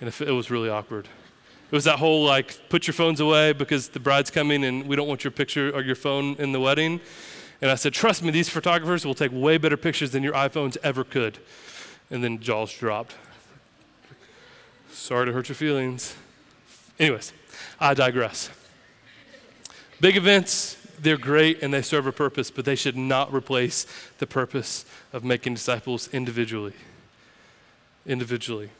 And 0.00 0.08
it 0.08 0.30
was 0.30 0.50
really 0.50 0.68
awkward. 0.68 1.08
It 1.70 1.74
was 1.74 1.84
that 1.84 1.98
whole 1.98 2.24
like, 2.24 2.68
put 2.68 2.86
your 2.86 2.94
phones 2.94 3.18
away 3.18 3.52
because 3.52 3.88
the 3.88 3.98
bride's 3.98 4.30
coming 4.30 4.64
and 4.64 4.86
we 4.86 4.94
don't 4.94 5.08
want 5.08 5.24
your 5.24 5.32
picture 5.32 5.74
or 5.74 5.82
your 5.82 5.96
phone 5.96 6.36
in 6.38 6.52
the 6.52 6.60
wedding. 6.60 7.00
And 7.60 7.70
I 7.70 7.74
said, 7.74 7.92
trust 7.92 8.22
me, 8.22 8.30
these 8.30 8.48
photographers 8.48 9.04
will 9.04 9.14
take 9.14 9.32
way 9.32 9.58
better 9.58 9.76
pictures 9.76 10.12
than 10.12 10.22
your 10.22 10.34
iPhones 10.34 10.76
ever 10.84 11.02
could. 11.02 11.38
And 12.10 12.22
then 12.22 12.38
jaws 12.38 12.72
dropped. 12.72 13.16
Sorry 14.92 15.26
to 15.26 15.32
hurt 15.32 15.48
your 15.48 15.56
feelings. 15.56 16.14
Anyways, 17.00 17.32
I 17.80 17.94
digress. 17.94 18.50
Big 20.00 20.16
events, 20.16 20.76
they're 21.00 21.16
great 21.16 21.62
and 21.62 21.72
they 21.72 21.82
serve 21.82 22.06
a 22.06 22.12
purpose, 22.12 22.50
but 22.50 22.64
they 22.64 22.74
should 22.74 22.96
not 22.96 23.32
replace 23.32 23.86
the 24.18 24.26
purpose 24.26 24.84
of 25.12 25.24
making 25.24 25.54
disciples 25.54 26.08
individually. 26.12 26.74
Individually. 28.06 28.70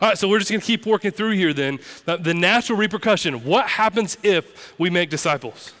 All 0.00 0.08
right, 0.08 0.18
so 0.18 0.28
we're 0.28 0.38
just 0.38 0.50
going 0.50 0.60
to 0.60 0.66
keep 0.66 0.86
working 0.86 1.10
through 1.10 1.32
here 1.32 1.52
then. 1.52 1.78
The 2.04 2.34
natural 2.34 2.78
repercussion 2.78 3.44
what 3.44 3.66
happens 3.68 4.16
if 4.22 4.78
we 4.78 4.90
make 4.90 5.10
disciples? 5.10 5.72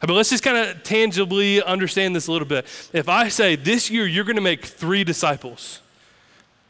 But 0.00 0.10
let's 0.10 0.30
just 0.30 0.42
kind 0.42 0.56
of 0.56 0.82
tangibly 0.82 1.62
understand 1.62 2.16
this 2.16 2.26
a 2.26 2.32
little 2.32 2.48
bit. 2.48 2.66
If 2.92 3.08
I 3.08 3.28
say 3.28 3.56
this 3.56 3.90
year 3.90 4.06
you're 4.06 4.24
going 4.24 4.36
to 4.36 4.42
make 4.42 4.64
three 4.64 5.04
disciples, 5.04 5.80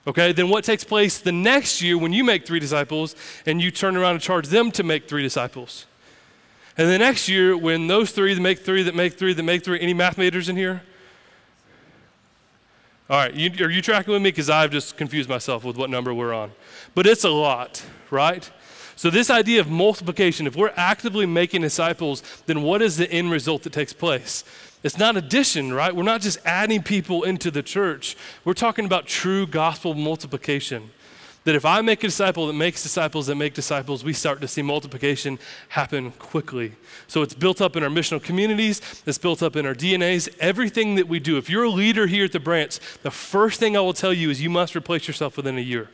okay, 0.06 0.32
then 0.32 0.48
what 0.48 0.64
takes 0.64 0.84
place 0.84 1.18
the 1.18 1.32
next 1.32 1.80
year 1.80 1.96
when 1.96 2.12
you 2.12 2.24
make 2.24 2.46
three 2.46 2.60
disciples 2.60 3.14
and 3.46 3.60
you 3.60 3.70
turn 3.70 3.96
around 3.96 4.14
and 4.14 4.22
charge 4.22 4.48
them 4.48 4.70
to 4.72 4.82
make 4.82 5.08
three 5.08 5.22
disciples? 5.22 5.86
And 6.78 6.88
the 6.88 6.98
next 6.98 7.28
year, 7.28 7.56
when 7.56 7.86
those 7.86 8.12
three 8.12 8.32
that 8.34 8.40
make 8.40 8.60
three, 8.60 8.82
that 8.82 8.94
make 8.94 9.14
three, 9.14 9.34
that 9.34 9.42
make 9.42 9.64
three, 9.64 9.80
any 9.80 9.92
math 9.92 10.16
majors 10.16 10.48
in 10.48 10.56
here? 10.56 10.82
All 13.10 13.18
right, 13.18 13.34
you, 13.34 13.50
are 13.64 13.70
you 13.70 13.82
tracking 13.82 14.12
with 14.12 14.22
me? 14.22 14.30
Because 14.30 14.48
I've 14.48 14.70
just 14.70 14.96
confused 14.96 15.28
myself 15.28 15.64
with 15.64 15.76
what 15.76 15.90
number 15.90 16.14
we're 16.14 16.32
on. 16.32 16.52
But 16.94 17.06
it's 17.06 17.24
a 17.24 17.30
lot, 17.30 17.84
right? 18.10 18.50
So, 18.96 19.10
this 19.10 19.28
idea 19.28 19.60
of 19.60 19.68
multiplication, 19.68 20.46
if 20.46 20.56
we're 20.56 20.72
actively 20.76 21.26
making 21.26 21.60
disciples, 21.60 22.22
then 22.46 22.62
what 22.62 22.80
is 22.80 22.96
the 22.96 23.10
end 23.10 23.30
result 23.30 23.64
that 23.64 23.72
takes 23.72 23.92
place? 23.92 24.44
It's 24.82 24.98
not 24.98 25.16
addition, 25.16 25.72
right? 25.72 25.94
We're 25.94 26.02
not 26.04 26.22
just 26.22 26.38
adding 26.44 26.82
people 26.82 27.22
into 27.22 27.50
the 27.50 27.62
church. 27.62 28.16
We're 28.44 28.54
talking 28.54 28.84
about 28.84 29.06
true 29.06 29.46
gospel 29.46 29.94
multiplication. 29.94 30.90
That 31.44 31.56
if 31.56 31.64
I 31.64 31.80
make 31.80 32.04
a 32.04 32.06
disciple 32.06 32.46
that 32.46 32.52
makes 32.52 32.82
disciples 32.82 33.26
that 33.26 33.34
make 33.34 33.52
disciples, 33.52 34.04
we 34.04 34.12
start 34.12 34.40
to 34.42 34.48
see 34.48 34.62
multiplication 34.62 35.40
happen 35.70 36.12
quickly. 36.12 36.72
So 37.08 37.22
it's 37.22 37.34
built 37.34 37.60
up 37.60 37.74
in 37.74 37.82
our 37.82 37.88
missional 37.88 38.22
communities, 38.22 38.80
it's 39.06 39.18
built 39.18 39.42
up 39.42 39.56
in 39.56 39.66
our 39.66 39.74
DNAs, 39.74 40.28
everything 40.38 40.94
that 40.94 41.08
we 41.08 41.18
do. 41.18 41.38
If 41.38 41.50
you're 41.50 41.64
a 41.64 41.70
leader 41.70 42.06
here 42.06 42.26
at 42.26 42.32
the 42.32 42.40
branch, 42.40 42.78
the 43.02 43.10
first 43.10 43.58
thing 43.58 43.76
I 43.76 43.80
will 43.80 43.92
tell 43.92 44.12
you 44.12 44.30
is 44.30 44.40
you 44.40 44.50
must 44.50 44.76
replace 44.76 45.08
yourself 45.08 45.36
within 45.36 45.58
a 45.58 45.62
year. 45.62 45.90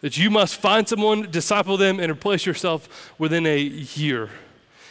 That 0.00 0.16
you 0.16 0.30
must 0.30 0.56
find 0.56 0.88
someone, 0.88 1.30
disciple 1.30 1.76
them, 1.76 1.98
and 1.98 2.10
replace 2.10 2.46
yourself 2.46 3.12
within 3.18 3.46
a 3.46 3.58
year. 3.58 4.30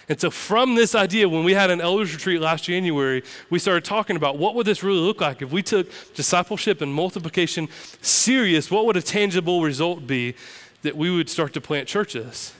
And 0.10 0.20
so 0.20 0.32
from 0.32 0.74
this 0.74 0.96
idea, 0.96 1.30
when 1.30 1.44
we 1.44 1.54
had 1.54 1.70
an 1.70 1.80
elders 1.80 2.12
retreat 2.12 2.42
last 2.42 2.64
January, 2.64 3.24
we 3.52 3.60
started 3.60 3.86
talking 3.86 4.16
about 4.16 4.40
what 4.40 4.56
would 4.56 4.66
this 4.66 4.82
really 4.82 5.00
look 5.00 5.22
like 5.22 5.44
if 5.44 5.52
we 5.52 5.62
took 5.62 5.88
discipleship 6.16 6.82
and 6.82 6.92
multiplication 6.92 7.70
serious, 8.02 8.72
what 8.72 8.88
would 8.88 8.98
a 8.98 9.04
tangible 9.04 9.62
result 9.62 10.08
be 10.08 10.34
that 10.82 10.98
we 10.98 11.16
would 11.16 11.30
start 11.30 11.54
to 11.54 11.62
plant 11.62 11.88
churches? 11.88 12.54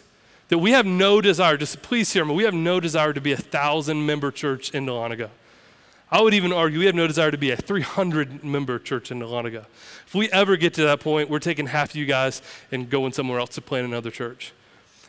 That 0.50 0.60
we 0.60 0.72
have 0.72 0.86
no 0.86 1.22
desire, 1.22 1.58
just 1.58 1.82
please 1.82 2.14
hear 2.14 2.24
me, 2.24 2.36
we 2.36 2.44
have 2.44 2.54
no 2.54 2.80
desire 2.80 3.14
to 3.14 3.22
be 3.22 3.32
a 3.32 3.38
thousand 3.38 4.06
member 4.06 4.30
church 4.30 4.70
in 4.70 4.86
Dahlonega. 4.86 5.30
I 6.12 6.22
would 6.22 6.36
even 6.36 6.54
argue 6.54 6.80
we 6.80 6.86
have 6.86 6.96
no 6.96 7.08
desire 7.08 7.32
to 7.32 7.38
be 7.38 7.52
a 7.52 7.58
300 7.58 8.44
member 8.44 8.78
church 8.78 9.12
in 9.12 9.20
Dahlonega. 9.20 9.66
If 10.06 10.14
we 10.14 10.30
ever 10.32 10.56
get 10.56 10.76
to 10.76 10.84
that 10.84 11.00
point, 11.00 11.30
we're 11.30 11.40
taking 11.40 11.68
half 11.68 11.92
of 11.92 11.96
you 11.96 12.06
guys 12.06 12.44
and 12.72 12.90
going 12.90 13.12
somewhere 13.14 13.40
else 13.40 13.52
to 13.52 13.62
plant 13.62 13.88
another 13.88 14.12
church. 14.12 14.54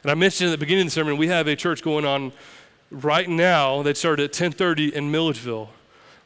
And 0.03 0.11
I 0.11 0.15
mentioned 0.15 0.49
at 0.49 0.53
the 0.53 0.59
beginning 0.59 0.83
of 0.83 0.87
the 0.87 0.93
sermon, 0.93 1.17
we 1.17 1.29
have 1.29 1.47
a 1.47 1.55
church 1.55 1.83
going 1.83 2.05
on 2.05 2.33
right 2.91 3.29
now 3.29 3.83
that 3.83 3.97
started 3.97 4.25
at 4.25 4.31
1030 4.31 4.95
in 4.95 5.11
Milledgeville, 5.11 5.71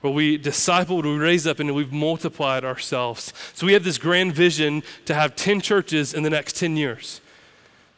where 0.00 0.12
we 0.12 0.38
discipled, 0.38 1.02
we 1.02 1.16
raised 1.16 1.46
up, 1.46 1.58
and 1.58 1.74
we've 1.74 1.92
multiplied 1.92 2.64
ourselves. 2.64 3.32
So 3.52 3.66
we 3.66 3.72
have 3.72 3.82
this 3.82 3.98
grand 3.98 4.32
vision 4.32 4.82
to 5.06 5.14
have 5.14 5.34
10 5.34 5.60
churches 5.60 6.14
in 6.14 6.22
the 6.22 6.30
next 6.30 6.56
10 6.56 6.76
years. 6.76 7.20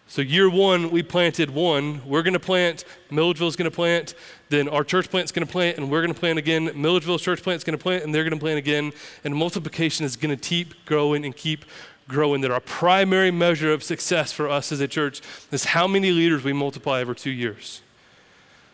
So 0.09 0.23
year 0.23 0.49
one, 0.49 0.91
we 0.91 1.03
planted 1.03 1.51
one. 1.51 2.01
We're 2.07 2.23
going 2.23 2.35
to 2.35 2.41
plant. 2.41 2.85
Milledgeville's 3.11 3.57
going 3.57 3.71
to 3.71 3.75
plant. 3.75 4.15
Then 4.49 4.69
our 4.69 4.85
church 4.85 5.11
plant's 5.11 5.33
going 5.33 5.45
to 5.45 5.51
plant, 5.51 5.79
and 5.79 5.91
we're 5.91 6.01
going 6.01 6.15
to 6.15 6.19
plant 6.19 6.39
again. 6.39 6.71
Milledgeville's 6.75 7.23
church 7.23 7.43
plant's 7.43 7.65
going 7.65 7.77
to 7.77 7.83
plant, 7.83 8.05
and 8.05 8.15
they're 8.15 8.23
going 8.23 8.33
to 8.33 8.41
plant 8.41 8.57
again. 8.57 8.93
And 9.25 9.35
multiplication 9.35 10.07
is 10.07 10.17
going 10.17 10.35
to 10.35 10.41
keep 10.41 10.87
growing 10.87 11.25
and 11.25 11.37
keep 11.37 11.65
growing, 12.09 12.41
that 12.43 12.51
our 12.51 12.61
primary 12.61 13.31
measure 13.31 13.73
of 13.73 13.83
success 13.83 14.33
for 14.33 14.49
us 14.49 14.73
as 14.73 14.81
a 14.81 14.89
church 14.89 15.21
is 15.51 15.65
how 15.65 15.87
many 15.87 16.11
leaders 16.11 16.45
we 16.45 16.53
multiply 16.53 17.01
over 17.01 17.15
two 17.15 17.31
years. 17.31 17.83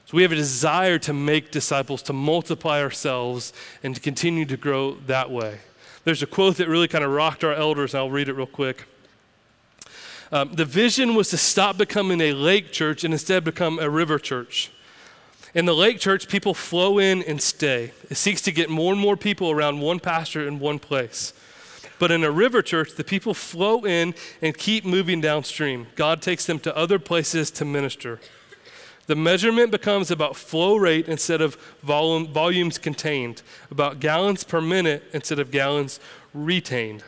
So 0.07 0.17
we 0.17 0.23
have 0.23 0.33
a 0.33 0.37
desire 0.37 0.99
to 1.01 1.13
make 1.13 1.51
disciples, 1.51 2.03
to 2.03 2.13
multiply 2.13 2.83
ourselves, 2.83 3.53
and 3.83 3.95
to 3.95 4.01
continue 4.01 4.45
to 4.45 4.57
grow 4.57 4.97
that 5.07 5.31
way. 5.31 5.61
There's 6.05 6.23
a 6.23 6.27
quote 6.27 6.57
that 6.57 6.69
really 6.69 6.89
kind 6.89 7.05
of 7.05 7.11
rocked 7.11 7.45
our 7.45 7.55
elders, 7.55 7.95
and 7.95 8.01
I'll 8.01 8.11
read 8.11 8.29
it 8.29 8.35
real 8.35 8.47
quick. 8.47 8.85
Um, 10.33 10.53
the 10.55 10.65
vision 10.65 11.15
was 11.15 11.31
to 11.31 11.37
stop 11.37 11.79
becoming 11.79 12.21
a 12.21 12.33
lake 12.33 12.73
church 12.73 13.05
and 13.05 13.15
instead 13.15 13.45
become 13.45 13.79
a 13.79 13.89
river 13.89 14.19
church. 14.19 14.71
In 15.55 15.67
the 15.67 15.75
lake 15.75 16.01
church, 16.01 16.29
people 16.29 16.55
flow 16.55 16.99
in 16.99 17.23
and 17.23 17.41
stay. 17.41 17.93
It 18.09 18.17
seeks 18.17 18.41
to 18.43 18.53
get 18.53 18.71
more 18.71 18.93
and 18.93 19.01
more 19.01 19.17
people 19.17 19.51
around 19.51 19.81
one 19.81 20.01
pastor 20.01 20.47
in 20.49 20.59
one 20.59 20.79
place. 20.79 21.35
But 22.03 22.11
in 22.11 22.25
a 22.25 22.33
river 22.33 22.63
church, 22.63 22.97
the 22.97 23.05
people 23.05 23.33
flow 23.33 23.87
in 23.87 24.17
and 24.41 24.59
keep 24.59 24.85
moving 24.85 25.21
downstream. 25.21 25.87
God 25.95 26.21
takes 26.21 26.45
them 26.47 26.59
to 26.59 26.77
other 26.77 26.99
places 26.99 27.49
to 27.53 27.65
minister. 27.65 28.19
The 29.07 29.15
measurement 29.15 29.71
becomes 29.71 30.11
about 30.11 30.35
flow 30.35 30.75
rate 30.75 31.07
instead 31.07 31.41
of 31.41 31.55
volume, 31.81 32.27
volumes 32.27 32.77
contained, 32.77 33.43
about 33.71 34.01
gallons 34.01 34.43
per 34.43 34.61
minute 34.61 35.05
instead 35.13 35.39
of 35.39 35.53
gallons 35.53 36.01
retained. 36.35 37.05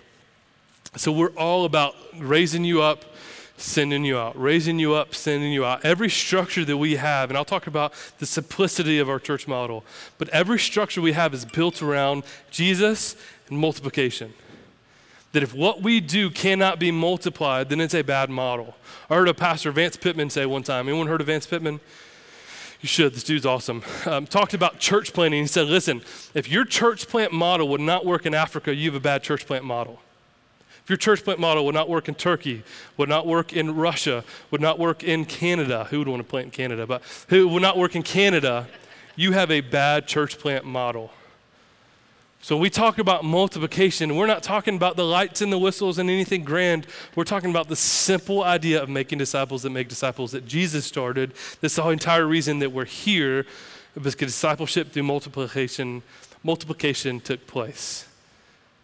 So 0.97 1.11
we're 1.11 1.35
all 1.37 1.65
about 1.65 1.97
raising 2.17 2.65
you 2.65 2.81
up, 2.81 3.05
sending 3.57 4.05
you 4.05 4.17
out, 4.17 4.41
raising 4.41 4.79
you 4.79 4.95
up, 4.95 5.13
sending 5.13 5.53
you 5.53 5.65
out. 5.65 5.85
Every 5.85 6.09
structure 6.09 6.65
that 6.65 6.77
we 6.77 6.95
have, 6.95 7.31
and 7.31 7.37
I'll 7.37 7.45
talk 7.45 7.67
about 7.67 7.95
the 8.21 8.27
simplicity 8.27 9.01
of 9.01 9.11
our 9.11 9.19
church 9.19 9.49
model, 9.49 9.85
but 10.19 10.29
every 10.29 10.61
structure 10.61 11.03
we 11.03 11.15
have 11.15 11.35
is 11.35 11.45
built 11.45 11.83
around 11.83 12.23
Jesus 12.53 13.17
and 13.49 13.59
multiplication 13.59 14.35
that 15.35 15.43
if 15.43 15.53
what 15.53 15.83
we 15.83 16.01
do 16.01 16.31
cannot 16.31 16.79
be 16.79 16.93
multiplied, 16.93 17.69
then 17.69 17.81
it's 17.81 17.95
a 17.95 18.03
bad 18.03 18.31
model. 18.31 18.77
I 19.11 19.17
heard 19.17 19.29
a 19.29 19.35
pastor, 19.35 19.73
Vance 19.73 19.97
Pitman, 19.97 20.31
say 20.31 20.47
one 20.47 20.63
time. 20.63 20.89
Anyone 20.89 21.09
heard 21.09 21.21
of 21.21 21.27
Vance 21.27 21.45
Pitman? 21.45 21.81
You 22.81 22.87
should. 22.87 23.15
This 23.15 23.25
dude's 23.25 23.45
awesome. 23.45 23.83
Um, 24.07 24.27
talked 24.27 24.55
about 24.55 24.79
church 24.79 25.13
planting. 25.13 25.41
He 25.41 25.49
said, 25.49 25.67
listen, 25.67 26.03
if 26.35 26.49
your 26.49 26.65
church 26.65 27.09
plant 27.09 27.33
model 27.33 27.67
would 27.69 27.81
not 27.81 28.07
work 28.07 28.27
in 28.27 28.35
Africa, 28.35 28.73
you 28.73 28.93
have 28.93 28.95
a 28.95 29.03
bad 29.03 29.25
church 29.25 29.45
plant 29.45 29.65
model. 29.65 29.99
If 30.85 30.91
your 30.91 30.99
church 30.99 31.25
plant 31.25 31.41
model 31.41 31.67
would 31.67 31.75
not 31.75 31.89
work 31.89 32.09
in 32.09 32.15
Turkey, 32.15 32.63
would 32.97 33.09
not 33.09 33.27
work 33.27 33.53
in 33.53 33.75
Russia, 33.75 34.23
would 34.53 34.61
not 34.61 34.79
work 34.79 35.03
in 35.03 35.25
Canada, 35.25 35.89
who 35.91 35.99
would 35.99 36.09
want 36.09 36.21
to 36.21 36.29
plant 36.29 36.45
in 36.45 36.51
Canada, 36.53 36.87
but 36.87 37.03
who 37.29 37.49
would 37.49 37.63
not 37.63 37.77
work 37.77 37.97
in 37.97 38.05
Canada, 38.05 38.69
you 39.17 39.33
have 39.33 39.51
a 39.51 39.63
bad 39.63 40.07
church 40.07 40.39
plant 40.39 40.65
model. 40.65 41.11
So 42.45 42.59
we 42.59 42.69
talk 42.69 42.99
about 42.99 43.25
multiplication. 43.25 44.17
We're 44.17 44.27
not 44.27 44.43
talking 44.43 44.77
about 44.77 44.97
the 44.97 45.05
lights 45.07 45.41
and 45.41 45.51
the 45.51 45.57
whistles 45.57 45.97
and 45.97 46.11
anything 46.11 46.45
grand. 46.45 46.87
We're 47.17 47.25
talking 47.25 47.49
about 47.49 47.69
the 47.69 47.75
simple 47.75 48.45
idea 48.45 48.83
of 48.83 48.91
making 48.91 49.17
disciples 49.17 49.63
that 49.63 49.71
make 49.71 49.89
disciples 49.89 50.33
that 50.33 50.47
Jesus 50.47 50.85
started. 50.85 51.33
That's 51.63 51.77
the 51.77 51.81
whole 51.81 51.91
entire 51.91 52.27
reason 52.27 52.59
that 52.59 52.71
we're 52.71 52.85
here, 52.85 53.47
because 53.95 54.15
discipleship 54.17 54.93
through 54.93 55.05
multiplication, 55.05 56.03
multiplication 56.43 57.19
took 57.19 57.47
place. 57.47 58.07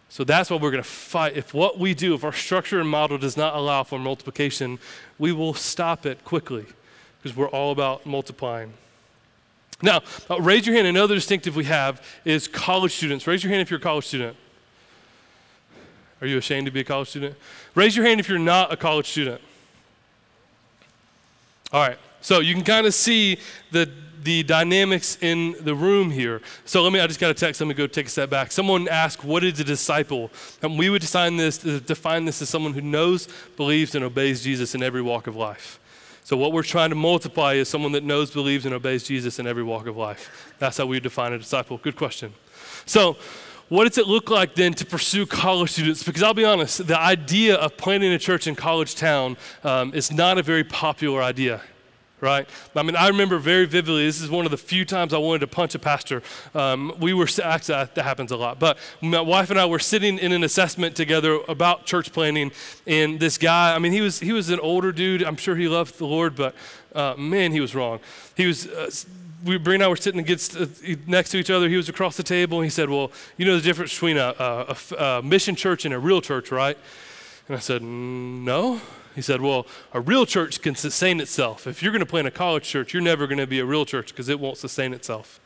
So 0.09 0.25
that's 0.25 0.49
what 0.49 0.63
we're 0.63 0.71
going 0.71 0.83
to 0.83 0.89
fight. 0.89 1.37
If 1.37 1.53
what 1.53 1.79
we 1.79 1.93
do, 1.93 2.15
if 2.15 2.25
our 2.25 2.33
structure 2.33 2.81
and 2.81 2.89
model 2.89 3.19
does 3.19 3.37
not 3.37 3.55
allow 3.55 3.83
for 3.83 3.99
multiplication, 3.99 4.79
we 5.19 5.33
will 5.33 5.53
stop 5.53 6.07
it 6.07 6.25
quickly 6.25 6.65
because 7.23 7.37
we're 7.37 7.51
all 7.51 7.73
about 7.73 8.07
multiplying. 8.07 8.73
Now, 9.83 10.03
uh, 10.29 10.41
raise 10.41 10.67
your 10.67 10.75
hand. 10.77 10.87
Another 10.87 11.15
distinctive 11.15 11.57
we 11.57 11.65
have 11.65 12.05
is 12.25 12.49
college 12.49 12.95
students. 12.95 13.27
Raise 13.27 13.43
your 13.43 13.51
hand 13.51 13.63
if 13.63 13.71
you're 13.71 13.81
a 13.81 13.83
college 13.83 14.07
student. 14.07 14.37
Are 16.21 16.27
you 16.27 16.37
ashamed 16.37 16.67
to 16.67 16.73
be 16.73 16.81
a 16.81 16.85
college 16.85 17.09
student? 17.09 17.35
Raise 17.75 17.97
your 17.97 18.05
hand 18.05 18.21
if 18.21 18.29
you're 18.29 18.39
not 18.39 18.73
a 18.73 18.77
college 18.77 19.09
student. 19.09 19.41
All 21.73 21.81
right. 21.81 21.99
So 22.21 22.41
you 22.41 22.55
can 22.55 22.65
kind 22.65 22.87
of 22.87 22.95
see 22.95 23.39
the 23.71 23.91
the 24.23 24.43
dynamics 24.43 25.17
in 25.21 25.57
the 25.61 25.75
room 25.75 26.11
here. 26.11 26.43
So 26.65 26.83
let 26.83 26.93
me, 26.93 27.01
I 27.01 27.07
just 27.07 27.21
got 27.21 27.31
a 27.31 27.35
text, 27.35 27.61
let 27.61 27.67
me 27.69 27.75
go 27.75 27.87
take 27.87 28.07
a 28.07 28.11
step 28.11 28.31
back. 28.31 28.53
Someone 28.53 28.89
asked, 28.89 29.25
what 29.25 29.43
is 29.45 29.59
a 29.61 29.65
disciple? 29.65 30.31
And 30.63 30.79
we 30.79 30.91
would 30.91 31.01
define 31.01 31.37
this, 31.37 31.59
define 31.59 32.25
this 32.25 32.43
as 32.43 32.49
someone 32.49 32.75
who 32.75 32.83
knows, 32.83 33.29
believes, 33.57 33.95
and 33.95 34.05
obeys 34.05 34.43
Jesus 34.43 34.75
in 34.75 34.83
every 34.83 35.03
walk 35.03 35.27
of 35.27 35.37
life. 35.37 35.81
So, 36.31 36.37
what 36.37 36.53
we're 36.53 36.63
trying 36.63 36.91
to 36.91 36.95
multiply 36.95 37.55
is 37.55 37.69
someone 37.69 37.91
that 37.91 38.05
knows, 38.05 38.31
believes, 38.31 38.65
and 38.65 38.73
obeys 38.73 39.03
Jesus 39.03 39.41
in 39.41 39.49
every 39.49 39.65
walk 39.65 39.89
of 39.89 39.97
life. 39.97 40.55
That's 40.61 40.77
how 40.77 40.87
we 40.87 41.01
define 41.01 41.33
a 41.33 41.39
disciple. 41.39 41.79
Good 41.79 41.97
question. 41.97 42.35
So, 42.87 43.17
what 43.69 43.89
does 43.89 43.99
it 43.99 44.07
look 44.07 44.31
like 44.31 44.55
then 44.55 44.73
to 44.75 44.87
pursue 44.87 45.27
college 45.27 45.73
students? 45.73 46.05
Because 46.05 46.23
I'll 46.23 46.33
be 46.33 46.45
honest, 46.45 46.87
the 46.87 46.97
idea 46.97 47.57
of 47.57 47.77
planting 47.77 48.13
a 48.13 48.19
church 48.19 48.47
in 48.47 48.55
college 48.55 48.95
town 48.95 49.39
um, 49.65 49.93
is 49.93 50.13
not 50.13 50.39
a 50.39 50.43
very 50.45 50.63
popular 50.63 51.21
idea 51.21 51.63
right? 52.21 52.49
I 52.75 52.83
mean, 52.83 52.97
I 52.97 53.09
remember 53.09 53.39
very 53.39 53.67
vividly, 53.67 54.07
this 54.07 54.21
is 54.21 54.31
one 54.31 54.45
of 54.45 54.51
the 54.51 54.57
few 54.57 54.85
times 54.85 55.15
I 55.15 55.19
wanted 55.19 55.41
to 55.41 55.47
punch 55.47 55.75
a 55.75 55.79
pastor. 55.79 56.23
Um, 56.55 56.93
we 57.01 57.13
were, 57.13 57.29
actually, 57.43 57.89
that 57.95 58.03
happens 58.03 58.31
a 58.31 58.37
lot, 58.37 58.59
but 58.59 58.79
my 59.01 59.21
wife 59.21 59.51
and 59.51 59.59
I 59.59 59.67
were 59.67 59.79
sitting 59.79 60.19
in 60.19 60.33
an 60.33 60.45
assessment 60.45 60.97
together 60.97 61.41
about 61.49 61.87
church 61.87 62.13
planting, 62.13 62.53
and 62.87 63.21
this 63.21 63.39
guy, 63.39 63.75
I 63.75 63.79
mean, 63.79 63.93
he 63.93 64.01
was, 64.01 64.21
he 64.21 64.33
was 64.33 64.51
an 64.51 64.61
older 64.61 64.93
dude. 64.93 65.23
I'm 65.23 65.37
sure 65.37 65.57
he 65.57 65.69
loved 65.69 65.99
the 65.99 66.07
Lord, 66.07 66.37
but 66.37 66.55
uh, 66.95 67.15
man, 67.17 67.53
he 67.53 67.61
was 67.61 67.75
wrong. 67.75 68.01
He 68.37 68.47
was. 68.47 68.67
Uh, 68.67 68.91
we, 69.45 69.57
Bree 69.57 69.75
and 69.75 69.83
I 69.83 69.89
were 69.89 69.97
sitting 69.97 70.21
against, 70.21 70.55
uh, 70.55 70.67
next 71.07 71.31
to 71.31 71.39
each 71.39 71.51
other. 71.51 71.67
He 71.69 71.77
was 71.77 71.89
across 71.89 72.17
the 72.17 72.23
table, 72.23 72.59
and 72.59 72.65
he 72.65 72.71
said, 72.71 72.91
Well, 72.91 73.11
you 73.37 73.47
know 73.47 73.57
the 73.57 73.63
difference 73.63 73.93
between 73.95 74.19
a, 74.19 74.35
a, 74.39 74.95
a 74.97 75.23
mission 75.23 75.57
church 75.57 75.85
and 75.85 75.95
a 75.95 75.99
real 75.99 76.21
church, 76.21 76.51
right? 76.51 76.77
And 77.49 77.57
I 77.57 77.61
said, 77.61 77.83
No. 77.83 78.81
He 79.15 79.23
said, 79.23 79.41
Well, 79.41 79.67
a 79.93 80.01
real 80.01 80.27
church 80.27 80.63
can 80.63 80.75
sustain 80.75 81.21
itself. 81.21 81.67
If 81.67 81.83
you're 81.83 81.93
going 81.93 82.01
to 82.01 82.07
plant 82.07 82.27
a 82.27 82.31
college 82.31 82.65
church, 82.65 82.93
you're 82.95 83.03
never 83.03 83.27
going 83.27 83.39
to 83.39 83.47
be 83.47 83.59
a 83.61 83.65
real 83.65 83.85
church 83.85 84.09
because 84.09 84.29
it 84.29 84.39
won't 84.39 84.57
sustain 84.57 84.93
itself. 84.95 85.41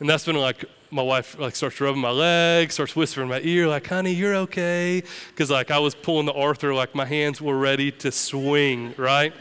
And 0.00 0.08
that's 0.08 0.26
when 0.26 0.36
like 0.36 0.64
my 0.90 1.02
wife 1.02 1.38
like 1.38 1.56
starts 1.56 1.80
rubbing 1.80 2.00
my 2.00 2.10
leg, 2.10 2.70
starts 2.70 2.94
whispering 2.94 3.26
in 3.26 3.30
my 3.30 3.40
ear, 3.40 3.66
like, 3.66 3.86
honey, 3.86 4.12
you're 4.12 4.34
okay. 4.34 5.02
Because 5.28 5.50
like 5.50 5.70
I 5.70 5.78
was 5.78 5.94
pulling 5.94 6.26
the 6.26 6.34
Arthur, 6.34 6.74
like 6.74 6.94
my 6.94 7.04
hands 7.04 7.40
were 7.40 7.56
ready 7.56 7.90
to 7.92 8.12
swing, 8.12 8.94
right? 8.96 9.32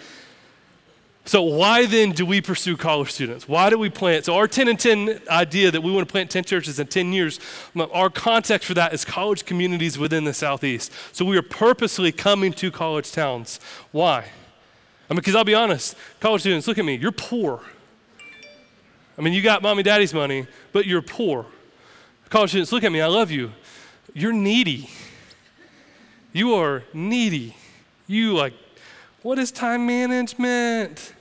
So, 1.27 1.41
why 1.41 1.87
then 1.87 2.11
do 2.11 2.23
we 2.23 2.39
pursue 2.39 2.77
college 2.77 3.11
students? 3.11 3.47
Why 3.47 3.71
do 3.71 3.79
we 3.79 3.89
plant? 3.89 4.25
So, 4.25 4.35
our 4.35 4.47
10 4.47 4.67
and 4.67 4.79
10 4.79 5.21
idea 5.27 5.71
that 5.71 5.81
we 5.81 5.91
want 5.91 6.07
to 6.07 6.11
plant 6.11 6.29
10 6.29 6.43
churches 6.43 6.79
in 6.79 6.85
10 6.85 7.13
years, 7.13 7.39
our 7.91 8.11
context 8.11 8.67
for 8.67 8.75
that 8.75 8.93
is 8.93 9.03
college 9.03 9.43
communities 9.43 9.97
within 9.97 10.23
the 10.23 10.35
Southeast. 10.35 10.91
So, 11.13 11.25
we 11.25 11.35
are 11.35 11.41
purposely 11.41 12.11
coming 12.11 12.53
to 12.53 12.69
college 12.69 13.11
towns. 13.11 13.59
Why? 13.91 14.19
I 15.09 15.13
mean, 15.13 15.17
because 15.17 15.35
I'll 15.35 15.43
be 15.43 15.55
honest, 15.55 15.95
college 16.19 16.41
students, 16.41 16.67
look 16.67 16.77
at 16.77 16.85
me, 16.85 16.95
you're 16.95 17.11
poor. 17.11 17.59
I 19.17 19.21
mean, 19.21 19.33
you 19.33 19.41
got 19.41 19.63
mommy 19.63 19.81
daddy's 19.81 20.13
money, 20.13 20.45
but 20.73 20.85
you're 20.85 21.01
poor. 21.01 21.47
College 22.29 22.51
students, 22.51 22.71
look 22.71 22.83
at 22.83 22.91
me, 22.91 23.01
I 23.01 23.07
love 23.07 23.31
you. 23.31 23.51
You're 24.13 24.33
needy. 24.33 24.91
You 26.33 26.53
are 26.53 26.83
needy. 26.93 27.55
You 28.05 28.35
like, 28.35 28.53
what 29.23 29.39
is 29.39 29.51
time 29.51 29.87
management? 29.87 31.14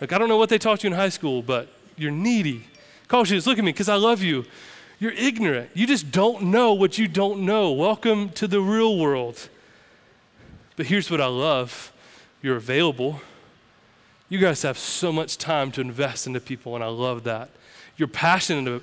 Like, 0.00 0.12
I 0.12 0.18
don't 0.18 0.28
know 0.28 0.38
what 0.38 0.48
they 0.48 0.58
taught 0.58 0.82
you 0.82 0.88
in 0.88 0.96
high 0.96 1.10
school, 1.10 1.42
but 1.42 1.68
you're 1.96 2.10
needy. 2.10 2.64
College 3.08 3.28
students, 3.28 3.46
look 3.46 3.58
at 3.58 3.64
me 3.64 3.72
because 3.72 3.88
I 3.88 3.96
love 3.96 4.22
you. 4.22 4.46
You're 4.98 5.12
ignorant. 5.12 5.70
You 5.74 5.86
just 5.86 6.10
don't 6.10 6.44
know 6.44 6.72
what 6.72 6.96
you 6.96 7.06
don't 7.06 7.44
know. 7.44 7.72
Welcome 7.72 8.30
to 8.30 8.46
the 8.46 8.60
real 8.60 8.98
world. 8.98 9.48
But 10.76 10.86
here's 10.86 11.10
what 11.10 11.20
I 11.20 11.26
love 11.26 11.92
you're 12.42 12.56
available. 12.56 13.20
You 14.30 14.38
guys 14.38 14.62
have 14.62 14.78
so 14.78 15.12
much 15.12 15.36
time 15.36 15.72
to 15.72 15.80
invest 15.80 16.26
into 16.26 16.40
people, 16.40 16.74
and 16.74 16.82
I 16.82 16.86
love 16.86 17.24
that. 17.24 17.50
You're 17.96 18.08
passionate. 18.08 18.82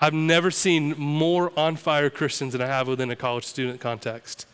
I've 0.00 0.14
never 0.14 0.50
seen 0.50 0.94
more 0.98 1.52
on 1.58 1.76
fire 1.76 2.10
Christians 2.10 2.52
than 2.52 2.60
I 2.60 2.66
have 2.66 2.86
within 2.86 3.10
a 3.10 3.16
college 3.16 3.44
student 3.44 3.80
context 3.80 4.46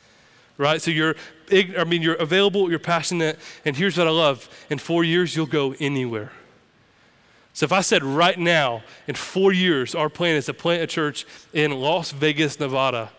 right? 0.59 0.83
So 0.83 0.91
you're, 0.91 1.15
I 1.51 1.85
mean, 1.85 2.03
you're 2.03 2.17
available, 2.17 2.69
you're 2.69 2.79
passionate, 2.79 3.39
and 3.65 3.75
here's 3.75 3.97
what 3.97 4.07
I 4.07 4.11
love: 4.11 4.49
in 4.69 4.77
four 4.77 5.05
years, 5.05 5.35
you'll 5.35 5.47
go 5.47 5.75
anywhere. 5.81 6.33
So 7.55 7.65
if 7.65 7.73
I 7.73 7.81
said 7.81 8.05
right 8.05 8.39
now, 8.39 8.83
in 9.09 9.17
four 9.17 9.53
years, 9.53 9.95
our 9.95 10.09
plan 10.09 10.37
is 10.37 10.47
to 10.47 10.55
plant 10.55 10.83
a 10.83 10.87
church 10.87 11.27
in 11.53 11.73
Las 11.73 12.13
Vegas, 12.13 12.61
Nevada, 12.61 13.11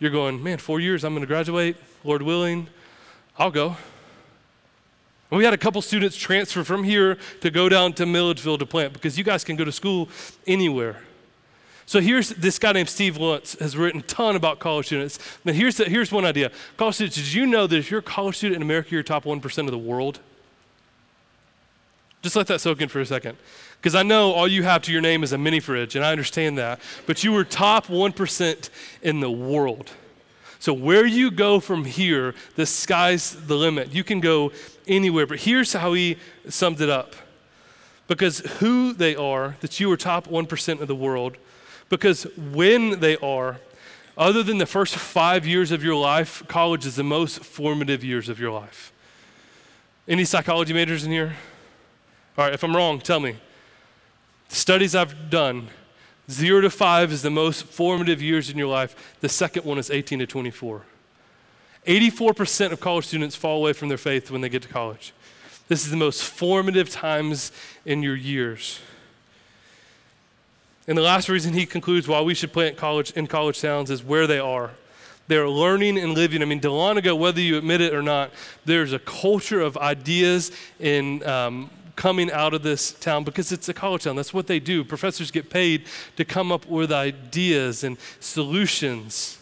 you're 0.00 0.10
going, 0.10 0.42
man, 0.42 0.58
four 0.58 0.80
years, 0.80 1.04
I'm 1.04 1.12
going 1.12 1.22
to 1.22 1.28
graduate, 1.28 1.76
Lord 2.02 2.22
willing, 2.22 2.68
I'll 3.38 3.50
go. 3.50 3.76
And 5.30 5.38
we 5.38 5.44
had 5.44 5.54
a 5.54 5.58
couple 5.58 5.82
students 5.82 6.16
transfer 6.16 6.64
from 6.64 6.84
here 6.84 7.18
to 7.40 7.50
go 7.50 7.68
down 7.68 7.92
to 7.94 8.06
Milledgeville 8.06 8.58
to 8.58 8.66
plant 8.66 8.94
because 8.94 9.18
you 9.18 9.24
guys 9.24 9.44
can 9.44 9.56
go 9.56 9.64
to 9.64 9.72
school 9.72 10.08
anywhere. 10.46 11.02
So 11.88 12.02
here's 12.02 12.28
this 12.28 12.58
guy 12.58 12.72
named 12.72 12.90
Steve 12.90 13.16
Lutz 13.16 13.58
has 13.60 13.74
written 13.74 14.00
a 14.00 14.02
ton 14.02 14.36
about 14.36 14.58
college 14.58 14.84
students. 14.84 15.18
Now 15.46 15.54
here's, 15.54 15.78
the, 15.78 15.86
here's 15.86 16.12
one 16.12 16.26
idea. 16.26 16.50
College 16.76 16.96
students, 16.96 17.16
did 17.16 17.32
you 17.32 17.46
know 17.46 17.66
that 17.66 17.74
if 17.78 17.90
you're 17.90 18.00
a 18.00 18.02
college 18.02 18.36
student 18.36 18.56
in 18.56 18.62
America, 18.62 18.90
you're 18.90 19.02
top 19.02 19.24
1% 19.24 19.58
of 19.60 19.70
the 19.70 19.78
world? 19.78 20.20
Just 22.20 22.36
let 22.36 22.46
that 22.48 22.60
soak 22.60 22.82
in 22.82 22.90
for 22.90 23.00
a 23.00 23.06
second. 23.06 23.38
Because 23.80 23.94
I 23.94 24.02
know 24.02 24.32
all 24.32 24.46
you 24.46 24.64
have 24.64 24.82
to 24.82 24.92
your 24.92 25.00
name 25.00 25.22
is 25.22 25.32
a 25.32 25.38
mini 25.38 25.60
fridge, 25.60 25.96
and 25.96 26.04
I 26.04 26.12
understand 26.12 26.58
that. 26.58 26.78
But 27.06 27.24
you 27.24 27.32
were 27.32 27.42
top 27.42 27.86
1% 27.86 28.70
in 29.00 29.20
the 29.20 29.30
world. 29.30 29.90
So 30.58 30.74
where 30.74 31.06
you 31.06 31.30
go 31.30 31.58
from 31.58 31.86
here, 31.86 32.34
the 32.56 32.66
sky's 32.66 33.46
the 33.46 33.54
limit. 33.54 33.94
You 33.94 34.04
can 34.04 34.20
go 34.20 34.52
anywhere. 34.86 35.26
But 35.26 35.38
here's 35.38 35.72
how 35.72 35.94
he 35.94 36.18
summed 36.50 36.82
it 36.82 36.90
up. 36.90 37.16
Because 38.08 38.40
who 38.58 38.92
they 38.92 39.16
are, 39.16 39.56
that 39.62 39.80
you 39.80 39.90
are 39.90 39.96
top 39.96 40.26
1% 40.26 40.80
of 40.82 40.86
the 40.86 40.94
world, 40.94 41.38
because 41.88 42.24
when 42.36 43.00
they 43.00 43.16
are, 43.18 43.58
other 44.16 44.42
than 44.42 44.58
the 44.58 44.66
first 44.66 44.96
five 44.96 45.46
years 45.46 45.70
of 45.70 45.82
your 45.82 45.94
life, 45.94 46.42
college 46.48 46.84
is 46.84 46.96
the 46.96 47.04
most 47.04 47.44
formative 47.44 48.02
years 48.02 48.28
of 48.28 48.40
your 48.40 48.50
life. 48.50 48.92
Any 50.08 50.24
psychology 50.24 50.72
majors 50.72 51.04
in 51.04 51.12
here? 51.12 51.36
All 52.36 52.44
right, 52.44 52.54
if 52.54 52.62
I'm 52.62 52.74
wrong, 52.74 53.00
tell 53.00 53.20
me. 53.20 53.36
Studies 54.48 54.94
I've 54.94 55.30
done, 55.30 55.68
zero 56.30 56.60
to 56.62 56.70
five 56.70 57.12
is 57.12 57.22
the 57.22 57.30
most 57.30 57.64
formative 57.64 58.22
years 58.22 58.50
in 58.50 58.56
your 58.56 58.68
life. 58.68 59.16
The 59.20 59.28
second 59.28 59.64
one 59.64 59.78
is 59.78 59.90
18 59.90 60.20
to 60.20 60.26
24. 60.26 60.82
84% 61.86 62.72
of 62.72 62.80
college 62.80 63.06
students 63.06 63.36
fall 63.36 63.58
away 63.58 63.72
from 63.72 63.88
their 63.88 63.98
faith 63.98 64.30
when 64.30 64.40
they 64.40 64.48
get 64.48 64.62
to 64.62 64.68
college. 64.68 65.12
This 65.68 65.84
is 65.84 65.90
the 65.90 65.96
most 65.96 66.22
formative 66.22 66.90
times 66.90 67.52
in 67.84 68.02
your 68.02 68.16
years. 68.16 68.80
And 70.88 70.96
the 70.96 71.02
last 71.02 71.28
reason 71.28 71.52
he 71.52 71.66
concludes 71.66 72.08
why 72.08 72.22
we 72.22 72.34
should 72.34 72.52
plant 72.52 72.78
college 72.78 73.10
in 73.10 73.26
college 73.26 73.60
towns 73.60 73.90
is 73.90 74.02
where 74.02 74.26
they 74.26 74.38
are. 74.38 74.70
They're 75.28 75.48
learning 75.48 75.98
and 75.98 76.14
living. 76.14 76.40
I 76.40 76.46
mean, 76.46 76.60
Dahlonega, 76.60 77.16
whether 77.16 77.42
you 77.42 77.58
admit 77.58 77.82
it 77.82 77.92
or 77.92 78.02
not, 78.02 78.30
there's 78.64 78.94
a 78.94 78.98
culture 78.98 79.60
of 79.60 79.76
ideas 79.76 80.50
in 80.80 81.22
um, 81.28 81.68
coming 81.94 82.32
out 82.32 82.54
of 82.54 82.62
this 82.62 82.92
town 82.92 83.24
because 83.24 83.52
it's 83.52 83.68
a 83.68 83.74
college 83.74 84.04
town. 84.04 84.16
That's 84.16 84.32
what 84.32 84.46
they 84.46 84.58
do. 84.58 84.82
Professors 84.82 85.30
get 85.30 85.50
paid 85.50 85.84
to 86.16 86.24
come 86.24 86.50
up 86.50 86.64
with 86.66 86.90
ideas 86.90 87.84
and 87.84 87.98
solutions. 88.20 89.38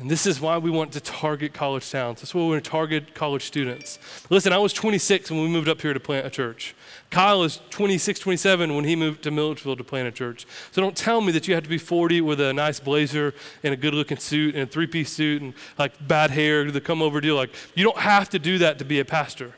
And 0.00 0.10
this 0.10 0.24
is 0.24 0.40
why 0.40 0.56
we 0.56 0.70
want 0.70 0.92
to 0.92 1.00
target 1.00 1.52
college 1.52 1.90
towns. 1.90 2.20
That's 2.20 2.34
why 2.34 2.40
we 2.40 2.48
want 2.48 2.64
to 2.64 2.70
target 2.70 3.14
college 3.14 3.44
students. 3.44 3.98
Listen, 4.30 4.54
I 4.54 4.58
was 4.58 4.72
26 4.72 5.30
when 5.30 5.42
we 5.42 5.48
moved 5.48 5.68
up 5.68 5.82
here 5.82 5.92
to 5.92 6.00
plant 6.00 6.26
a 6.26 6.30
church. 6.30 6.74
Kyle 7.12 7.44
is 7.44 7.60
26, 7.68 8.20
27 8.20 8.74
when 8.74 8.86
he 8.86 8.96
moved 8.96 9.22
to 9.24 9.30
Milledgeville 9.30 9.76
to 9.76 9.84
plant 9.84 10.08
a 10.08 10.10
church. 10.10 10.46
So 10.70 10.80
don't 10.80 10.96
tell 10.96 11.20
me 11.20 11.30
that 11.32 11.46
you 11.46 11.52
have 11.54 11.62
to 11.62 11.68
be 11.68 11.76
40 11.76 12.22
with 12.22 12.40
a 12.40 12.54
nice 12.54 12.80
blazer 12.80 13.34
and 13.62 13.74
a 13.74 13.76
good 13.76 13.92
looking 13.92 14.16
suit 14.16 14.54
and 14.54 14.62
a 14.62 14.66
three 14.66 14.86
piece 14.86 15.12
suit 15.12 15.42
and 15.42 15.52
like 15.78 15.92
bad 16.08 16.30
hair, 16.30 16.70
the 16.70 16.80
come 16.80 17.02
over 17.02 17.20
deal. 17.20 17.36
Like, 17.36 17.50
you 17.74 17.84
don't 17.84 17.98
have 17.98 18.30
to 18.30 18.38
do 18.38 18.56
that 18.58 18.78
to 18.78 18.86
be 18.86 18.98
a 18.98 19.04
pastor. 19.04 19.52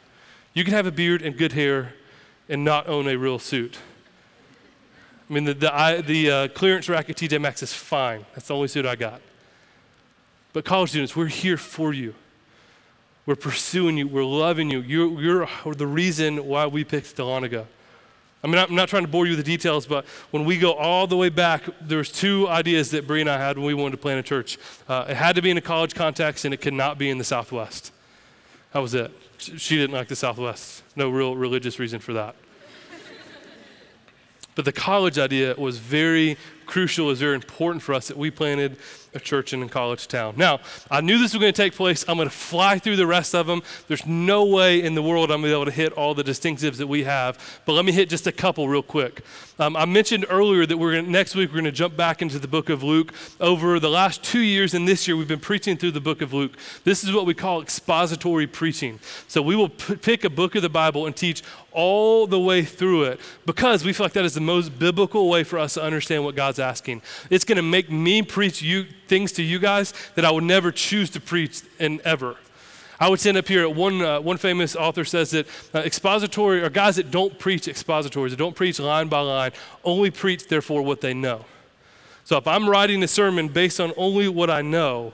You 0.52 0.64
can 0.64 0.74
have 0.74 0.86
a 0.86 0.90
beard 0.90 1.22
and 1.22 1.38
good 1.38 1.52
hair 1.52 1.94
and 2.48 2.64
not 2.64 2.88
own 2.88 3.06
a 3.06 3.16
real 3.16 3.38
suit. 3.38 3.78
I 5.30 5.32
mean, 5.32 5.44
the, 5.44 5.54
the, 5.54 6.02
the 6.04 6.30
uh, 6.30 6.48
clearance 6.48 6.88
rack 6.88 7.08
at 7.08 7.16
TJ 7.16 7.40
Maxx 7.40 7.62
is 7.62 7.72
fine. 7.72 8.26
That's 8.34 8.48
the 8.48 8.54
only 8.56 8.66
suit 8.66 8.84
I 8.84 8.96
got. 8.96 9.22
But 10.52 10.64
college 10.64 10.90
students, 10.90 11.14
we're 11.14 11.26
here 11.28 11.56
for 11.56 11.92
you. 11.92 12.16
We're 13.26 13.36
pursuing 13.36 13.96
you. 13.96 14.06
We're 14.06 14.24
loving 14.24 14.70
you. 14.70 14.80
You're, 14.80 15.20
you're 15.20 15.48
the 15.74 15.86
reason 15.86 16.46
why 16.46 16.66
we 16.66 16.84
picked 16.84 17.16
Dahlonega. 17.16 17.66
I 18.42 18.46
mean, 18.46 18.58
I'm 18.58 18.74
not 18.74 18.90
trying 18.90 19.04
to 19.04 19.08
bore 19.08 19.24
you 19.24 19.34
with 19.34 19.44
the 19.44 19.50
details, 19.50 19.86
but 19.86 20.04
when 20.30 20.44
we 20.44 20.58
go 20.58 20.74
all 20.74 21.06
the 21.06 21.16
way 21.16 21.30
back, 21.30 21.62
there 21.80 21.96
was 21.96 22.12
two 22.12 22.46
ideas 22.46 22.90
that 22.90 23.06
Bree 23.06 23.22
and 23.22 23.30
I 23.30 23.38
had 23.38 23.56
when 23.56 23.66
we 23.66 23.72
wanted 23.72 23.92
to 23.92 23.96
plant 23.96 24.20
a 24.20 24.22
church. 24.22 24.58
Uh, 24.86 25.06
it 25.08 25.16
had 25.16 25.36
to 25.36 25.42
be 25.42 25.50
in 25.50 25.56
a 25.56 25.62
college 25.62 25.94
context, 25.94 26.44
and 26.44 26.52
it 26.52 26.60
could 26.60 26.74
not 26.74 26.98
be 26.98 27.08
in 27.08 27.16
the 27.16 27.24
Southwest. 27.24 27.90
That 28.74 28.80
was 28.80 28.92
it. 28.92 29.10
She 29.38 29.76
didn't 29.76 29.94
like 29.94 30.08
the 30.08 30.16
Southwest. 30.16 30.82
No 30.94 31.08
real 31.08 31.34
religious 31.36 31.78
reason 31.78 32.00
for 32.00 32.12
that. 32.12 32.36
but 34.54 34.66
the 34.66 34.72
college 34.72 35.18
idea 35.18 35.54
was 35.56 35.78
very 35.78 36.36
crucial, 36.66 37.10
is 37.10 37.20
very 37.20 37.34
important 37.34 37.82
for 37.82 37.94
us 37.94 38.08
that 38.08 38.16
we 38.16 38.30
planted 38.30 38.76
a 39.14 39.20
church 39.20 39.52
in 39.52 39.62
a 39.62 39.68
college 39.68 40.08
town. 40.08 40.34
Now, 40.36 40.60
I 40.90 41.00
knew 41.00 41.18
this 41.18 41.32
was 41.32 41.40
going 41.40 41.52
to 41.52 41.62
take 41.62 41.74
place. 41.74 42.04
I'm 42.08 42.16
going 42.16 42.28
to 42.28 42.34
fly 42.34 42.78
through 42.78 42.96
the 42.96 43.06
rest 43.06 43.34
of 43.34 43.46
them. 43.46 43.62
There's 43.86 44.04
no 44.06 44.44
way 44.44 44.82
in 44.82 44.94
the 44.94 45.02
world 45.02 45.30
I'm 45.30 45.40
going 45.40 45.42
to 45.42 45.48
be 45.48 45.52
able 45.52 45.64
to 45.66 45.70
hit 45.70 45.92
all 45.92 46.14
the 46.14 46.24
distinctives 46.24 46.76
that 46.78 46.88
we 46.88 47.04
have, 47.04 47.62
but 47.64 47.74
let 47.74 47.84
me 47.84 47.92
hit 47.92 48.08
just 48.08 48.26
a 48.26 48.32
couple 48.32 48.68
real 48.68 48.82
quick. 48.82 49.22
Um, 49.58 49.76
I 49.76 49.84
mentioned 49.84 50.26
earlier 50.28 50.66
that 50.66 50.76
we're 50.76 50.96
gonna, 50.96 51.08
next 51.08 51.36
week 51.36 51.50
we're 51.50 51.60
going 51.60 51.64
to 51.66 51.72
jump 51.72 51.96
back 51.96 52.22
into 52.22 52.40
the 52.40 52.48
book 52.48 52.68
of 52.70 52.82
Luke. 52.82 53.14
Over 53.38 53.78
the 53.78 53.88
last 53.88 54.24
two 54.24 54.40
years 54.40 54.74
and 54.74 54.88
this 54.88 55.06
year, 55.06 55.16
we've 55.16 55.28
been 55.28 55.38
preaching 55.38 55.76
through 55.76 55.92
the 55.92 56.00
book 56.00 56.20
of 56.20 56.32
Luke. 56.32 56.56
This 56.82 57.04
is 57.04 57.12
what 57.12 57.24
we 57.24 57.34
call 57.34 57.62
expository 57.62 58.48
preaching. 58.48 58.98
So 59.28 59.40
we 59.42 59.54
will 59.54 59.68
p- 59.68 59.94
pick 59.94 60.24
a 60.24 60.30
book 60.30 60.56
of 60.56 60.62
the 60.62 60.68
Bible 60.68 61.06
and 61.06 61.14
teach 61.14 61.44
all 61.70 62.26
the 62.26 62.38
way 62.38 62.62
through 62.62 63.04
it 63.04 63.20
because 63.46 63.84
we 63.84 63.92
feel 63.92 64.06
like 64.06 64.12
that 64.14 64.24
is 64.24 64.34
the 64.34 64.40
most 64.40 64.78
biblical 64.78 65.28
way 65.28 65.44
for 65.44 65.58
us 65.58 65.74
to 65.74 65.82
understand 65.82 66.24
what 66.24 66.34
God's 66.34 66.53
God's 66.54 66.60
asking. 66.60 67.02
It's 67.30 67.44
going 67.44 67.56
to 67.56 67.62
make 67.62 67.90
me 67.90 68.22
preach 68.22 68.62
you 68.62 68.86
things 69.08 69.32
to 69.32 69.42
you 69.42 69.58
guys 69.58 69.92
that 70.14 70.24
I 70.24 70.30
would 70.30 70.44
never 70.44 70.70
choose 70.70 71.10
to 71.10 71.20
preach 71.20 71.62
in 71.80 72.00
ever. 72.04 72.36
I 73.00 73.08
would 73.08 73.18
stand 73.18 73.36
up 73.36 73.48
here. 73.48 73.68
One, 73.68 74.00
uh, 74.00 74.20
one 74.20 74.36
famous 74.36 74.76
author 74.76 75.04
says 75.04 75.32
that 75.32 75.48
uh, 75.74 75.80
expository, 75.80 76.62
or 76.62 76.70
guys 76.70 76.94
that 76.96 77.10
don't 77.10 77.36
preach 77.40 77.66
expositories, 77.66 78.32
that 78.32 78.36
don't 78.36 78.54
preach 78.54 78.78
line 78.78 79.08
by 79.08 79.18
line, 79.20 79.50
only 79.82 80.12
preach, 80.12 80.46
therefore, 80.46 80.82
what 80.82 81.00
they 81.00 81.12
know. 81.12 81.44
So 82.24 82.36
if 82.36 82.46
I'm 82.46 82.68
writing 82.68 83.02
a 83.02 83.08
sermon 83.08 83.48
based 83.48 83.80
on 83.80 83.92
only 83.96 84.28
what 84.28 84.48
I 84.48 84.62
know, 84.62 85.12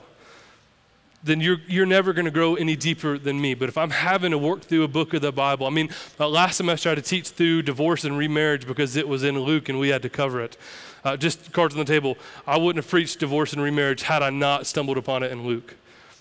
then 1.23 1.41
you're, 1.41 1.57
you're 1.67 1.85
never 1.85 2.13
going 2.13 2.25
to 2.25 2.31
grow 2.31 2.55
any 2.55 2.75
deeper 2.75 3.17
than 3.17 3.39
me. 3.39 3.53
But 3.53 3.69
if 3.69 3.77
I'm 3.77 3.91
having 3.91 4.31
to 4.31 4.37
work 4.37 4.61
through 4.61 4.83
a 4.83 4.87
book 4.87 5.13
of 5.13 5.21
the 5.21 5.31
Bible, 5.31 5.67
I 5.67 5.69
mean, 5.69 5.89
uh, 6.19 6.27
last 6.27 6.57
semester 6.57 6.89
I 6.89 6.95
had 6.95 7.03
to 7.03 7.07
teach 7.07 7.29
through 7.29 7.63
divorce 7.63 8.03
and 8.03 8.17
remarriage 8.17 8.65
because 8.65 8.95
it 8.95 9.07
was 9.07 9.23
in 9.23 9.39
Luke 9.39 9.69
and 9.69 9.79
we 9.79 9.89
had 9.89 10.01
to 10.01 10.09
cover 10.09 10.41
it. 10.41 10.57
Uh, 11.03 11.17
just 11.17 11.51
cards 11.51 11.73
on 11.73 11.79
the 11.79 11.85
table. 11.85 12.17
I 12.45 12.57
wouldn't 12.57 12.83
have 12.83 12.89
preached 12.89 13.19
divorce 13.19 13.53
and 13.53 13.61
remarriage 13.61 14.03
had 14.03 14.21
I 14.21 14.29
not 14.29 14.67
stumbled 14.67 14.97
upon 14.97 15.23
it 15.23 15.31
in 15.31 15.45
Luke. 15.45 15.75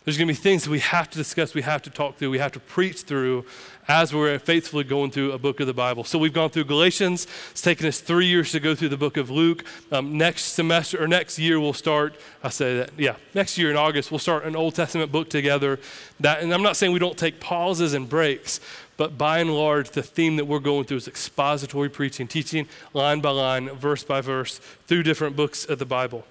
There's 0.05 0.17
going 0.17 0.29
to 0.29 0.35
be 0.35 0.39
things 0.39 0.65
that 0.65 0.71
we 0.71 0.79
have 0.81 1.11
to 1.11 1.19
discuss, 1.19 1.55
we 1.55 1.61
have 1.63 1.83
to 1.83 1.91
talk 1.91 2.17
through, 2.17 2.31
we 2.31 2.39
have 2.39 2.53
to 2.53 2.61
preach 2.61 3.03
through 3.03 3.45
as 3.87 4.15
we're 4.15 4.39
faithfully 4.39 4.85
going 4.85 5.11
through 5.11 5.33
a 5.33 5.39
book 5.39 5.61
of 5.61 5.67
the 5.67 5.75
Bible. 5.75 6.05
So 6.05 6.19
we've 6.19 6.33
gone 6.33 6.49
through 6.49 6.65
Galatians. 6.65 7.27
It's 7.51 7.61
taken 7.61 7.87
us 7.87 8.01
three 8.01 8.27
years 8.27 8.53
to 8.53 8.61
go 8.61 8.75
through 8.75 8.89
the 8.89 8.97
book 8.97 9.17
of 9.17 9.31
Luke. 9.31 9.65
Um, 9.93 10.17
next 10.17 10.45
semester 10.45 11.03
or 11.03 11.07
next 11.07 11.39
year, 11.39 11.61
we'll 11.61 11.73
start, 11.75 12.17
I 12.43 12.49
say 12.49 12.79
that, 12.79 12.91
yeah, 12.97 13.17
next 13.35 13.59
year 13.59 13.71
in 13.71 13.77
August, 13.77 14.11
we'll 14.11 14.19
start 14.21 14.45
an 14.45 14.57
Old 14.57 14.75
Testament 14.75 15.13
book 15.13 15.29
together. 15.29 15.79
That, 16.21 16.43
and 16.43 16.55
I'm 16.55 16.63
not 16.63 16.77
saying 16.77 16.93
we 16.93 16.99
don't 16.99 17.19
take 17.19 17.39
pauses 17.39 17.93
and 17.93 18.09
breaks, 18.09 18.61
but 19.01 19.17
by 19.17 19.39
and 19.39 19.55
large, 19.55 19.93
the 19.93 20.03
theme 20.03 20.37
that 20.37 20.45
we're 20.45 20.59
going 20.59 20.85
through 20.85 20.99
is 20.99 21.09
expository 21.09 21.89
preaching, 21.89 22.29
teaching 22.29 22.69
line 22.93 23.23
by 23.23 23.31
line, 23.31 23.71
verse 23.71 24.05
by 24.05 24.21
verse, 24.21 24.59
through 24.87 25.03
different 25.05 25.35
books 25.35 25.65
of 25.65 25.79
the 25.79 25.87
Bible. 25.87 26.27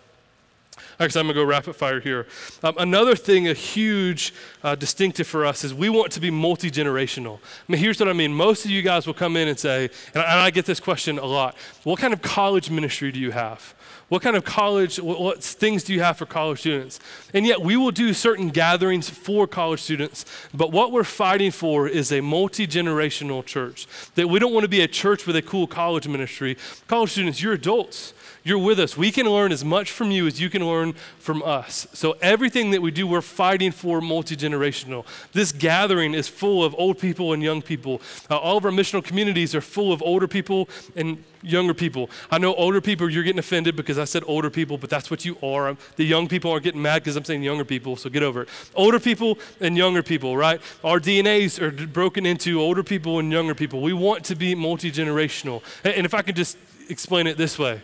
Actually, 1.00 1.22
I'm 1.22 1.28
going 1.28 1.36
to 1.36 1.42
go 1.42 1.46
rapid 1.46 1.76
fire 1.76 2.00
here. 2.00 2.28
Um, 2.64 2.76
another 2.78 3.16
thing, 3.16 3.48
a 3.48 3.54
huge 3.54 4.34
uh, 4.64 4.76
distinctive 4.76 5.28
for 5.28 5.46
us, 5.46 5.64
is 5.64 5.74
we 5.74 5.90
want 5.90 6.12
to 6.14 6.20
be 6.20 6.32
multi 6.32 6.72
generational. 6.72 7.38
I 7.38 7.72
mean, 7.72 7.82
here's 7.82 8.00
what 8.00 8.10
I 8.10 8.14
mean. 8.14 8.34
Most 8.34 8.66
of 8.66 8.72
you 8.72 8.82
guys 8.82 9.08
will 9.08 9.14
come 9.14 9.38
in 9.38 9.48
and 9.48 9.58
say, 9.58 9.90
and 10.14 10.24
I, 10.24 10.32
and 10.32 10.40
I 10.40 10.50
get 10.52 10.66
this 10.66 10.80
question 10.80 11.20
a 11.20 11.26
lot 11.26 11.56
what 11.84 12.00
kind 12.00 12.14
of 12.14 12.22
college 12.22 12.70
ministry 12.70 13.12
do 13.12 13.20
you 13.20 13.32
have? 13.32 13.74
What 14.10 14.24
kind 14.24 14.36
of 14.36 14.44
college, 14.44 15.00
what, 15.00 15.22
what, 15.22 15.44
things 15.44 15.84
do 15.84 15.94
you 15.94 16.02
have 16.02 16.18
for 16.18 16.26
college 16.26 16.60
students? 16.62 17.00
And 17.34 17.46
yet, 17.46 17.62
we 17.62 17.78
will 17.78 17.92
do 17.92 18.14
certain 18.14 18.50
gatherings 18.50 19.08
for 19.08 19.46
college 19.48 19.82
students, 19.82 20.26
but 20.54 20.72
what 20.72 20.92
we're 20.92 21.04
fighting 21.04 21.52
for 21.52 21.88
is 21.88 22.12
a 22.12 22.22
multi 22.22 22.66
generational 22.66 23.46
church. 23.46 23.88
That 24.16 24.28
we 24.28 24.40
don't 24.40 24.54
want 24.54 24.64
to 24.64 24.70
be 24.70 24.82
a 24.82 24.88
church 24.88 25.28
with 25.28 25.36
a 25.36 25.44
cool 25.44 25.68
college 25.68 26.08
ministry. 26.08 26.58
College 26.88 27.12
students, 27.12 27.42
you're 27.42 27.54
adults. 27.54 28.14
You're 28.44 28.60
with 28.60 28.80
us. 28.80 28.96
We 28.96 29.12
can 29.12 29.26
learn 29.26 29.52
as 29.52 29.66
much 29.66 29.92
from 29.92 30.12
you 30.12 30.28
as 30.28 30.40
you 30.40 30.50
can 30.50 30.66
learn 30.66 30.94
from 31.20 31.44
us. 31.44 31.88
So, 31.94 32.16
everything 32.22 32.72
that 32.72 32.82
we 32.82 32.92
do, 32.92 33.06
we're 33.06 33.22
fighting 33.22 33.72
for 33.72 34.02
multi 34.02 34.36
generational. 34.36 35.06
This 35.34 35.52
gathering 35.52 36.14
is 36.14 36.28
full 36.28 36.64
of 36.64 36.74
old 36.78 37.00
people 37.00 37.34
and 37.34 37.44
young 37.44 37.62
people. 37.62 38.02
Uh, 38.30 38.38
all 38.38 38.58
of 38.58 38.66
our 38.66 38.72
missional 38.72 39.04
communities 39.04 39.54
are 39.54 39.62
full 39.62 39.92
of 39.92 40.02
older 40.02 40.28
people 40.28 40.70
and 40.96 41.24
younger 41.42 41.74
people. 41.74 42.10
I 42.32 42.38
know 42.38 42.54
older 42.56 42.82
people, 42.82 43.10
you're 43.10 43.24
getting 43.24 43.40
offended 43.40 43.76
because 43.76 43.98
I 43.98 44.06
said 44.06 44.24
older 44.28 44.50
people, 44.50 44.78
but 44.78 44.90
that's 44.90 45.12
what 45.12 45.26
you 45.26 45.38
are. 45.44 45.76
The 45.96 46.06
young 46.06 46.28
people 46.28 46.52
aren't 46.52 46.64
getting 46.64 46.82
mad 46.82 47.04
because 47.04 47.16
I'm 47.16 47.26
saying 47.26 47.44
younger 47.44 47.66
people, 47.66 47.96
so 47.96 48.10
get 48.10 48.24
over 48.24 48.44
it. 48.44 48.50
Older 48.76 49.00
people 49.00 49.38
and 49.60 49.78
younger 49.78 50.04
people, 50.04 50.36
right? 50.36 50.62
Our 50.84 51.00
DNAs 51.00 51.62
are 51.62 51.72
broken 51.88 52.26
into 52.26 52.60
older 52.60 52.84
people 52.84 53.20
and 53.20 53.32
younger 53.32 53.56
people. 53.56 53.82
We 53.82 53.94
want 53.94 54.26
to 54.26 54.36
be 54.36 54.56
multi 54.56 54.92
generational. 54.92 55.62
And 55.84 56.06
if 56.06 56.14
I 56.14 56.22
could 56.22 56.36
just 56.36 56.58
explain 56.90 57.28
it 57.28 57.38
this 57.38 57.60
way 57.60 57.82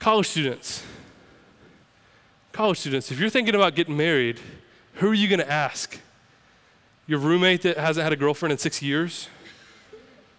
College 0.00 0.28
students, 0.28 0.82
college 2.52 2.78
students, 2.78 3.12
if 3.12 3.20
you're 3.20 3.28
thinking 3.28 3.54
about 3.54 3.74
getting 3.74 3.98
married, 3.98 4.40
who 4.94 5.10
are 5.10 5.14
you 5.14 5.28
going 5.28 5.40
to 5.40 5.50
ask? 5.50 6.00
Your 7.06 7.18
roommate 7.18 7.60
that 7.62 7.76
hasn't 7.76 8.02
had 8.02 8.10
a 8.10 8.16
girlfriend 8.16 8.50
in 8.50 8.56
six 8.56 8.80
years? 8.80 9.28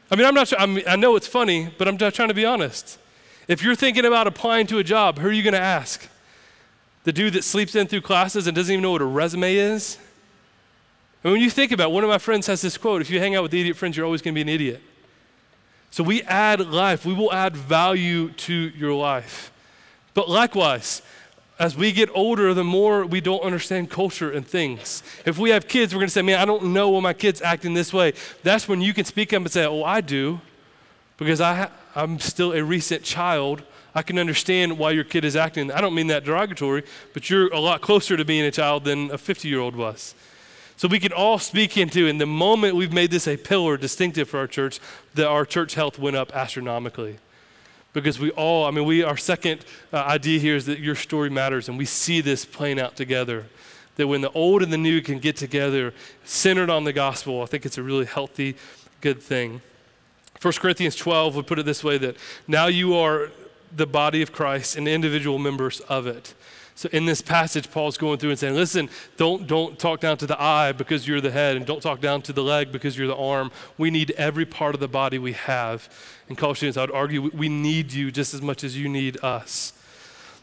I 0.10 0.16
mean, 0.16 0.26
I'm 0.26 0.34
not 0.34 0.48
sure, 0.48 0.60
I, 0.60 0.66
mean, 0.66 0.84
I 0.88 0.96
know 0.96 1.16
it's 1.16 1.28
funny, 1.28 1.72
but 1.78 1.88
I'm 1.88 2.00
just 2.00 2.16
trying 2.16 2.30
to 2.30 2.34
be 2.34 2.44
honest. 2.44 2.98
If 3.48 3.62
you're 3.62 3.76
thinking 3.76 4.04
about 4.04 4.26
applying 4.26 4.66
to 4.68 4.80
a 4.80 4.84
job, 4.84 5.20
who 5.20 5.28
are 5.28 5.32
you 5.32 5.44
going 5.44 5.54
to 5.54 5.60
ask? 5.60 6.10
The 7.04 7.14
dude 7.14 7.34
that 7.34 7.44
sleeps 7.44 7.76
in 7.76 7.86
through 7.86 8.02
classes 8.02 8.48
and 8.48 8.56
doesn't 8.56 8.74
even 8.74 8.82
know 8.82 8.92
what 8.92 9.02
a 9.02 9.06
resume 9.06 9.54
is? 9.54 10.00
And 11.24 11.34
when 11.34 11.42
you 11.42 11.52
think 11.52 11.72
about 11.72 11.90
it, 11.90 11.94
one 11.94 12.04
of 12.04 12.10
my 12.10 12.18
friends 12.18 12.48
has 12.48 12.62
this 12.62 12.80
quote 12.80 13.02
if 13.02 13.12
you 13.12 13.20
hang 13.20 13.36
out 13.36 13.44
with 13.44 13.54
idiot 13.54 13.78
friends, 13.78 13.96
you're 13.96 14.08
always 14.08 14.24
going 14.24 14.34
to 14.34 14.36
be 14.36 14.42
an 14.42 14.50
idiot. 14.50 14.82
So 15.92 16.04
we 16.04 16.24
add 16.24 16.62
life, 16.72 17.06
we 17.06 17.14
will 17.14 17.32
add 17.34 17.56
value 17.56 18.30
to 18.30 18.54
your 18.54 18.94
life. 18.94 19.52
But 20.14 20.30
likewise, 20.30 21.02
as 21.60 21.76
we 21.76 21.92
get 21.92 22.10
older, 22.16 22.54
the 22.54 22.64
more 22.64 23.06
we 23.06 23.22
don't 23.22 23.44
understand 23.44 23.90
culture 23.92 24.32
and 24.32 24.48
things. 24.48 25.04
If 25.26 25.38
we 25.38 25.52
have 25.52 25.68
kids, 25.68 25.94
we're 25.94 26.00
going 26.00 26.08
to 26.08 26.14
say, 26.14 26.22
man, 26.22 26.40
I 26.40 26.46
don't 26.46 26.74
know 26.74 26.90
why 26.90 27.02
my 27.02 27.14
kid's 27.14 27.42
acting 27.42 27.74
this 27.74 27.94
way. 27.94 28.14
That's 28.42 28.68
when 28.68 28.82
you 28.82 28.94
can 28.94 29.06
speak 29.06 29.34
up 29.34 29.42
and 29.42 29.52
say, 29.52 29.66
oh, 29.66 29.84
I 29.84 30.02
do, 30.02 30.42
because 31.18 31.40
I 31.40 31.56
ha- 31.56 31.72
I'm 31.94 32.20
still 32.20 32.54
a 32.54 32.64
recent 32.64 33.04
child. 33.04 33.62
I 33.94 34.02
can 34.02 34.18
understand 34.18 34.80
why 34.80 34.92
your 34.92 35.04
kid 35.04 35.26
is 35.26 35.36
acting. 35.36 35.72
I 35.72 35.82
don't 35.82 35.94
mean 35.94 36.08
that 36.08 36.24
derogatory, 36.24 36.84
but 37.14 37.30
you're 37.30 37.54
a 37.54 37.60
lot 37.60 37.82
closer 37.82 38.16
to 38.16 38.24
being 38.24 38.46
a 38.46 38.52
child 38.52 38.86
than 38.86 39.12
a 39.12 39.18
50 39.18 39.48
year 39.48 39.60
old 39.60 39.76
was. 39.76 40.16
So 40.82 40.88
we 40.88 40.98
can 40.98 41.14
all 41.14 41.38
speak 41.38 41.78
into, 41.78 42.08
in 42.08 42.18
the 42.18 42.26
moment 42.26 42.76
we've 42.76 42.92
made 42.92 43.12
this 43.12 43.28
a 43.28 43.38
pillar 43.38 43.78
distinctive 43.78 44.28
for 44.28 44.40
our 44.40 44.48
church, 44.48 44.80
that 45.14 45.28
our 45.28 45.46
church 45.46 45.76
health 45.76 46.00
went 46.00 46.16
up 46.16 46.36
astronomically. 46.36 47.20
Because 47.94 48.18
we 48.18 48.32
all, 48.32 48.66
I 48.66 48.72
mean, 48.72 48.86
we, 48.86 49.04
our 49.04 49.16
second 49.16 49.64
uh, 49.94 49.98
idea 49.98 50.40
here 50.40 50.56
is 50.56 50.66
that 50.66 50.80
your 50.80 50.96
story 50.96 51.30
matters, 51.30 51.70
and 51.70 51.78
we 51.78 51.86
see 51.86 52.20
this 52.20 52.46
playing 52.46 52.80
out 52.80 52.96
together. 52.96 53.46
That 53.98 54.08
when 54.08 54.22
the 54.22 54.32
old 54.32 54.64
and 54.64 54.74
the 54.74 54.78
new 54.78 55.02
can 55.02 55.20
get 55.20 55.38
together, 55.38 55.94
centered 56.24 56.72
on 56.72 56.84
the 56.84 56.94
gospel, 56.94 57.44
I 57.44 57.46
think 57.46 57.64
it's 57.68 57.78
a 57.78 57.84
really 57.84 58.06
healthy, 58.06 58.56
good 59.02 59.22
thing. 59.22 59.62
1 60.42 60.54
Corinthians 60.54 60.96
12 60.96 61.36
would 61.36 61.46
put 61.46 61.60
it 61.60 61.66
this 61.68 61.84
way 61.84 62.00
that 62.00 62.18
now 62.48 62.66
you 62.66 62.96
are 62.96 63.30
the 63.72 63.86
body 63.86 64.24
of 64.24 64.32
Christ 64.32 64.78
and 64.78 64.88
individual 64.88 65.38
members 65.38 65.80
of 65.82 66.08
it. 66.08 66.34
So 66.82 66.90
in 66.92 67.06
this 67.06 67.22
passage, 67.22 67.70
Paul's 67.70 67.96
going 67.96 68.18
through 68.18 68.32
and 68.32 68.40
saying, 68.40 68.56
listen, 68.56 68.90
don't, 69.16 69.46
don't 69.46 69.78
talk 69.78 70.00
down 70.00 70.18
to 70.18 70.26
the 70.26 70.42
eye 70.42 70.72
because 70.72 71.08
you're 71.08 71.22
the 71.22 71.30
head, 71.30 71.56
and 71.56 71.64
don't 71.64 71.80
talk 71.80 72.02
down 72.02 72.24
to 72.24 72.34
the 72.34 72.42
leg 72.42 72.72
because 72.72 72.98
you're 72.98 73.06
the 73.06 73.16
arm. 73.16 73.52
We 73.78 73.92
need 73.92 74.10
every 74.18 74.48
part 74.48 74.74
of 74.74 74.82
the 74.82 74.88
body 74.88 75.20
we 75.20 75.34
have. 75.34 75.88
And 76.28 76.36
students, 76.40 76.78
I 76.78 76.82
would 76.82 76.92
argue 76.92 77.30
we 77.36 77.50
need 77.50 77.94
you 77.94 78.10
just 78.10 78.34
as 78.34 78.42
much 78.42 78.64
as 78.64 78.76
you 78.76 78.90
need 78.90 79.24
us. 79.24 79.74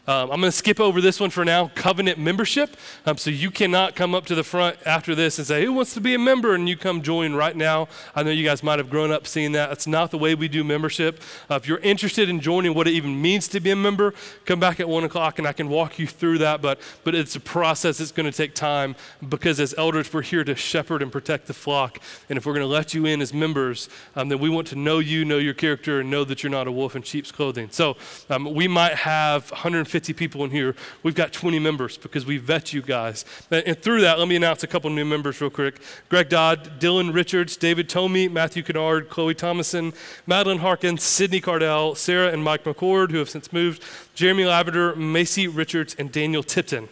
Um, 0.09 0.31
I'm 0.31 0.41
going 0.41 0.51
to 0.51 0.57
skip 0.57 0.79
over 0.79 1.01
this 1.01 1.19
one 1.19 1.29
for 1.29 1.45
now 1.45 1.69
covenant 1.75 2.17
membership. 2.17 2.75
Um, 3.05 3.17
so 3.17 3.29
you 3.29 3.51
cannot 3.51 3.95
come 3.95 4.15
up 4.15 4.25
to 4.25 4.33
the 4.33 4.43
front 4.43 4.77
after 4.83 5.13
this 5.13 5.37
and 5.37 5.45
say, 5.45 5.63
Who 5.63 5.73
wants 5.73 5.93
to 5.93 6.01
be 6.01 6.15
a 6.15 6.17
member? 6.17 6.55
And 6.55 6.67
you 6.67 6.75
come 6.77 7.03
join 7.03 7.35
right 7.35 7.55
now. 7.55 7.87
I 8.15 8.23
know 8.23 8.31
you 8.31 8.43
guys 8.43 8.63
might 8.63 8.79
have 8.79 8.89
grown 8.89 9.11
up 9.11 9.27
seeing 9.27 9.51
that. 9.51 9.69
That's 9.69 9.85
not 9.85 10.09
the 10.09 10.17
way 10.17 10.33
we 10.33 10.47
do 10.47 10.63
membership. 10.63 11.21
Uh, 11.47 11.57
if 11.57 11.67
you're 11.67 11.77
interested 11.77 12.27
in 12.27 12.39
joining 12.39 12.73
what 12.73 12.87
it 12.87 12.93
even 12.93 13.21
means 13.21 13.47
to 13.49 13.59
be 13.59 13.69
a 13.69 13.75
member, 13.75 14.15
come 14.45 14.59
back 14.59 14.79
at 14.79 14.89
1 14.89 15.03
o'clock 15.03 15.37
and 15.37 15.47
I 15.47 15.53
can 15.53 15.69
walk 15.69 15.99
you 15.99 16.07
through 16.07 16.39
that. 16.39 16.59
But, 16.59 16.79
but 17.03 17.13
it's 17.13 17.35
a 17.35 17.39
process, 17.39 17.99
it's 17.99 18.11
going 18.11 18.25
to 18.25 18.35
take 18.35 18.55
time 18.55 18.95
because 19.29 19.59
as 19.59 19.75
elders, 19.77 20.11
we're 20.11 20.23
here 20.23 20.43
to 20.43 20.55
shepherd 20.55 21.03
and 21.03 21.11
protect 21.11 21.45
the 21.45 21.53
flock. 21.53 21.99
And 22.29 22.37
if 22.37 22.47
we're 22.47 22.53
going 22.53 22.65
to 22.65 22.73
let 22.73 22.95
you 22.95 23.05
in 23.05 23.21
as 23.21 23.31
members, 23.31 23.89
um, 24.15 24.29
then 24.29 24.39
we 24.39 24.49
want 24.49 24.65
to 24.69 24.75
know 24.75 24.97
you, 24.97 25.23
know 25.23 25.37
your 25.37 25.53
character, 25.53 25.99
and 25.99 26.09
know 26.09 26.23
that 26.23 26.41
you're 26.41 26.49
not 26.49 26.65
a 26.65 26.71
wolf 26.71 26.95
in 26.95 27.03
sheep's 27.03 27.31
clothing. 27.31 27.67
So 27.69 27.95
um, 28.31 28.51
we 28.55 28.67
might 28.67 28.95
have 28.95 29.51
150 29.51 29.98
50 29.99 30.13
people 30.13 30.45
in 30.45 30.51
here. 30.51 30.77
We've 31.03 31.13
got 31.13 31.33
20 31.33 31.59
members 31.59 31.97
because 31.97 32.25
we 32.25 32.37
vet 32.37 32.71
you 32.71 32.81
guys. 32.81 33.25
And 33.51 33.77
through 33.81 33.99
that, 33.99 34.17
let 34.17 34.29
me 34.29 34.37
announce 34.37 34.63
a 34.63 34.67
couple 34.67 34.89
new 34.91 35.03
members 35.03 35.41
real 35.41 35.49
quick. 35.49 35.81
Greg 36.07 36.29
Dodd, 36.29 36.79
Dylan 36.79 37.13
Richards, 37.13 37.57
David 37.57 37.89
Tomey, 37.89 38.31
Matthew 38.31 38.63
Kennard, 38.63 39.09
Chloe 39.09 39.35
Thomason, 39.35 39.91
Madeline 40.25 40.59
Harkins, 40.59 41.03
Sydney 41.03 41.41
Cardell, 41.41 41.95
Sarah 41.95 42.31
and 42.31 42.41
Mike 42.41 42.63
McCord, 42.63 43.11
who 43.11 43.17
have 43.17 43.29
since 43.29 43.51
moved, 43.51 43.83
Jeremy 44.15 44.45
Lavender, 44.45 44.95
Macy 44.95 45.49
Richards, 45.49 45.97
and 45.99 46.13
Daniel 46.13 46.43
Tipton. 46.43 46.87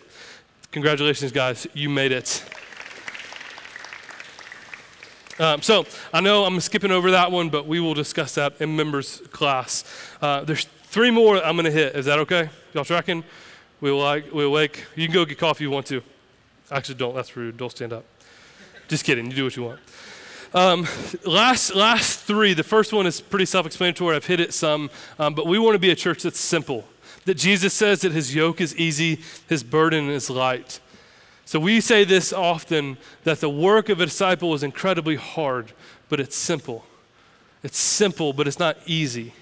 Congratulations, 0.74 1.32
guys. 1.32 1.66
You 1.74 1.88
made 1.88 2.12
it. 2.12 2.44
Um, 5.40 5.62
so 5.62 5.86
I 6.12 6.20
know 6.20 6.44
I'm 6.44 6.60
skipping 6.60 6.92
over 6.92 7.12
that 7.12 7.32
one, 7.32 7.50
but 7.50 7.68
we 7.68 7.80
will 7.80 7.94
discuss 7.94 8.36
that 8.36 8.60
in 8.60 8.76
members 8.76 9.22
class. 9.32 9.86
Uh, 10.22 10.44
there's 10.44 10.68
Three 10.90 11.12
more 11.12 11.44
I'm 11.44 11.56
going 11.56 11.66
to 11.66 11.72
hit. 11.72 11.96
Is 11.96 12.06
that 12.06 12.18
okay? 12.20 12.50
Y'all 12.74 12.86
tracking? 12.86 13.24
We 13.82 13.92
like 13.92 14.34
we 14.34 14.46
awake. 14.46 14.86
You 14.96 15.06
can 15.06 15.14
go 15.14 15.26
get 15.26 15.38
coffee 15.38 15.66
if 15.66 15.68
you 15.68 15.72
want 15.72 15.86
to. 15.88 16.02
Actually, 16.72 16.96
don't. 16.96 17.14
That's 17.14 17.36
rude. 17.36 17.58
Don't 17.58 17.70
stand 17.70 17.92
up. 17.92 18.06
Just 18.88 19.04
kidding. 19.04 19.26
You 19.26 19.34
do 19.34 19.44
what 19.44 19.56
you 19.58 19.64
want. 19.64 19.80
Um, 20.54 20.88
last, 21.26 21.76
last 21.76 22.22
three. 22.22 22.54
The 22.54 22.64
first 22.64 22.94
one 22.94 23.06
is 23.06 23.20
pretty 23.20 23.46
self-explanatory. 23.46 24.16
I've 24.16 24.26
hit 24.26 24.40
it 24.40 24.54
some, 24.54 24.90
um, 25.20 25.34
but 25.36 25.46
we 25.46 25.60
want 25.60 25.76
to 25.76 25.80
be 25.80 25.92
a 25.92 25.96
church 25.96 26.24
that's 26.24 26.40
simple. 26.40 26.86
That 27.26 27.36
Jesus 27.36 27.74
says 27.74 28.02
that 28.02 28.14
His 28.14 28.34
yoke 28.34 28.62
is 28.62 28.74
easy, 28.78 29.20
His 29.50 29.64
burden 29.64 30.10
is 30.10 30.30
light. 30.30 30.80
So 31.44 31.60
we 31.60 31.82
say 31.82 32.06
this 32.06 32.32
often 32.32 32.98
that 33.26 33.42
the 33.42 33.50
work 33.50 33.90
of 33.90 34.00
a 34.00 34.06
disciple 34.06 34.54
is 34.54 34.64
incredibly 34.64 35.16
hard, 35.16 35.74
but 36.08 36.22
it's 36.22 36.38
simple. 36.38 36.86
It's 37.62 37.78
simple, 37.78 38.32
but 38.32 38.48
it's 38.48 38.60
not 38.60 38.78
easy. 38.86 39.34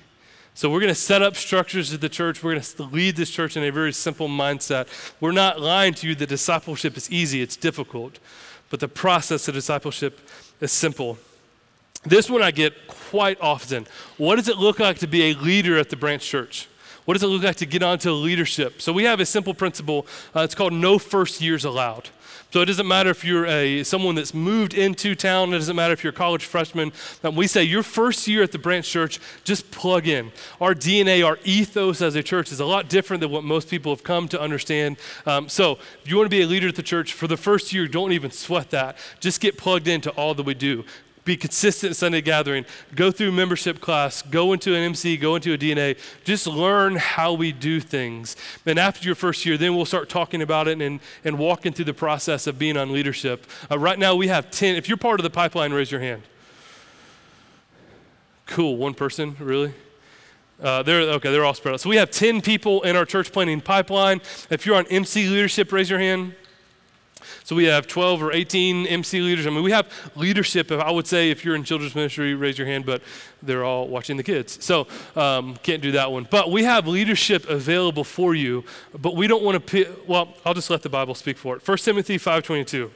So 0.58 0.70
we're 0.70 0.80
going 0.80 0.88
to 0.88 0.96
set 0.96 1.22
up 1.22 1.36
structures 1.36 1.94
at 1.94 2.00
the 2.00 2.08
church. 2.08 2.42
We're 2.42 2.54
going 2.54 2.64
to 2.64 2.84
lead 2.84 3.18
this 3.18 3.30
church 3.30 3.58
in 3.58 3.64
a 3.64 3.72
very 3.74 3.92
simple 3.92 4.30
mindset. 4.30 4.88
We're 5.20 5.34
not 5.34 5.60
lying 5.60 5.94
to 5.96 6.08
you 6.08 6.16
that 6.16 6.30
discipleship 6.30 6.96
is 6.96 7.12
easy, 7.12 7.42
it's 7.42 7.58
difficult. 7.58 8.20
But 8.70 8.80
the 8.80 8.88
process 8.88 9.50
of 9.50 9.54
discipleship 9.54 10.18
is 10.62 10.72
simple. 10.72 11.18
This 12.06 12.30
one 12.30 12.42
I 12.42 12.52
get 12.52 12.88
quite 12.88 13.38
often. 13.42 13.86
What 14.18 14.38
does 14.38 14.48
it 14.48 14.58
look 14.58 14.80
like 14.80 15.00
to 15.00 15.08
be 15.08 15.32
a 15.32 15.34
leader 15.34 15.78
at 15.78 15.90
the 15.90 15.98
branch 15.98 16.26
church? 16.26 16.70
What 17.04 17.16
does 17.16 17.24
it 17.24 17.28
look 17.28 17.44
like 17.44 17.58
to 17.58 17.66
get 17.66 17.84
onto 17.84 18.12
leadership? 18.12 18.82
So 18.82 18.94
we 18.94 19.04
have 19.04 19.20
a 19.20 19.26
simple 19.26 19.54
principle. 19.54 20.08
Uh, 20.34 20.40
it's 20.40 20.56
called 20.56 20.72
no 20.72 20.98
first 20.98 21.42
years 21.42 21.66
allowed. 21.66 22.10
So 22.56 22.62
it 22.62 22.68
doesn't 22.68 22.88
matter 22.88 23.10
if 23.10 23.26
you're 23.26 23.46
a 23.48 23.84
someone 23.84 24.16
that's 24.16 24.34
moved 24.34 24.74
into 24.74 25.14
town. 25.14 25.50
It 25.54 25.58
doesn't 25.58 25.76
matter 25.76 25.92
if 25.92 26.06
you're 26.06 26.14
a 26.14 26.16
college 26.16 26.46
freshman. 26.46 26.94
We 27.22 27.48
say 27.48 27.64
your 27.66 27.84
first 27.84 28.30
year 28.30 28.44
at 28.44 28.54
the 28.54 28.58
branch 28.58 28.90
church, 28.90 29.20
just 29.44 29.70
plug 29.72 30.08
in. 30.08 30.32
Our 30.62 30.74
DNA, 30.74 31.28
our 31.28 31.38
ethos 31.44 32.02
as 32.02 32.16
a 32.16 32.24
church 32.24 32.54
is 32.54 32.62
a 32.62 32.66
lot 32.66 32.88
different 32.88 33.20
than 33.20 33.30
what 33.30 33.44
most 33.44 33.70
people 33.70 33.92
have 33.92 34.06
come 34.06 34.30
to 34.30 34.40
understand. 34.40 34.96
Um, 35.26 35.50
so 35.50 35.80
if 36.02 36.10
you 36.10 36.16
want 36.16 36.28
to 36.28 36.30
be 36.30 36.44
a 36.44 36.48
leader 36.48 36.70
at 36.70 36.76
the 36.76 36.82
church 36.82 37.12
for 37.12 37.28
the 37.28 37.36
first 37.36 37.74
year, 37.74 37.90
don't 37.90 38.14
even 38.14 38.32
sweat 38.32 38.70
that. 38.70 38.96
Just 39.20 39.42
get 39.42 39.58
plugged 39.58 39.90
into 39.90 40.12
all 40.12 40.34
that 40.34 40.46
we 40.46 40.54
do 40.54 40.86
be 41.26 41.36
consistent 41.36 41.96
Sunday 41.96 42.22
gathering, 42.22 42.66
go 42.96 43.12
through 43.12 43.32
membership 43.32 43.82
class, 43.82 44.22
go 44.22 44.54
into 44.54 44.76
an 44.76 44.82
MC, 44.84 45.18
go 45.18 45.36
into 45.36 45.54
a 45.54 45.58
DNA, 45.58 45.98
just 46.24 46.48
learn 46.48 46.96
how 46.96 47.34
we 47.34 47.52
do 47.52 47.80
things. 47.80 48.36
And 48.66 48.80
after 48.80 49.06
your 49.06 49.16
first 49.16 49.46
year, 49.46 49.58
then 49.58 49.76
we'll 49.76 49.86
start 49.86 50.08
talking 50.08 50.42
about 50.42 50.68
it 50.68 50.80
and, 50.80 51.00
and 51.24 51.38
walking 51.38 51.74
through 51.74 51.86
the 51.86 51.94
process 51.94 52.48
of 52.48 52.58
being 52.60 52.78
on 52.78 52.94
leadership. 52.94 53.46
Uh, 53.70 53.78
right 53.80 53.98
now, 53.98 54.16
we 54.16 54.28
have 54.28 54.52
10. 54.52 54.76
If 54.76 54.88
you're 54.88 54.98
part 54.98 55.20
of 55.20 55.24
the 55.24 55.30
pipeline, 55.32 55.74
raise 55.74 55.92
your 55.92 56.02
hand. 56.02 56.22
Cool, 58.46 58.78
one 58.78 58.94
person, 58.94 59.36
really? 59.40 59.74
Uh, 60.62 60.84
they're 60.84 61.02
okay. 61.02 61.32
They're 61.32 61.44
all 61.44 61.54
spread 61.54 61.74
out. 61.74 61.82
So 61.82 61.90
we 61.90 61.98
have 61.98 62.12
ten 62.12 62.42
people 62.42 62.82
in 62.84 62.96
our 62.96 63.04
church 63.04 63.32
planting 63.34 63.60
pipeline. 63.60 64.22
If 64.50 64.66
you're 64.66 64.76
on 64.76 64.86
MC 64.88 65.28
leadership, 65.28 65.72
raise 65.74 65.90
your 65.90 66.00
hand. 66.00 66.34
So 67.46 67.56
we 67.56 67.66
have 67.66 67.86
12 67.86 68.24
or 68.24 68.34
18 68.34 68.88
MC 68.88 69.22
leaders. 69.22 69.46
I 69.46 69.52
mean, 69.52 69.62
we 69.62 69.70
have 69.70 69.88
leadership. 70.16 70.72
I 70.72 70.90
would 70.90 71.06
say 71.06 71.30
if 71.30 71.46
you're 71.46 71.54
in 71.54 71.64
children's 71.64 71.94
ministry, 71.94 72.34
raise 72.34 72.58
your 72.58 72.66
hand, 72.66 72.88
but 72.88 73.04
they're 73.44 73.64
all 73.64 73.88
watching 73.88 74.18
the 74.18 74.24
kids. 74.24 74.66
So 74.66 74.88
um, 75.16 75.56
can't 75.58 75.80
do 75.80 75.92
that 75.92 76.12
one. 76.12 76.28
But 76.28 76.50
we 76.50 76.64
have 76.64 76.88
leadership 76.88 77.48
available 77.48 78.04
for 78.04 78.34
you, 78.34 78.64
but 79.00 79.16
we 79.16 79.28
don't 79.28 79.44
want 79.44 79.68
to, 79.68 79.96
well, 80.08 80.34
I'll 80.44 80.56
just 80.56 80.72
let 80.72 80.82
the 80.82 80.90
Bible 80.90 81.14
speak 81.14 81.38
for 81.38 81.56
it. 81.56 81.68
1 81.68 81.78
Timothy 81.78 82.18
5.22. 82.18 82.90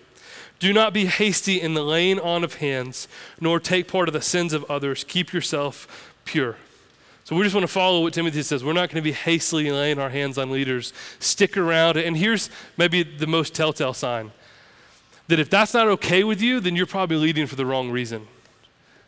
Do 0.57 0.73
not 0.73 0.93
be 0.93 1.05
hasty 1.05 1.61
in 1.61 1.75
the 1.75 1.83
laying 1.83 2.19
on 2.19 2.43
of 2.43 2.55
hands, 2.55 3.07
nor 3.39 3.59
take 3.59 3.87
part 3.87 4.09
of 4.09 4.13
the 4.13 4.21
sins 4.21 4.51
of 4.51 4.63
others. 4.63 5.03
Keep 5.03 5.31
yourself 5.31 6.15
pure. 6.25 6.55
So 7.23 7.35
we 7.35 7.43
just 7.43 7.53
want 7.53 7.67
to 7.67 7.71
follow 7.71 8.01
what 8.01 8.13
Timothy 8.13 8.41
says. 8.41 8.63
We're 8.63 8.73
not 8.73 8.89
going 8.89 8.95
to 8.95 9.03
be 9.03 9.11
hastily 9.11 9.69
laying 9.69 9.99
our 9.99 10.09
hands 10.09 10.39
on 10.39 10.49
leaders. 10.49 10.91
Stick 11.19 11.55
around. 11.55 11.97
And 11.97 12.17
here's 12.17 12.49
maybe 12.77 13.03
the 13.03 13.27
most 13.27 13.53
telltale 13.53 13.93
sign 13.93 14.31
that 15.29 15.39
if 15.39 15.49
that's 15.49 15.75
not 15.75 15.87
okay 15.87 16.23
with 16.23 16.41
you, 16.41 16.59
then 16.59 16.75
you're 16.75 16.87
probably 16.87 17.15
leading 17.15 17.45
for 17.45 17.55
the 17.55 17.65
wrong 17.65 17.91
reason. 17.91 18.27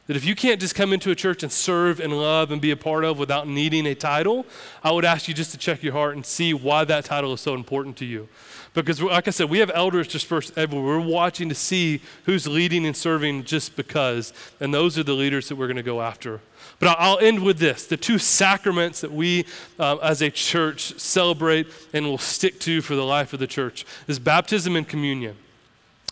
That 0.05 0.15
if 0.15 0.23
you 0.23 0.35
can't 0.35 0.59
just 0.59 0.75
come 0.75 0.93
into 0.93 1.09
a 1.09 1.15
church 1.15 1.41
and 1.41 1.51
serve 1.51 1.99
and 1.99 2.15
love 2.15 2.51
and 2.51 2.61
be 2.61 2.69
a 2.69 2.77
part 2.77 3.03
of 3.03 3.17
without 3.17 3.47
needing 3.47 3.87
a 3.87 3.95
title, 3.95 4.45
I 4.83 4.91
would 4.91 5.03
ask 5.03 5.27
you 5.27 5.33
just 5.33 5.51
to 5.51 5.57
check 5.57 5.81
your 5.81 5.93
heart 5.93 6.15
and 6.15 6.25
see 6.25 6.53
why 6.53 6.83
that 6.85 7.05
title 7.05 7.33
is 7.33 7.41
so 7.41 7.55
important 7.55 7.97
to 7.97 8.05
you. 8.05 8.29
Because, 8.73 9.01
like 9.01 9.27
I 9.27 9.31
said, 9.31 9.49
we 9.49 9.59
have 9.59 9.71
elders 9.73 10.07
dispersed 10.07 10.53
everywhere. 10.57 10.99
We're 10.99 11.05
watching 11.05 11.49
to 11.49 11.55
see 11.55 12.01
who's 12.25 12.47
leading 12.47 12.85
and 12.85 12.95
serving 12.95 13.45
just 13.45 13.75
because. 13.75 14.31
And 14.59 14.73
those 14.73 14.97
are 14.99 15.03
the 15.03 15.13
leaders 15.13 15.49
that 15.49 15.55
we're 15.55 15.67
going 15.67 15.77
to 15.77 15.83
go 15.83 16.01
after. 16.01 16.39
But 16.79 16.95
I'll 16.99 17.19
end 17.19 17.43
with 17.43 17.57
this 17.57 17.87
the 17.87 17.97
two 17.97 18.19
sacraments 18.19 19.01
that 19.01 19.11
we 19.11 19.45
uh, 19.79 19.97
as 19.97 20.21
a 20.21 20.29
church 20.29 20.99
celebrate 20.99 21.67
and 21.93 22.05
will 22.05 22.17
stick 22.19 22.59
to 22.61 22.81
for 22.81 22.95
the 22.95 23.05
life 23.05 23.33
of 23.33 23.39
the 23.39 23.47
church 23.47 23.85
is 24.07 24.19
baptism 24.19 24.75
and 24.75 24.87
communion. 24.87 25.35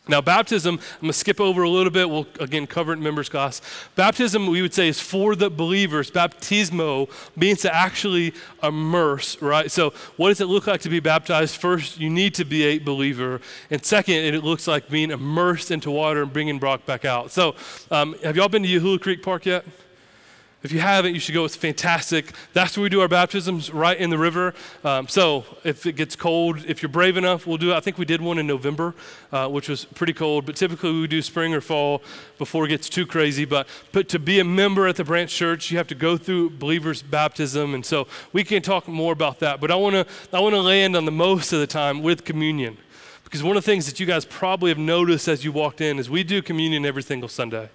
Now, 0.10 0.22
baptism, 0.22 0.76
I'm 0.76 1.02
going 1.02 1.12
to 1.12 1.18
skip 1.18 1.40
over 1.40 1.62
a 1.62 1.70
little 1.70 1.92
bit. 1.92 2.10
We'll 2.10 2.28
again 2.40 2.66
cover 2.66 2.92
it 2.94 2.98
in 2.98 3.04
members' 3.04 3.30
class. 3.30 3.62
Baptism, 3.96 4.48
we 4.48 4.64
would 4.64 4.74
say, 4.74 4.88
is 4.88 5.00
for 5.00 5.36
the 5.36 5.52
believers. 5.52 6.10
Baptismo 6.10 7.10
means 7.36 7.62
to 7.62 7.74
actually 7.74 8.34
immerse, 8.64 9.40
right? 9.40 9.70
So, 9.70 9.94
what 10.18 10.30
does 10.30 10.42
it 10.42 10.48
look 10.48 10.66
like 10.66 10.82
to 10.82 10.90
be 10.90 11.00
baptized? 11.00 11.58
First, 11.58 12.00
you 12.00 12.10
need 12.10 12.34
to 12.36 12.44
be 12.44 12.64
a 12.64 12.80
believer. 12.80 13.40
And 13.70 13.86
second, 13.86 14.16
it 14.16 14.44
looks 14.44 14.68
like 14.68 14.90
being 14.90 15.12
immersed 15.12 15.70
into 15.70 15.92
water 15.92 16.24
and 16.24 16.34
bringing 16.34 16.58
Brock 16.58 16.88
back 16.88 17.06
out. 17.06 17.30
So, 17.30 17.56
um, 17.92 18.16
have 18.24 18.36
y'all 18.36 18.50
been 18.50 18.64
to 18.64 18.70
Yahoola 18.70 19.00
Creek 19.00 19.22
Park 19.22 19.46
yet? 19.46 19.64
If 20.62 20.74
you 20.74 20.82
haven't, 20.82 21.14
you 21.14 21.22
should 21.22 21.34
go. 21.34 21.46
It's 21.46 21.56
fantastic. 21.56 22.34
That's 22.52 22.76
where 22.76 22.84
we 22.84 22.90
do 22.90 23.00
our 23.00 23.08
baptisms, 23.08 23.72
right 23.72 23.98
in 23.98 24.10
the 24.10 24.18
river. 24.18 24.54
Um, 24.84 25.08
so 25.08 25.46
if 25.64 25.86
it 25.86 25.94
gets 25.94 26.18
cold, 26.18 26.66
if 26.68 26.82
you're 26.82 26.90
brave 26.90 27.16
enough, 27.16 27.48
we'll 27.48 27.58
do 27.58 27.72
it. 27.72 27.76
I 27.76 27.80
think 27.80 27.98
we 27.98 28.04
did 28.04 28.20
one 28.20 28.38
in 28.38 28.46
November, 28.46 28.94
uh, 29.32 29.48
which 29.48 29.70
was 29.70 29.86
pretty 29.86 30.12
cold. 30.12 30.46
But 30.46 30.58
typically 30.58 30.92
we 30.92 31.08
do 31.08 31.22
spring 31.22 31.54
or 31.54 31.62
fall 31.62 32.02
before 32.38 32.66
it 32.66 32.70
gets 32.70 32.90
too 32.90 33.06
crazy. 33.06 33.46
But, 33.46 33.70
but 33.94 34.10
to 34.10 34.20
be 34.20 34.42
a 34.42 34.44
member 34.44 34.86
at 34.86 34.98
the 34.98 35.06
branch 35.06 35.34
church, 35.34 35.72
you 35.72 35.78
have 35.78 35.88
to 35.88 35.96
go 35.96 36.18
through 36.18 36.50
believers' 36.50 37.02
baptism. 37.02 37.74
And 37.74 37.86
so 37.86 38.08
we 38.34 38.44
can 38.44 38.62
talk 38.62 38.86
more 38.86 39.14
about 39.14 39.40
that. 39.40 39.62
But 39.62 39.72
I 39.72 39.76
want 39.76 39.96
to 39.96 40.06
I 40.36 40.42
want 40.42 40.56
to 40.56 40.62
land 40.62 40.98
on 40.98 41.06
the 41.06 41.12
most 41.12 41.54
of 41.54 41.62
the 41.62 41.68
time 41.68 42.04
with 42.04 42.26
communion. 42.26 42.78
Because 43.24 43.44
one 43.44 43.56
of 43.56 43.64
the 43.64 43.72
things 43.72 43.86
that 43.86 43.98
you 44.02 44.06
guys 44.06 44.26
probably 44.26 44.72
have 44.72 44.78
noticed 44.78 45.30
as 45.30 45.46
you 45.46 45.54
walked 45.54 45.80
in 45.80 46.00
is 46.00 46.10
we 46.10 46.24
do 46.26 46.42
communion 46.42 46.86
every 46.86 47.04
single 47.04 47.30
Sunday. 47.30 47.70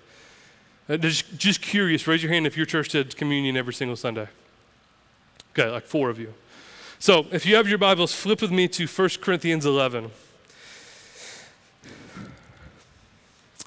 Uh, 0.88 0.96
just, 0.98 1.38
just 1.38 1.62
curious, 1.62 2.06
raise 2.06 2.22
your 2.22 2.32
hand 2.32 2.46
if 2.46 2.56
your 2.56 2.66
church 2.66 2.90
did 2.90 3.16
communion 3.16 3.56
every 3.56 3.72
single 3.72 3.96
Sunday. 3.96 4.28
Okay, 5.52 5.70
like 5.70 5.86
four 5.86 6.10
of 6.10 6.18
you. 6.18 6.34
So 6.98 7.26
if 7.32 7.46
you 7.46 7.56
have 7.56 7.68
your 7.68 7.78
Bibles, 7.78 8.12
flip 8.14 8.42
with 8.42 8.50
me 8.50 8.68
to 8.68 8.86
1 8.86 9.08
Corinthians 9.20 9.64
11. 9.64 10.10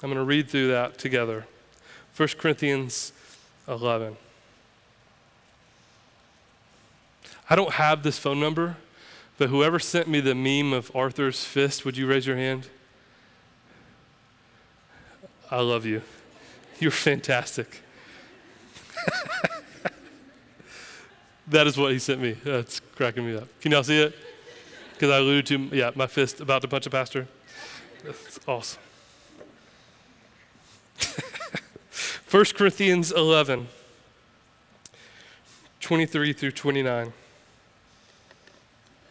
I'm 0.00 0.10
going 0.10 0.14
to 0.14 0.22
read 0.22 0.48
through 0.48 0.68
that 0.68 0.96
together. 0.98 1.46
1 2.16 2.28
Corinthians 2.38 3.12
11. 3.66 4.16
I 7.50 7.56
don't 7.56 7.72
have 7.74 8.02
this 8.02 8.18
phone 8.18 8.38
number, 8.38 8.76
but 9.38 9.48
whoever 9.48 9.78
sent 9.78 10.08
me 10.08 10.20
the 10.20 10.34
meme 10.34 10.72
of 10.72 10.94
Arthur's 10.94 11.44
fist, 11.44 11.84
would 11.84 11.96
you 11.96 12.06
raise 12.06 12.26
your 12.26 12.36
hand? 12.36 12.68
I 15.50 15.60
love 15.60 15.86
you. 15.86 16.02
You're 16.80 16.90
fantastic. 16.92 17.82
that 21.48 21.66
is 21.66 21.76
what 21.76 21.90
he 21.92 21.98
sent 21.98 22.20
me. 22.20 22.32
That's 22.44 22.80
cracking 22.94 23.26
me 23.26 23.36
up. 23.36 23.48
Can 23.60 23.72
y'all 23.72 23.82
see 23.82 24.00
it? 24.00 24.14
Because 24.92 25.10
I 25.10 25.16
alluded 25.18 25.46
to, 25.46 25.76
yeah, 25.76 25.90
my 25.94 26.06
fist 26.06 26.40
about 26.40 26.62
to 26.62 26.68
punch 26.68 26.86
a 26.86 26.90
pastor. 26.90 27.26
That's 28.04 28.38
awesome. 28.46 28.80
1 32.30 32.44
Corinthians 32.54 33.10
11, 33.10 33.66
23 35.80 36.32
through 36.32 36.52
29. 36.52 37.12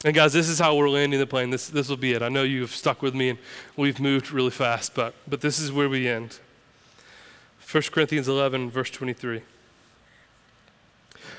And 0.05 0.15
guys, 0.15 0.31
this 0.31 0.47
is 0.47 0.59
how 0.59 0.75
we're 0.75 0.89
landing 0.89 1.19
the 1.19 1.27
plane. 1.27 1.49
This, 1.49 1.67
this 1.67 1.89
will 1.89 1.97
be 1.97 2.13
it. 2.13 2.21
I 2.21 2.29
know 2.29 2.43
you've 2.43 2.71
stuck 2.71 3.01
with 3.01 3.15
me 3.15 3.29
and 3.29 3.39
we've 3.75 3.99
moved 3.99 4.31
really 4.31 4.51
fast, 4.51 4.95
but, 4.95 5.15
but 5.27 5.41
this 5.41 5.59
is 5.59 5.71
where 5.71 5.89
we 5.89 6.07
end. 6.07 6.39
1 7.69 7.83
Corinthians 7.91 8.27
11, 8.27 8.69
verse 8.69 8.89
23. 8.89 9.41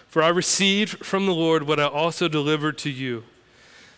For 0.09 0.22
I 0.22 0.29
received 0.29 1.05
from 1.05 1.26
the 1.26 1.35
Lord 1.35 1.62
what 1.62 1.81
I 1.81 1.87
also 1.87 2.29
delivered 2.29 2.76
to 2.79 2.91
you 2.91 3.24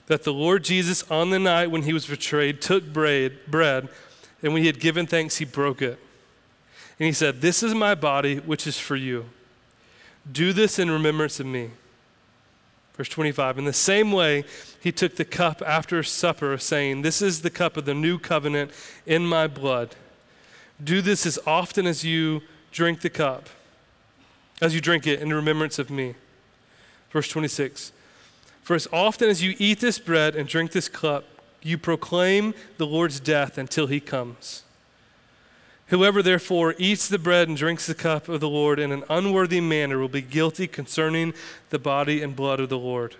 that 0.06 0.24
the 0.24 0.32
Lord 0.32 0.64
Jesus, 0.64 1.08
on 1.08 1.30
the 1.30 1.38
night 1.38 1.70
when 1.70 1.82
he 1.82 1.92
was 1.92 2.06
betrayed, 2.06 2.60
took 2.60 2.92
bread, 2.92 3.38
bread, 3.46 3.88
and 4.42 4.52
when 4.52 4.62
he 4.62 4.66
had 4.66 4.80
given 4.80 5.06
thanks, 5.06 5.36
he 5.36 5.44
broke 5.44 5.80
it. 5.80 6.00
And 6.98 7.06
he 7.06 7.12
said, 7.12 7.40
This 7.40 7.62
is 7.62 7.74
my 7.74 7.94
body, 7.94 8.38
which 8.38 8.66
is 8.66 8.76
for 8.76 8.96
you. 8.96 9.26
Do 10.30 10.52
this 10.52 10.80
in 10.80 10.90
remembrance 10.90 11.38
of 11.38 11.46
me. 11.46 11.70
Verse 12.94 13.08
25 13.08 13.58
In 13.58 13.64
the 13.66 13.72
same 13.72 14.10
way, 14.10 14.44
he 14.80 14.90
took 14.90 15.14
the 15.14 15.24
cup 15.24 15.62
after 15.64 16.02
supper, 16.02 16.58
saying, 16.58 17.02
This 17.02 17.22
is 17.22 17.42
the 17.42 17.50
cup 17.50 17.76
of 17.76 17.84
the 17.84 17.94
new 17.94 18.18
covenant 18.18 18.72
in 19.06 19.24
my 19.24 19.46
blood. 19.46 19.94
Do 20.82 21.00
this 21.00 21.26
as 21.26 21.38
often 21.46 21.86
as 21.86 22.04
you 22.04 22.42
drink 22.72 23.00
the 23.00 23.10
cup, 23.10 23.48
as 24.60 24.74
you 24.74 24.80
drink 24.80 25.06
it 25.06 25.20
in 25.20 25.32
remembrance 25.32 25.78
of 25.78 25.90
me. 25.90 26.14
Verse 27.10 27.28
26 27.28 27.92
For 28.62 28.74
as 28.74 28.88
often 28.92 29.28
as 29.28 29.42
you 29.42 29.54
eat 29.58 29.80
this 29.80 29.98
bread 29.98 30.34
and 30.36 30.48
drink 30.48 30.72
this 30.72 30.88
cup, 30.88 31.24
you 31.62 31.76
proclaim 31.76 32.54
the 32.78 32.86
Lord's 32.86 33.20
death 33.20 33.58
until 33.58 33.86
he 33.86 34.00
comes. 34.00 34.62
Whoever 35.88 36.22
therefore 36.22 36.76
eats 36.78 37.08
the 37.08 37.18
bread 37.18 37.48
and 37.48 37.56
drinks 37.56 37.86
the 37.86 37.94
cup 37.94 38.28
of 38.28 38.40
the 38.40 38.48
Lord 38.48 38.78
in 38.78 38.92
an 38.92 39.02
unworthy 39.10 39.60
manner 39.60 39.98
will 39.98 40.08
be 40.08 40.22
guilty 40.22 40.68
concerning 40.68 41.34
the 41.70 41.80
body 41.80 42.22
and 42.22 42.36
blood 42.36 42.60
of 42.60 42.68
the 42.68 42.78
Lord. 42.78 43.16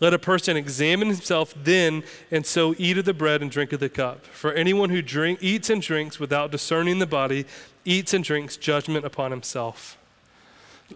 Let 0.00 0.12
a 0.12 0.18
person 0.18 0.56
examine 0.56 1.08
himself 1.08 1.54
then, 1.56 2.02
and 2.30 2.44
so 2.44 2.74
eat 2.76 2.98
of 2.98 3.04
the 3.04 3.14
bread 3.14 3.40
and 3.40 3.50
drink 3.50 3.72
of 3.72 3.80
the 3.80 3.88
cup. 3.88 4.26
For 4.26 4.52
anyone 4.52 4.90
who 4.90 5.00
drink, 5.00 5.38
eats 5.40 5.70
and 5.70 5.80
drinks 5.80 6.18
without 6.20 6.50
discerning 6.50 6.98
the 6.98 7.06
body 7.06 7.46
eats 7.84 8.14
and 8.14 8.22
drinks 8.22 8.56
judgment 8.56 9.04
upon 9.04 9.30
himself. 9.30 9.96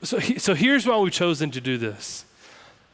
So, 0.03 0.19
he, 0.19 0.39
so 0.39 0.55
here's 0.55 0.87
why 0.87 0.99
we've 0.99 1.13
chosen 1.13 1.51
to 1.53 1.61
do 1.61 1.79
this. 1.79 2.26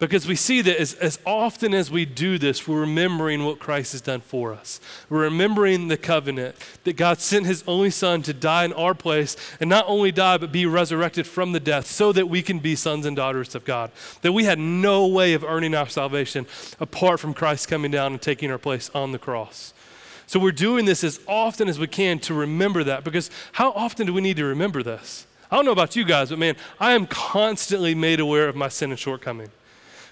Because 0.02 0.26
we 0.26 0.34
see 0.34 0.62
that 0.62 0.80
as, 0.80 0.94
as 0.94 1.20
often 1.24 1.72
as 1.72 1.88
we 1.88 2.04
do 2.04 2.36
this, 2.36 2.66
we're 2.66 2.80
remembering 2.80 3.44
what 3.44 3.60
Christ 3.60 3.92
has 3.92 4.00
done 4.00 4.20
for 4.20 4.52
us. 4.52 4.80
We're 5.08 5.22
remembering 5.22 5.86
the 5.86 5.96
covenant 5.96 6.56
that 6.82 6.96
God 6.96 7.20
sent 7.20 7.46
his 7.46 7.62
only 7.68 7.90
son 7.90 8.22
to 8.22 8.32
die 8.34 8.64
in 8.64 8.72
our 8.72 8.94
place 8.94 9.36
and 9.60 9.70
not 9.70 9.84
only 9.86 10.10
die, 10.10 10.38
but 10.38 10.50
be 10.50 10.66
resurrected 10.66 11.24
from 11.24 11.52
the 11.52 11.60
death 11.60 11.86
so 11.86 12.10
that 12.14 12.28
we 12.28 12.42
can 12.42 12.58
be 12.58 12.74
sons 12.74 13.06
and 13.06 13.14
daughters 13.14 13.54
of 13.54 13.64
God. 13.64 13.92
That 14.22 14.32
we 14.32 14.42
had 14.42 14.58
no 14.58 15.06
way 15.06 15.34
of 15.34 15.44
earning 15.44 15.72
our 15.72 15.88
salvation 15.88 16.48
apart 16.80 17.20
from 17.20 17.32
Christ 17.32 17.68
coming 17.68 17.92
down 17.92 18.10
and 18.10 18.20
taking 18.20 18.50
our 18.50 18.58
place 18.58 18.90
on 18.96 19.12
the 19.12 19.20
cross. 19.20 19.72
So 20.26 20.40
we're 20.40 20.50
doing 20.50 20.84
this 20.84 21.04
as 21.04 21.20
often 21.28 21.68
as 21.68 21.78
we 21.78 21.86
can 21.86 22.18
to 22.20 22.34
remember 22.34 22.82
that 22.82 23.04
because 23.04 23.30
how 23.52 23.70
often 23.70 24.08
do 24.08 24.12
we 24.12 24.20
need 24.20 24.38
to 24.38 24.46
remember 24.46 24.82
this? 24.82 25.28
I 25.48 25.54
don't 25.54 25.64
know 25.64 25.70
about 25.70 25.94
you 25.94 26.04
guys, 26.04 26.30
but 26.30 26.40
man, 26.40 26.56
I 26.80 26.94
am 26.94 27.06
constantly 27.06 27.94
made 27.94 28.18
aware 28.18 28.48
of 28.48 28.56
my 28.56 28.68
sin 28.68 28.90
and 28.90 28.98
shortcoming. 28.98 29.50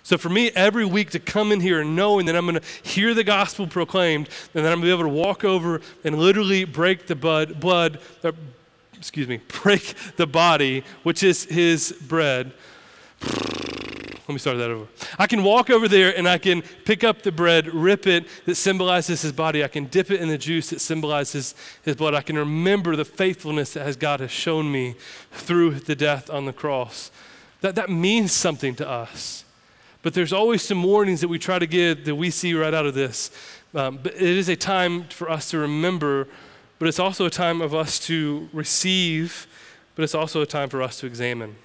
So 0.02 0.16
for 0.16 0.28
me, 0.28 0.50
every 0.54 0.84
week 0.84 1.10
to 1.10 1.18
come 1.18 1.52
in 1.52 1.60
here 1.60 1.80
and 1.80 1.94
knowing 1.94 2.26
that 2.26 2.36
I'm 2.36 2.46
going 2.46 2.60
to 2.60 2.88
hear 2.88 3.14
the 3.14 3.24
gospel 3.24 3.66
proclaimed, 3.66 4.28
and 4.54 4.64
that 4.64 4.72
I'm 4.72 4.80
going 4.80 4.90
to 4.90 4.96
be 4.96 5.00
able 5.00 5.10
to 5.10 5.16
walk 5.16 5.44
over 5.44 5.80
and 6.04 6.18
literally 6.18 6.64
break 6.64 7.06
the 7.06 7.14
blood, 7.14 7.60
blood 7.60 7.98
excuse 9.00 9.26
me, 9.26 9.40
break 9.62 9.94
the 10.16 10.26
body, 10.26 10.84
which 11.02 11.22
is 11.22 11.44
his 11.44 11.92
bread. 12.06 12.52
Let 13.22 14.34
me 14.34 14.38
start 14.38 14.58
that 14.58 14.70
over. 14.70 14.86
I 15.18 15.26
can 15.26 15.42
walk 15.42 15.70
over 15.70 15.88
there 15.88 16.16
and 16.16 16.28
I 16.28 16.38
can 16.38 16.62
pick 16.84 17.02
up 17.02 17.22
the 17.22 17.32
bread, 17.32 17.66
rip 17.74 18.06
it 18.06 18.26
that 18.44 18.54
symbolizes 18.54 19.22
his 19.22 19.32
body. 19.32 19.64
I 19.64 19.68
can 19.68 19.86
dip 19.86 20.10
it 20.10 20.20
in 20.20 20.28
the 20.28 20.38
juice 20.38 20.70
that 20.70 20.80
symbolizes 20.80 21.56
his 21.82 21.96
blood. 21.96 22.14
I 22.14 22.22
can 22.22 22.38
remember 22.38 22.94
the 22.94 23.04
faithfulness 23.04 23.72
that 23.72 23.84
has 23.84 23.96
God 23.96 24.20
has 24.20 24.30
shown 24.30 24.70
me 24.70 24.94
through 25.32 25.80
the 25.80 25.96
death 25.96 26.30
on 26.30 26.44
the 26.44 26.52
cross. 26.52 27.10
That, 27.60 27.74
that 27.74 27.90
means 27.90 28.30
something 28.30 28.76
to 28.76 28.88
us. 28.88 29.44
But 30.02 30.14
there's 30.14 30.32
always 30.32 30.62
some 30.62 30.82
warnings 30.82 31.20
that 31.20 31.28
we 31.28 31.38
try 31.38 31.58
to 31.58 31.66
give 31.66 32.04
that 32.06 32.14
we 32.14 32.30
see 32.30 32.54
right 32.54 32.72
out 32.72 32.86
of 32.86 32.94
this. 32.94 33.30
Um, 33.74 33.98
but 34.02 34.14
it 34.14 34.22
is 34.22 34.48
a 34.48 34.56
time 34.56 35.04
for 35.04 35.30
us 35.30 35.50
to 35.50 35.58
remember, 35.58 36.26
but 36.78 36.88
it's 36.88 36.98
also 36.98 37.26
a 37.26 37.30
time 37.30 37.60
of 37.60 37.74
us 37.74 37.98
to 38.06 38.48
receive, 38.52 39.46
but 39.94 40.02
it's 40.02 40.14
also 40.14 40.40
a 40.40 40.46
time 40.46 40.68
for 40.68 40.82
us 40.82 40.98
to 41.00 41.06
examine. 41.06 41.56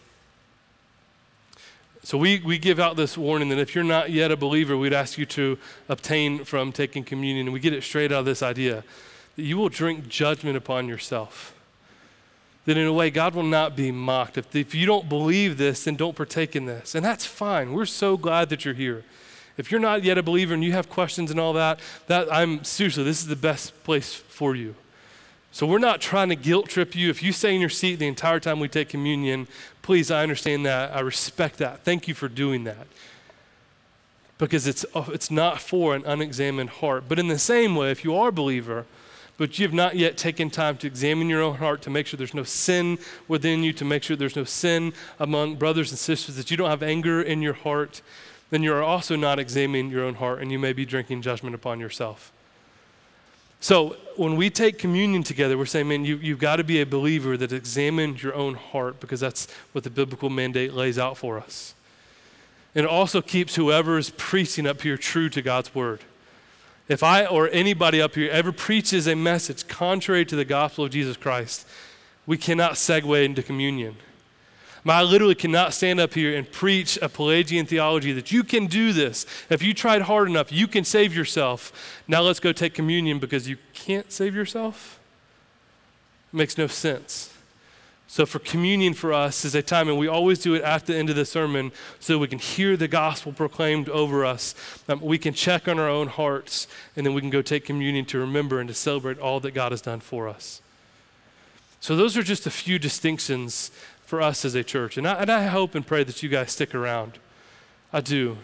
So 2.03 2.19
we, 2.19 2.39
we 2.41 2.59
give 2.59 2.79
out 2.79 2.97
this 2.97 3.17
warning 3.17 3.49
that 3.49 3.57
if 3.57 3.73
you're 3.73 3.83
not 3.83 4.11
yet 4.11 4.29
a 4.29 4.37
believer, 4.37 4.77
we'd 4.77 4.93
ask 4.93 5.17
you 5.17 5.25
to 5.27 5.57
obtain 5.89 6.43
from 6.43 6.71
taking 6.71 7.03
communion. 7.03 7.47
And 7.47 7.53
we 7.53 7.59
get 7.59 7.73
it 7.73 7.81
straight 7.81 8.11
out 8.11 8.19
of 8.19 8.25
this 8.25 8.43
idea 8.43 8.83
that 9.35 9.41
you 9.41 9.57
will 9.57 9.69
drink 9.69 10.07
judgment 10.07 10.55
upon 10.55 10.87
yourself 10.87 11.54
that 12.65 12.77
in 12.77 12.85
a 12.85 12.93
way 12.93 13.09
God 13.09 13.35
will 13.35 13.43
not 13.43 13.75
be 13.75 13.91
mocked. 13.91 14.37
If, 14.37 14.55
if 14.55 14.75
you 14.75 14.85
don't 14.85 15.07
believe 15.07 15.57
this, 15.57 15.83
then 15.83 15.95
don't 15.95 16.15
partake 16.15 16.55
in 16.55 16.65
this. 16.65 16.95
And 16.95 17.05
that's 17.05 17.25
fine. 17.25 17.73
We're 17.73 17.85
so 17.85 18.17
glad 18.17 18.49
that 18.49 18.65
you're 18.65 18.73
here. 18.73 19.03
If 19.57 19.71
you're 19.71 19.79
not 19.79 20.03
yet 20.03 20.17
a 20.17 20.23
believer 20.23 20.53
and 20.53 20.63
you 20.63 20.73
have 20.73 20.89
questions 20.89 21.31
and 21.31 21.39
all 21.39 21.53
that, 21.53 21.79
that 22.07 22.31
I'm 22.33 22.63
seriously, 22.63 23.03
this 23.03 23.21
is 23.21 23.27
the 23.27 23.35
best 23.35 23.83
place 23.83 24.13
for 24.13 24.55
you. 24.55 24.75
So 25.51 25.65
we're 25.65 25.79
not 25.79 26.01
trying 26.01 26.27
to 26.29 26.35
guilt 26.35 26.67
trip 26.67 26.95
you. 26.95 27.09
If 27.09 27.23
you 27.23 27.31
stay 27.31 27.55
in 27.55 27.61
your 27.61 27.69
seat 27.69 27.95
the 27.95 28.07
entire 28.07 28.41
time 28.41 28.59
we 28.59 28.67
take 28.67 28.89
communion, 28.89 29.47
please, 29.83 30.11
I 30.11 30.23
understand 30.23 30.65
that. 30.65 30.93
I 30.93 30.99
respect 30.99 31.59
that. 31.59 31.85
Thank 31.85 32.09
you 32.09 32.13
for 32.13 32.27
doing 32.27 32.65
that. 32.65 32.87
Because 34.37 34.67
it's, 34.67 34.85
it's 34.93 35.31
not 35.31 35.61
for 35.61 35.95
an 35.95 36.03
unexamined 36.05 36.71
heart. 36.71 37.05
But 37.07 37.19
in 37.19 37.29
the 37.29 37.39
same 37.39 37.73
way, 37.73 37.89
if 37.91 38.03
you 38.03 38.13
are 38.17 38.27
a 38.27 38.33
believer, 38.33 38.85
but 39.37 39.59
you 39.59 39.65
have 39.65 39.73
not 39.73 39.95
yet 39.95 40.17
taken 40.17 40.49
time 40.49 40.77
to 40.77 40.87
examine 40.87 41.29
your 41.29 41.41
own 41.41 41.55
heart 41.55 41.81
to 41.83 41.89
make 41.89 42.07
sure 42.07 42.17
there's 42.17 42.33
no 42.33 42.43
sin 42.43 42.97
within 43.27 43.63
you, 43.63 43.73
to 43.73 43.85
make 43.85 44.03
sure 44.03 44.15
there's 44.15 44.35
no 44.35 44.43
sin 44.43 44.93
among 45.19 45.55
brothers 45.55 45.91
and 45.91 45.99
sisters, 45.99 46.35
that 46.37 46.49
you 46.49 46.57
don't 46.57 46.69
have 46.69 46.83
anger 46.83 47.21
in 47.21 47.41
your 47.41 47.53
heart, 47.53 48.01
then 48.49 48.63
you 48.63 48.73
are 48.73 48.83
also 48.83 49.15
not 49.15 49.39
examining 49.39 49.89
your 49.89 50.03
own 50.03 50.15
heart 50.15 50.41
and 50.41 50.51
you 50.51 50.59
may 50.59 50.71
be 50.71 50.85
drinking 50.85 51.21
judgment 51.21 51.53
upon 51.53 51.79
yourself. 51.79 52.31
So 53.59 53.97
when 54.15 54.35
we 54.35 54.49
take 54.49 54.77
communion 54.77 55.23
together, 55.23 55.57
we're 55.57 55.65
saying, 55.65 55.87
man, 55.87 56.05
you, 56.05 56.17
you've 56.17 56.39
got 56.39 56.57
to 56.57 56.63
be 56.63 56.81
a 56.81 56.85
believer 56.85 57.35
that 57.35 57.51
examines 57.51 58.21
your 58.21 58.35
own 58.35 58.53
heart 58.53 58.99
because 58.99 59.19
that's 59.19 59.47
what 59.71 59.83
the 59.83 59.89
biblical 59.89 60.29
mandate 60.29 60.73
lays 60.73 60.99
out 60.99 61.17
for 61.17 61.39
us. 61.39 61.73
And 62.75 62.85
it 62.85 62.89
also 62.89 63.21
keeps 63.21 63.55
whoever 63.55 63.97
is 63.97 64.11
preaching 64.11 64.67
up 64.67 64.81
here 64.81 64.97
true 64.97 65.29
to 65.29 65.41
God's 65.41 65.73
word. 65.73 66.01
If 66.87 67.01
I 67.01 67.25
or 67.25 67.49
anybody 67.51 68.01
up 68.01 68.15
here 68.15 68.29
ever 68.31 68.51
preaches 68.51 69.07
a 69.07 69.15
message 69.15 69.67
contrary 69.67 70.25
to 70.25 70.35
the 70.35 70.45
gospel 70.45 70.85
of 70.85 70.91
Jesus 70.91 71.17
Christ, 71.17 71.67
we 72.25 72.37
cannot 72.37 72.73
segue 72.73 73.25
into 73.25 73.41
communion. 73.41 73.97
I 74.87 75.01
literally 75.01 75.33
cannot 75.33 75.73
stand 75.73 75.99
up 75.99 76.13
here 76.13 76.35
and 76.37 76.51
preach 76.51 76.99
a 77.01 77.09
Pelagian 77.09 77.65
theology 77.65 78.11
that 78.11 78.31
you 78.31 78.43
can 78.43 78.67
do 78.67 78.93
this. 78.93 79.25
If 79.49 79.63
you 79.63 79.73
tried 79.73 80.03
hard 80.03 80.29
enough, 80.29 80.51
you 80.51 80.67
can 80.67 80.83
save 80.83 81.15
yourself. 81.15 82.03
Now 82.07 82.21
let's 82.21 82.39
go 82.39 82.51
take 82.51 82.75
communion 82.75 83.17
because 83.17 83.49
you 83.49 83.57
can't 83.73 84.11
save 84.11 84.35
yourself. 84.35 84.99
It 86.31 86.37
makes 86.37 86.55
no 86.55 86.67
sense. 86.67 87.34
So, 88.07 88.25
for 88.25 88.37
communion 88.39 88.93
for 88.93 89.11
us 89.11 89.43
is 89.45 89.55
a 89.55 89.63
time, 89.63 89.89
and 89.89 89.97
we 89.97 90.07
always 90.07 90.39
do 90.39 90.53
it 90.53 90.61
at 90.61 90.85
the 90.85 90.95
end 90.95 91.09
of 91.09 91.15
the 91.15 91.25
sermon 91.25 91.71
so 91.99 92.19
we 92.19 92.27
can 92.27 92.37
hear 92.37 92.77
the 92.77 92.87
gospel 92.87 93.33
proclaimed 93.33 93.89
over 93.89 94.23
us. 94.23 94.53
Um, 94.87 95.01
we 95.01 95.17
can 95.17 95.33
check 95.33 95.67
on 95.67 95.79
our 95.79 95.89
own 95.89 96.07
hearts, 96.07 96.67
and 96.95 97.05
then 97.05 97.15
we 97.15 97.21
can 97.21 97.31
go 97.31 97.41
take 97.41 97.65
communion 97.65 98.05
to 98.05 98.19
remember 98.19 98.59
and 98.59 98.67
to 98.67 98.75
celebrate 98.75 99.17
all 99.17 99.39
that 99.39 99.51
God 99.51 99.71
has 99.71 99.81
done 99.81 100.01
for 100.01 100.27
us. 100.29 100.61
So, 101.79 101.95
those 101.95 102.15
are 102.15 102.23
just 102.23 102.45
a 102.45 102.51
few 102.51 102.77
distinctions 102.77 103.71
for 104.05 104.21
us 104.21 104.45
as 104.45 104.53
a 104.53 104.63
church. 104.63 104.97
And 104.97 105.07
I, 105.07 105.13
and 105.13 105.31
I 105.31 105.45
hope 105.47 105.73
and 105.73 105.85
pray 105.85 106.03
that 106.03 106.21
you 106.21 106.29
guys 106.29 106.51
stick 106.51 106.75
around. 106.75 107.17
I 107.91 108.01
do. 108.01 108.37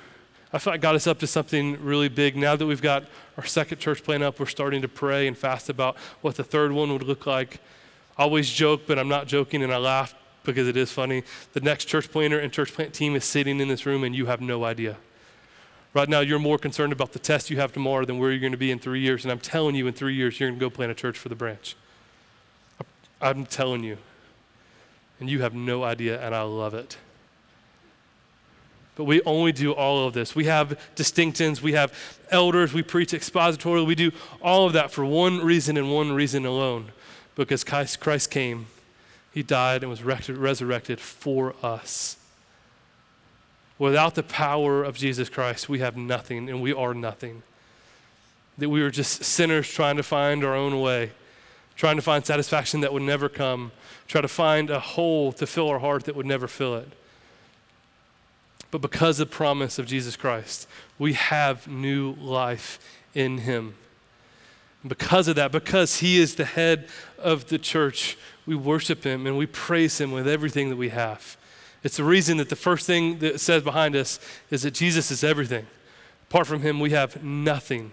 I 0.51 0.57
feel 0.57 0.73
like 0.73 0.81
God 0.81 0.95
is 0.95 1.05
up 1.05 1.19
to 1.19 1.27
something 1.27 1.81
really 1.83 2.09
big. 2.09 2.35
Now 2.35 2.55
that 2.55 2.65
we've 2.65 2.81
got 2.81 3.05
our 3.37 3.45
second 3.45 3.77
church 3.77 4.03
plan 4.03 4.23
up, 4.23 4.39
we're 4.39 4.47
starting 4.47 4.81
to 4.81 4.87
pray 4.87 5.27
and 5.27 5.37
fast 5.37 5.69
about 5.69 5.97
what 6.21 6.35
the 6.35 6.43
third 6.43 6.71
one 6.71 6.91
would 6.91 7.03
look 7.03 7.27
like 7.27 7.59
always 8.21 8.49
joke, 8.49 8.83
but 8.85 8.99
I'm 8.99 9.07
not 9.07 9.27
joking 9.27 9.63
and 9.63 9.73
I 9.73 9.77
laugh 9.77 10.13
because 10.43 10.67
it 10.67 10.77
is 10.77 10.91
funny. 10.91 11.23
The 11.53 11.59
next 11.59 11.85
church 11.85 12.11
planner 12.11 12.37
and 12.37 12.53
church 12.53 12.73
plant 12.73 12.93
team 12.93 13.15
is 13.15 13.25
sitting 13.25 13.59
in 13.59 13.67
this 13.67 13.85
room 13.85 14.03
and 14.03 14.15
you 14.15 14.27
have 14.27 14.41
no 14.41 14.63
idea. 14.63 14.97
Right 15.93 16.07
now, 16.07 16.21
you're 16.21 16.39
more 16.39 16.57
concerned 16.57 16.93
about 16.93 17.11
the 17.11 17.19
test 17.19 17.49
you 17.49 17.57
have 17.57 17.73
tomorrow 17.73 18.05
than 18.05 18.17
where 18.17 18.31
you're 18.31 18.39
going 18.39 18.53
to 18.53 18.57
be 18.57 18.71
in 18.71 18.79
three 18.79 19.01
years. 19.01 19.25
And 19.25 19.31
I'm 19.31 19.39
telling 19.39 19.75
you, 19.75 19.87
in 19.87 19.93
three 19.93 20.13
years, 20.13 20.39
you're 20.39 20.49
going 20.49 20.59
to 20.59 20.65
go 20.65 20.69
plant 20.69 20.91
a 20.91 20.95
church 20.95 21.17
for 21.17 21.27
the 21.27 21.35
branch. 21.35 21.75
I'm 23.19 23.45
telling 23.45 23.83
you. 23.83 23.97
And 25.19 25.29
you 25.29 25.41
have 25.41 25.53
no 25.53 25.83
idea, 25.83 26.25
and 26.25 26.33
I 26.33 26.43
love 26.43 26.73
it. 26.73 26.97
But 28.95 29.03
we 29.03 29.21
only 29.23 29.51
do 29.51 29.73
all 29.73 30.07
of 30.07 30.13
this. 30.13 30.33
We 30.33 30.45
have 30.45 30.79
distinctions, 30.95 31.61
we 31.61 31.73
have 31.73 31.93
elders, 32.29 32.71
we 32.71 32.83
preach 32.83 33.11
expositorily, 33.11 33.85
we 33.85 33.95
do 33.95 34.11
all 34.41 34.67
of 34.67 34.73
that 34.73 34.91
for 34.91 35.03
one 35.03 35.39
reason 35.39 35.75
and 35.75 35.91
one 35.91 36.13
reason 36.13 36.45
alone 36.45 36.91
because 37.35 37.63
Christ 37.63 38.31
came, 38.31 38.67
he 39.33 39.43
died 39.43 39.83
and 39.83 39.89
was 39.89 40.03
resurrected 40.03 40.99
for 40.99 41.55
us. 41.63 42.17
Without 43.79 44.15
the 44.15 44.23
power 44.23 44.83
of 44.83 44.95
Jesus 44.95 45.29
Christ, 45.29 45.67
we 45.67 45.79
have 45.79 45.97
nothing 45.97 46.49
and 46.49 46.61
we 46.61 46.73
are 46.73 46.93
nothing. 46.93 47.41
That 48.57 48.69
we 48.69 48.81
are 48.81 48.91
just 48.91 49.23
sinners 49.23 49.67
trying 49.69 49.97
to 49.97 50.03
find 50.03 50.43
our 50.43 50.53
own 50.53 50.81
way, 50.81 51.11
trying 51.75 51.95
to 51.95 52.01
find 52.01 52.25
satisfaction 52.25 52.81
that 52.81 52.93
would 52.93 53.01
never 53.01 53.27
come, 53.29 53.71
try 54.07 54.21
to 54.21 54.27
find 54.27 54.69
a 54.69 54.79
hole 54.79 55.31
to 55.31 55.47
fill 55.47 55.69
our 55.69 55.79
heart 55.79 56.03
that 56.03 56.15
would 56.15 56.25
never 56.25 56.47
fill 56.47 56.75
it. 56.75 56.89
But 58.69 58.81
because 58.81 59.19
of 59.19 59.29
the 59.29 59.35
promise 59.35 59.79
of 59.79 59.85
Jesus 59.85 60.15
Christ, 60.15 60.67
we 60.99 61.13
have 61.13 61.67
new 61.67 62.13
life 62.13 62.79
in 63.13 63.39
him. 63.39 63.75
Because 64.87 65.27
of 65.27 65.35
that, 65.35 65.51
because 65.51 65.99
He 65.99 66.19
is 66.19 66.35
the 66.35 66.45
head 66.45 66.87
of 67.19 67.47
the 67.47 67.59
church, 67.59 68.17
we 68.45 68.55
worship 68.55 69.03
Him 69.03 69.27
and 69.27 69.37
we 69.37 69.45
praise 69.45 69.99
Him 69.99 70.11
with 70.11 70.27
everything 70.27 70.69
that 70.69 70.75
we 70.75 70.89
have. 70.89 71.37
It's 71.83 71.97
the 71.97 72.03
reason 72.03 72.37
that 72.37 72.49
the 72.49 72.55
first 72.55 72.85
thing 72.85 73.19
that 73.19 73.39
says 73.39 73.63
behind 73.63 73.95
us 73.95 74.19
is 74.49 74.63
that 74.63 74.71
Jesus 74.71 75.11
is 75.11 75.23
everything. 75.23 75.65
Apart 76.29 76.47
from 76.47 76.61
Him, 76.61 76.79
we 76.79 76.91
have 76.91 77.23
nothing. 77.23 77.91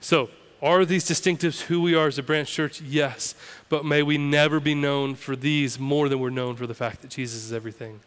So, 0.00 0.30
are 0.62 0.84
these 0.84 1.04
distinctives 1.04 1.62
who 1.62 1.82
we 1.82 1.94
are 1.94 2.06
as 2.06 2.18
a 2.18 2.22
branch 2.22 2.50
church? 2.50 2.80
Yes. 2.80 3.34
But 3.68 3.84
may 3.84 4.02
we 4.02 4.16
never 4.16 4.58
be 4.58 4.74
known 4.74 5.14
for 5.14 5.36
these 5.36 5.78
more 5.78 6.08
than 6.08 6.18
we're 6.18 6.30
known 6.30 6.56
for 6.56 6.66
the 6.66 6.74
fact 6.74 7.02
that 7.02 7.10
Jesus 7.10 7.44
is 7.44 7.52
everything. 7.52 8.00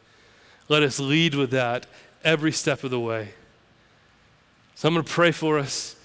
Let 0.67 0.81
us 0.81 0.99
lead 0.99 1.35
with 1.35 1.51
that 1.51 1.85
every 2.23 2.51
step 2.51 2.83
of 2.83 2.91
the 2.91 2.99
way. 2.99 3.29
So 4.75 4.87
I'm 4.87 4.93
going 4.93 5.05
to 5.05 5.11
pray 5.11 5.31
for 5.31 5.59
us. 5.59 5.95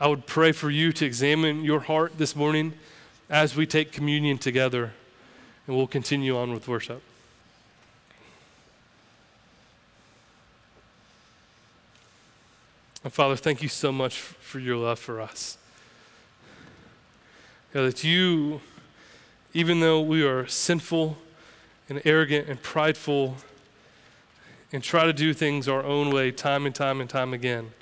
I 0.00 0.06
would 0.06 0.26
pray 0.26 0.52
for 0.52 0.70
you 0.70 0.92
to 0.92 1.04
examine 1.04 1.64
your 1.64 1.80
heart 1.80 2.18
this 2.18 2.36
morning 2.36 2.74
as 3.28 3.56
we 3.56 3.66
take 3.66 3.90
communion 3.90 4.38
together, 4.38 4.92
and 5.66 5.76
we'll 5.76 5.88
continue 5.88 6.36
on 6.36 6.52
with 6.52 6.68
worship. 6.68 7.02
And 13.02 13.12
Father, 13.12 13.36
thank 13.36 13.62
you 13.62 13.68
so 13.68 13.90
much 13.90 14.18
for 14.18 14.58
your 14.58 14.76
love 14.76 14.98
for 14.98 15.20
us. 15.20 15.58
God, 17.72 17.82
that 17.82 18.04
you, 18.04 18.60
even 19.52 19.80
though 19.80 20.00
we 20.00 20.22
are 20.22 20.46
sinful 20.46 21.18
and 21.88 22.00
arrogant 22.04 22.48
and 22.48 22.62
prideful 22.62 23.36
and 24.72 24.82
try 24.82 25.04
to 25.04 25.12
do 25.12 25.32
things 25.32 25.68
our 25.68 25.82
own 25.82 26.10
way 26.10 26.30
time 26.30 26.66
and 26.66 26.74
time 26.74 27.00
and 27.00 27.10
time 27.10 27.32
again. 27.32 27.72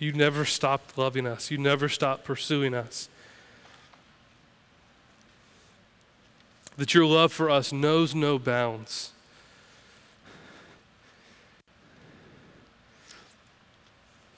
You 0.00 0.12
never 0.12 0.46
stopped 0.46 0.96
loving 0.96 1.26
us. 1.26 1.50
You 1.50 1.58
never 1.58 1.88
stopped 1.88 2.24
pursuing 2.24 2.74
us. 2.74 3.08
That 6.78 6.94
your 6.94 7.04
love 7.04 7.32
for 7.32 7.50
us 7.50 7.70
knows 7.70 8.14
no 8.14 8.38
bounds. 8.38 9.12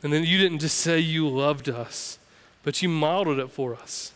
And 0.03 0.13
then 0.13 0.25
you 0.25 0.37
didn't 0.37 0.59
just 0.59 0.79
say 0.79 0.99
you 0.99 1.29
loved 1.29 1.69
us, 1.69 2.19
but 2.65 2.83
you 2.83 2.89
modeled 2.89 3.39
it 3.39 3.51
for 3.51 3.77
us. 3.77 4.11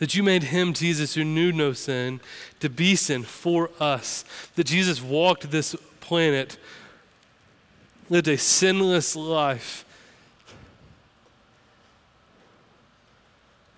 That 0.00 0.14
you 0.14 0.22
made 0.22 0.44
him, 0.44 0.74
Jesus, 0.74 1.14
who 1.14 1.24
knew 1.24 1.50
no 1.50 1.72
sin, 1.72 2.20
to 2.60 2.68
be 2.68 2.94
sin 2.94 3.22
for 3.22 3.70
us. 3.80 4.22
That 4.56 4.64
Jesus 4.64 5.00
walked 5.00 5.50
this 5.50 5.74
planet, 6.00 6.58
lived 8.10 8.28
a 8.28 8.36
sinless 8.36 9.16
life, 9.16 9.86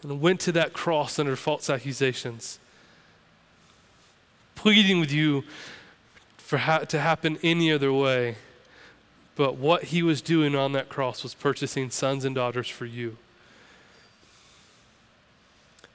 and 0.03 0.21
went 0.21 0.41
to 0.41 0.53
that 0.53 0.73
cross 0.73 1.19
under 1.19 1.37
false 1.37 1.71
accusations, 1.71 2.59
pleading 4.55 5.01
with 5.01 5.13
you 5.13 5.45
for 6.37 6.59
ha- 6.59 6.81
to 6.81 7.01
happen 7.01 7.39
any 7.43 7.73
other 7.73 7.93
way. 7.93 8.37
But 9.37 9.57
what 9.57 9.85
he 9.85 10.03
was 10.03 10.21
doing 10.21 10.55
on 10.55 10.73
that 10.73 10.89
cross 10.89 11.23
was 11.23 11.35
purchasing 11.35 11.91
sons 11.91 12.25
and 12.25 12.35
daughters 12.35 12.69
for 12.69 12.85
you. 12.85 13.17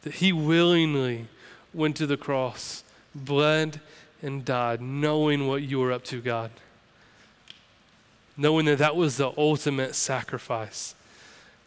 That 0.01 0.15
he 0.15 0.31
willingly 0.31 1.27
went 1.73 1.95
to 1.97 2.07
the 2.07 2.17
cross, 2.17 2.83
bled, 3.13 3.79
and 4.21 4.43
died, 4.43 4.81
knowing 4.81 5.47
what 5.47 5.61
you 5.61 5.79
were 5.79 5.91
up 5.91 6.03
to, 6.05 6.21
God. 6.21 6.49
Knowing 8.35 8.65
that 8.65 8.79
that 8.79 8.95
was 8.95 9.17
the 9.17 9.31
ultimate 9.37 9.93
sacrifice. 9.95 10.95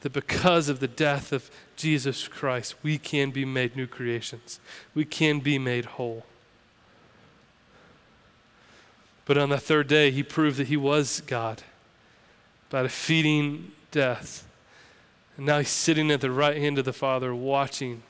That 0.01 0.13
because 0.13 0.69
of 0.69 0.81
the 0.81 0.89
death 0.89 1.33
of 1.33 1.51
Jesus 1.77 2.27
Christ, 2.27 2.75
we 2.83 2.97
can 2.97 3.31
be 3.31 3.45
made 3.45 3.77
new 3.77 3.87
creations, 3.87 4.61
we 4.95 5.05
can 5.05 5.41
be 5.41 5.59
made 5.59 5.85
whole. 5.85 6.25
But 9.27 9.39
on 9.39 9.51
the 9.51 9.59
third 9.59 9.87
day, 9.87 10.11
he 10.11 10.23
proved 10.23 10.57
that 10.57 10.67
he 10.67 10.77
was 10.77 11.21
God 11.27 11.63
by 12.69 12.83
defeating 12.83 13.73
death. 13.91 14.45
And 15.37 15.47
now 15.47 15.59
he's 15.59 15.69
sitting 15.69 16.11
at 16.11 16.21
the 16.21 16.31
right 16.31 16.57
hand 16.57 16.79
of 16.79 16.85
the 16.85 16.93
Father, 16.93 17.35
watching. 17.35 18.03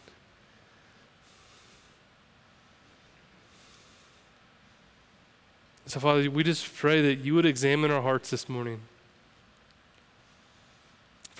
So, 5.86 6.00
Father, 6.00 6.30
we 6.30 6.44
just 6.44 6.74
pray 6.74 7.02
that 7.02 7.24
you 7.24 7.34
would 7.34 7.46
examine 7.46 7.90
our 7.90 8.00
hearts 8.00 8.30
this 8.30 8.48
morning. 8.48 8.80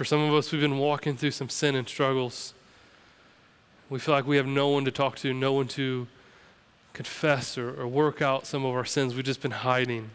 For 0.00 0.06
some 0.06 0.22
of 0.22 0.32
us, 0.32 0.50
we've 0.50 0.62
been 0.62 0.78
walking 0.78 1.14
through 1.14 1.32
some 1.32 1.50
sin 1.50 1.74
and 1.74 1.86
struggles. 1.86 2.54
We 3.90 3.98
feel 3.98 4.14
like 4.14 4.26
we 4.26 4.38
have 4.38 4.46
no 4.46 4.68
one 4.68 4.86
to 4.86 4.90
talk 4.90 5.16
to, 5.16 5.34
no 5.34 5.52
one 5.52 5.68
to 5.68 6.06
confess 6.94 7.58
or, 7.58 7.78
or 7.78 7.86
work 7.86 8.22
out 8.22 8.46
some 8.46 8.64
of 8.64 8.74
our 8.74 8.86
sins. 8.86 9.14
We've 9.14 9.26
just 9.26 9.42
been 9.42 9.50
hiding. 9.50 10.12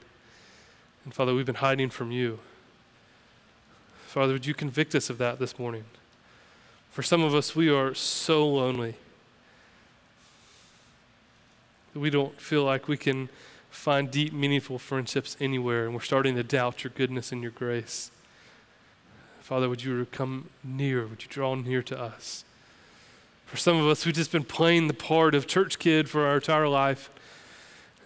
And 1.03 1.13
Father, 1.13 1.36
we've 1.36 1.45
been 1.45 1.53
hiding 1.53 1.91
from 1.91 2.11
you. 2.11 2.39
Father, 4.07 4.33
would 4.33 4.47
you 4.47 4.55
convict 4.55 4.95
us 4.95 5.11
of 5.11 5.19
that 5.19 5.38
this 5.38 5.59
morning? 5.59 5.83
For 6.89 7.03
some 7.03 7.21
of 7.21 7.36
us, 7.36 7.55
we 7.55 7.69
are 7.69 7.93
so 7.93 8.47
lonely 8.49 8.95
we 11.93 12.09
don't 12.09 12.41
feel 12.41 12.63
like 12.63 12.88
we 12.88 12.97
can 12.97 13.29
find 13.69 14.09
deep, 14.09 14.33
meaningful 14.33 14.79
friendships 14.79 15.38
anywhere, 15.39 15.86
and 15.86 15.93
we're 15.93 16.01
starting 16.01 16.33
to 16.38 16.43
doubt 16.43 16.83
your 16.83 16.91
goodness 16.95 17.31
and 17.31 17.43
your 17.43 17.51
grace. 17.51 18.09
Father, 19.45 19.69
would 19.69 19.83
you 19.83 20.07
come 20.11 20.49
near? 20.63 21.05
Would 21.05 21.21
you 21.21 21.29
draw 21.29 21.53
near 21.53 21.83
to 21.83 22.01
us? 22.01 22.43
For 23.45 23.57
some 23.57 23.77
of 23.77 23.85
us, 23.85 24.03
we've 24.03 24.15
just 24.15 24.31
been 24.31 24.43
playing 24.43 24.87
the 24.87 24.93
part 24.95 25.35
of 25.35 25.45
church 25.45 25.77
kid 25.77 26.09
for 26.09 26.25
our 26.25 26.37
entire 26.37 26.67
life, 26.67 27.11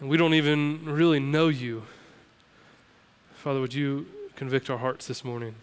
and 0.02 0.10
we 0.10 0.18
don't 0.18 0.34
even 0.34 0.84
really 0.84 1.22
know 1.22 1.48
you. 1.48 1.84
Father, 3.36 3.62
would 3.62 3.74
you 3.74 4.06
convict 4.36 4.70
our 4.70 4.80
hearts 4.80 5.08
this 5.08 5.24
morning? 5.24 5.56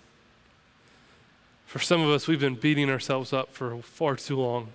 For 1.67 1.79
some 1.79 2.01
of 2.01 2.09
us, 2.09 2.27
we've 2.27 2.41
been 2.41 2.55
beating 2.55 2.89
ourselves 2.89 3.35
up 3.35 3.53
for 3.53 3.77
far 3.83 4.17
too 4.17 4.37
long 4.37 4.69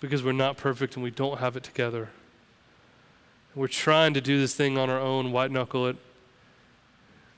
because 0.00 0.22
we're 0.22 0.32
not 0.32 0.56
perfect 0.56 0.94
and 0.94 1.04
we 1.04 1.10
don't 1.10 1.40
have 1.40 1.58
it 1.58 1.62
together. 1.62 2.08
We're 3.54 3.68
trying 3.68 4.14
to 4.14 4.22
do 4.22 4.40
this 4.40 4.54
thing 4.54 4.78
on 4.78 4.88
our 4.88 4.98
own, 4.98 5.30
white 5.30 5.50
knuckle 5.50 5.86
it. 5.88 5.96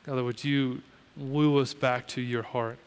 God, 0.06 0.22
would 0.22 0.44
you 0.44 0.82
woo 1.16 1.58
us 1.58 1.74
back 1.74 2.06
to 2.08 2.20
your 2.20 2.42
heart? 2.42 2.78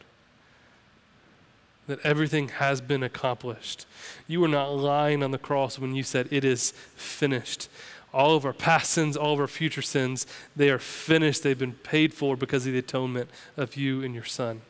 that 1.86 2.00
everything 2.00 2.48
has 2.48 2.80
been 2.80 3.02
accomplished. 3.02 3.86
You 4.26 4.40
were 4.40 4.48
not 4.48 4.70
lying 4.74 5.22
on 5.22 5.30
the 5.30 5.38
cross 5.38 5.78
when 5.78 5.94
you 5.94 6.02
said, 6.02 6.28
It 6.30 6.44
is 6.44 6.72
finished. 6.96 7.68
All 8.12 8.34
of 8.34 8.44
our 8.44 8.52
past 8.52 8.90
sins, 8.90 9.16
all 9.16 9.34
of 9.34 9.40
our 9.40 9.46
future 9.46 9.82
sins, 9.82 10.26
they 10.54 10.70
are 10.70 10.78
finished. 10.78 11.42
They've 11.42 11.58
been 11.58 11.74
paid 11.74 12.14
for 12.14 12.36
because 12.36 12.66
of 12.66 12.72
the 12.72 12.78
atonement 12.78 13.30
of 13.56 13.76
you 13.76 14.02
and 14.02 14.14
your 14.14 14.24
Son. 14.24 14.62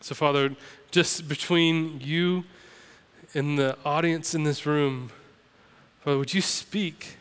So, 0.00 0.14
Father, 0.14 0.56
just 0.90 1.28
between 1.28 2.00
you 2.00 2.44
and 3.34 3.58
the 3.58 3.76
audience 3.84 4.34
in 4.34 4.42
this 4.42 4.66
room, 4.66 5.10
Father, 6.00 6.18
would 6.18 6.34
you 6.34 6.40
speak? 6.40 7.16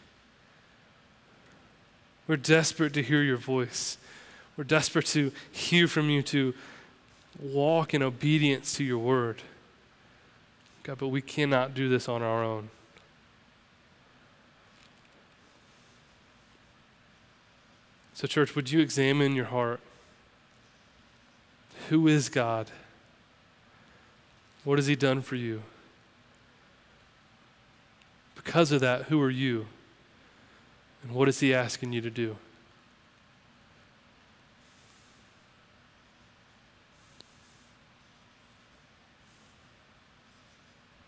We're 2.31 2.37
desperate 2.37 2.93
to 2.93 3.03
hear 3.03 3.21
your 3.21 3.35
voice. 3.35 3.97
We're 4.55 4.63
desperate 4.63 5.05
to 5.07 5.33
hear 5.51 5.85
from 5.85 6.09
you, 6.09 6.21
to 6.21 6.53
walk 7.37 7.93
in 7.93 8.01
obedience 8.01 8.73
to 8.75 8.85
your 8.85 8.99
word. 8.99 9.41
God, 10.83 10.97
but 10.97 11.09
we 11.09 11.21
cannot 11.21 11.73
do 11.73 11.89
this 11.89 12.07
on 12.07 12.21
our 12.21 12.41
own. 12.41 12.69
So, 18.13 18.27
church, 18.27 18.55
would 18.55 18.71
you 18.71 18.79
examine 18.79 19.35
your 19.35 19.47
heart? 19.47 19.81
Who 21.89 22.07
is 22.07 22.29
God? 22.29 22.71
What 24.63 24.77
has 24.79 24.87
He 24.87 24.95
done 24.95 25.21
for 25.21 25.35
you? 25.35 25.63
Because 28.35 28.71
of 28.71 28.79
that, 28.79 29.07
who 29.07 29.21
are 29.21 29.29
you? 29.29 29.67
And 31.03 31.11
what 31.11 31.27
is 31.27 31.39
He 31.39 31.53
asking 31.53 31.93
you 31.93 32.01
to 32.01 32.09
do? 32.09 32.37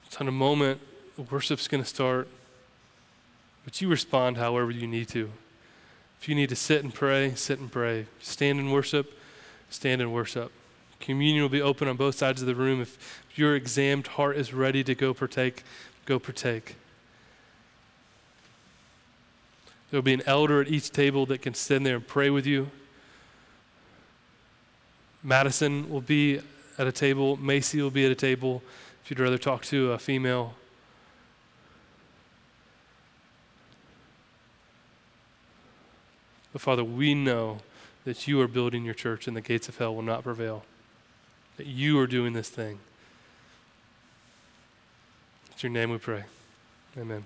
So, 0.10 0.22
in 0.22 0.28
a 0.28 0.32
moment, 0.32 0.80
worship's 1.32 1.68
going 1.68 1.82
to 1.82 1.89
start, 1.89 2.28
but 3.66 3.82
you 3.82 3.88
respond 3.88 4.38
however 4.38 4.70
you 4.70 4.86
need 4.86 5.08
to. 5.10 5.32
If 6.22 6.30
you 6.30 6.36
need 6.36 6.50
to 6.50 6.56
sit 6.56 6.84
and 6.84 6.94
pray, 6.94 7.34
sit 7.36 7.60
and 7.60 7.72
pray. 7.72 8.06
Stand 8.22 8.60
and 8.60 8.72
worship, 8.72 9.18
stand 9.70 10.02
and 10.02 10.14
worship. 10.14 10.52
Communion 11.00 11.41
will 11.41 11.50
be 11.50 11.62
open 11.62 11.88
on 11.88 11.98
both 11.98 12.16
sides 12.16 12.41
of 12.41 12.48
the 12.48 12.56
room. 12.56 12.80
If 12.82 13.26
your 13.36 13.56
examined 13.56 14.08
heart 14.08 14.38
is 14.38 14.54
ready 14.54 14.84
to 14.86 14.96
go 14.96 15.14
partake, 15.14 15.64
go 16.06 16.20
partake. 16.20 16.76
There 19.94 20.00
will 20.00 20.06
be 20.06 20.16
an 20.16 20.24
elder 20.26 20.60
at 20.60 20.70
each 20.70 20.89
table 20.89 21.28
that 21.28 21.44
can 21.44 21.54
stand 21.54 21.86
there 21.86 21.98
and 21.98 22.08
pray 22.08 22.32
with 22.32 22.48
you. 22.48 22.72
Madison 25.22 25.88
will 25.88 26.02
be 26.02 26.41
at 26.80 26.88
a 26.88 26.91
table, 26.91 27.38
Macy 27.38 27.80
will 27.80 27.91
be 27.91 28.04
at 28.04 28.12
a 28.12 28.16
table 28.16 28.64
if 29.04 29.12
you'd 29.12 29.20
rather 29.20 29.38
talk 29.38 29.62
to 29.66 29.91
a 29.91 30.00
female. 30.00 30.56
But 36.54 36.64
Father, 36.64 36.84
we 36.84 37.14
know 37.14 37.60
that 38.04 38.28
you 38.28 38.41
are 38.41 38.48
building 38.48 38.84
your 38.84 38.96
church 38.96 39.28
and 39.28 39.38
the 39.38 39.41
gates 39.41 39.70
of 39.70 39.78
hell 39.78 39.94
will 39.94 40.02
not 40.02 40.24
prevail. 40.24 40.66
That 41.58 41.68
you 41.68 42.00
are 42.00 42.08
doing 42.08 42.34
this 42.34 42.50
thing. 42.50 42.80
It's 45.52 45.62
your 45.62 45.72
name 45.72 45.91
we 45.91 46.00
pray. 46.00 46.24
Amen. 46.98 47.26